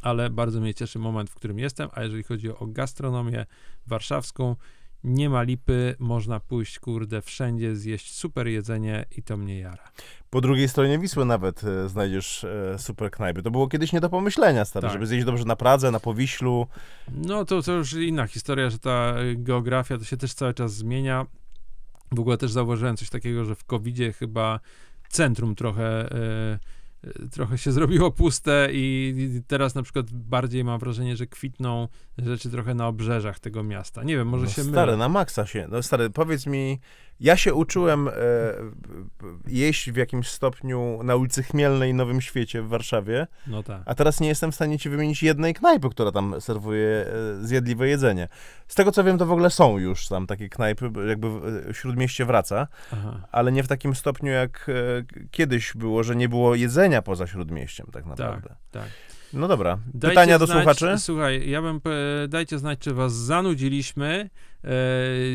ale 0.02 0.30
bardzo 0.30 0.62
mnie 0.62 0.74
cieszy 0.74 1.00
moment, 1.00 1.30
w 1.30 1.36
którym 1.36 1.60
jestem, 1.60 1.90
a 1.94 2.04
jeżeli 2.04 2.24
chodzi 2.24 2.50
o 2.50 2.68
gastronomię 2.68 3.46
warszawską, 3.88 4.56
nie 5.04 5.30
ma 5.30 5.44
lipy, 5.44 5.96
można 6.00 6.40
pójść, 6.40 6.80
kurde, 6.80 7.22
wszędzie, 7.22 7.76
zjeść 7.76 8.14
super 8.16 8.48
jedzenie 8.48 9.06
i 9.18 9.24
to 9.24 9.38
mnie 9.38 9.60
jara. 9.60 9.92
Po 10.30 10.42
drugiej 10.42 10.70
stronie 10.70 11.00
Wisły 11.00 11.26
nawet 11.26 11.64
e, 11.64 11.90
znajdziesz 11.90 12.44
e, 12.44 12.80
super 12.80 13.12
knajpy. 13.12 13.44
To 13.44 13.52
było 13.52 13.68
kiedyś 13.68 13.94
nie 13.94 14.02
do 14.02 14.10
pomyślenia, 14.10 14.66
stary, 14.66 14.82
Tak. 14.88 14.94
żeby 14.94 15.08
zjeść 15.08 15.26
dobrze 15.26 15.46
na 15.46 15.56
Pradze, 15.56 15.92
na 15.92 16.00
Powiślu. 16.00 16.68
No 17.12 17.46
to, 17.46 17.62
to 17.62 17.72
już 17.72 17.94
inna 17.94 18.28
historia, 18.28 18.70
że 18.70 18.80
ta 18.80 19.16
y, 19.22 19.36
geografia 19.36 19.98
to 19.98 20.04
się 20.04 20.18
też 20.18 20.34
cały 20.34 20.54
czas 20.54 20.74
zmienia. 20.74 21.26
W 22.12 22.20
ogóle 22.20 22.38
też 22.38 22.52
zauważyłem 22.52 22.98
coś 22.98 23.10
takiego, 23.10 23.46
że 23.46 23.56
w 23.56 23.64
covid 23.64 23.98
chyba 24.20 24.60
centrum 25.10 25.56
trochę, 25.56 26.16
y, 26.16 26.60
trochę 27.32 27.58
się 27.58 27.72
zrobiło 27.72 28.12
puste 28.12 28.70
i, 28.72 29.42
teraz 29.48 29.76
na 29.76 29.84
przykład 29.84 30.12
bardziej 30.12 30.64
mam 30.64 30.80
wrażenie, 30.80 31.18
że 31.18 31.28
kwitną 31.28 31.88
rzeczy 32.18 32.50
trochę 32.50 32.74
na 32.74 32.88
obrzeżach 32.88 33.40
tego 33.40 33.64
miasta. 33.64 34.04
Nie 34.04 34.18
wiem, 34.18 34.28
może 34.28 34.46
no, 34.46 34.52
się 34.52 34.64
stary, 34.64 34.92
mylę. 34.92 34.98
na 34.98 35.10
maksa 35.10 35.46
się. 35.46 35.68
No 35.72 35.84
stary, 35.84 36.10
powiedz 36.10 36.48
mi, 36.48 36.80
ja 37.24 37.38
się 37.38 37.54
uczyłem 37.54 38.08
e, 38.08 38.12
jeść 39.48 39.92
w 39.92 39.96
jakimś 39.96 40.28
stopniu 40.30 41.00
na 41.04 41.16
ulicy 41.16 41.44
Chmielnej 41.44 41.94
Nowym 41.94 42.22
Świecie 42.22 42.62
w 42.62 42.68
Warszawie, 42.68 43.28
No 43.48 43.64
tak. 43.64 43.82
a 43.86 43.96
teraz 43.96 44.20
nie 44.20 44.28
jestem 44.28 44.52
w 44.52 44.56
stanie 44.56 44.80
ci 44.80 44.90
wymienić 44.90 45.24
jednej 45.24 45.54
knajpy, 45.54 45.90
która 45.90 46.12
tam 46.12 46.42
serwuje 46.42 46.88
e, 46.88 47.46
zjadliwe 47.46 47.88
jedzenie. 47.88 48.28
Z 48.68 48.76
tego 48.76 48.92
co 48.92 49.04
wiem, 49.04 49.18
to 49.18 49.26
w 49.26 49.32
ogóle 49.32 49.50
są 49.50 49.78
już 49.78 50.08
tam 50.08 50.28
takie 50.28 50.50
knajpy, 50.50 50.92
jakby 51.08 51.30
w 51.40 51.46
e, 51.70 51.74
Śródmieście 51.74 52.26
wraca, 52.26 52.68
Aha. 52.94 53.28
ale 53.32 53.52
nie 53.52 53.64
w 53.64 53.68
takim 53.68 53.96
stopniu 53.96 54.32
jak 54.32 54.70
e, 54.70 54.74
kiedyś 55.32 55.74
było, 55.76 56.04
że 56.04 56.16
nie 56.16 56.30
było 56.30 56.56
jedzenia 56.56 57.02
poza 57.02 57.28
Śródmieściem 57.28 57.88
tak 57.94 58.06
naprawdę. 58.06 58.56
tak. 58.72 58.88
No 59.34 59.48
dobra, 59.48 59.80
Dajcie 59.94 60.10
pytania 60.10 60.40
do 60.40 60.46
znać, 60.46 60.58
słuchaczy? 60.58 60.96
Słuchaj, 61.00 61.50
ja 61.50 61.62
bym, 61.62 61.82
dajcie 62.30 62.60
znać, 62.60 62.80
czy 62.80 62.94
was 62.94 63.14
zanudziliśmy 63.14 64.30
e, 64.64 64.70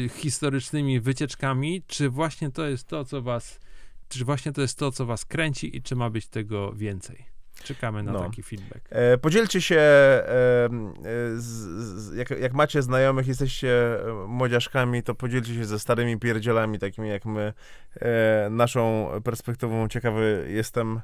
historycznymi 0.08 1.00
wycieczkami, 1.00 1.82
czy 1.86 2.10
właśnie 2.10 2.50
to 2.50 2.66
jest 2.66 2.88
to, 2.88 3.04
co 3.04 3.22
was, 3.22 3.60
czy 4.08 4.24
właśnie 4.24 4.52
to 4.52 4.60
jest 4.60 4.78
to, 4.78 4.92
co 4.92 5.06
was 5.06 5.24
kręci 5.24 5.76
i 5.76 5.82
czy 5.82 5.96
ma 5.96 6.10
być 6.10 6.26
tego 6.26 6.72
więcej. 6.72 7.38
Czekamy 7.64 8.02
na 8.02 8.12
No. 8.12 8.20
taki 8.20 8.42
feedback. 8.42 8.88
E, 8.90 9.18
podzielcie 9.18 9.60
się, 9.60 9.76
e, 9.76 10.24
e, 10.24 10.68
z, 11.36 11.44
z, 11.44 12.14
jak, 12.16 12.30
jak 12.30 12.52
macie 12.54 12.82
znajomych, 12.82 13.26
jesteście 13.26 14.00
e, 14.08 14.26
młodziaszkami, 14.26 15.02
to 15.02 15.14
podzielcie 15.14 15.54
się 15.54 15.64
ze 15.64 15.78
starymi 15.78 16.18
pierdzielami, 16.18 16.78
takimi 16.78 17.08
jak 17.08 17.24
my, 17.24 17.52
e, 18.00 18.48
naszą 18.50 19.10
perspektywą. 19.24 19.88
Ciekawy 19.88 20.46
jestem, 20.50 21.00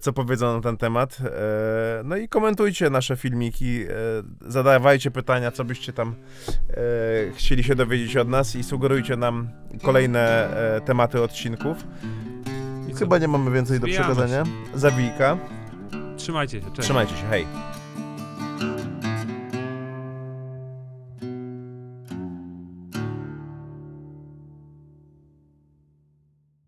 co 0.00 0.12
powiedzą 0.12 0.54
na 0.54 0.60
ten 0.60 0.76
temat. 0.76 1.18
E, 1.20 2.02
no 2.04 2.16
i 2.16 2.28
komentujcie 2.28 2.90
nasze 2.90 3.16
filmiki, 3.16 3.82
e, 3.82 3.92
zadawajcie 4.40 5.10
pytania, 5.10 5.50
co 5.50 5.64
byście 5.64 5.92
tam 5.92 6.14
e, 6.70 6.74
chcieli 7.34 7.64
się 7.64 7.74
dowiedzieć 7.74 8.16
od 8.16 8.28
nas 8.28 8.56
i 8.56 8.62
sugerujcie 8.62 9.16
nam 9.16 9.48
kolejne 9.82 10.20
e, 10.76 10.80
tematy 10.80 11.22
odcinków. 11.22 11.86
I? 12.90 12.94
Chyba 12.94 13.18
nie 13.18 13.28
mamy 13.28 13.50
więcej 13.50 13.80
do 13.80 13.86
Zwijamy 13.86 14.14
przekazania. 14.14 14.44
Zawijka. 14.74 15.38
Trzymajcie 16.16 16.60
się, 16.60 16.66
cześć. 16.66 16.80
Trzymajcie 16.80 17.16
się, 17.16 17.26
hej. 17.30 17.46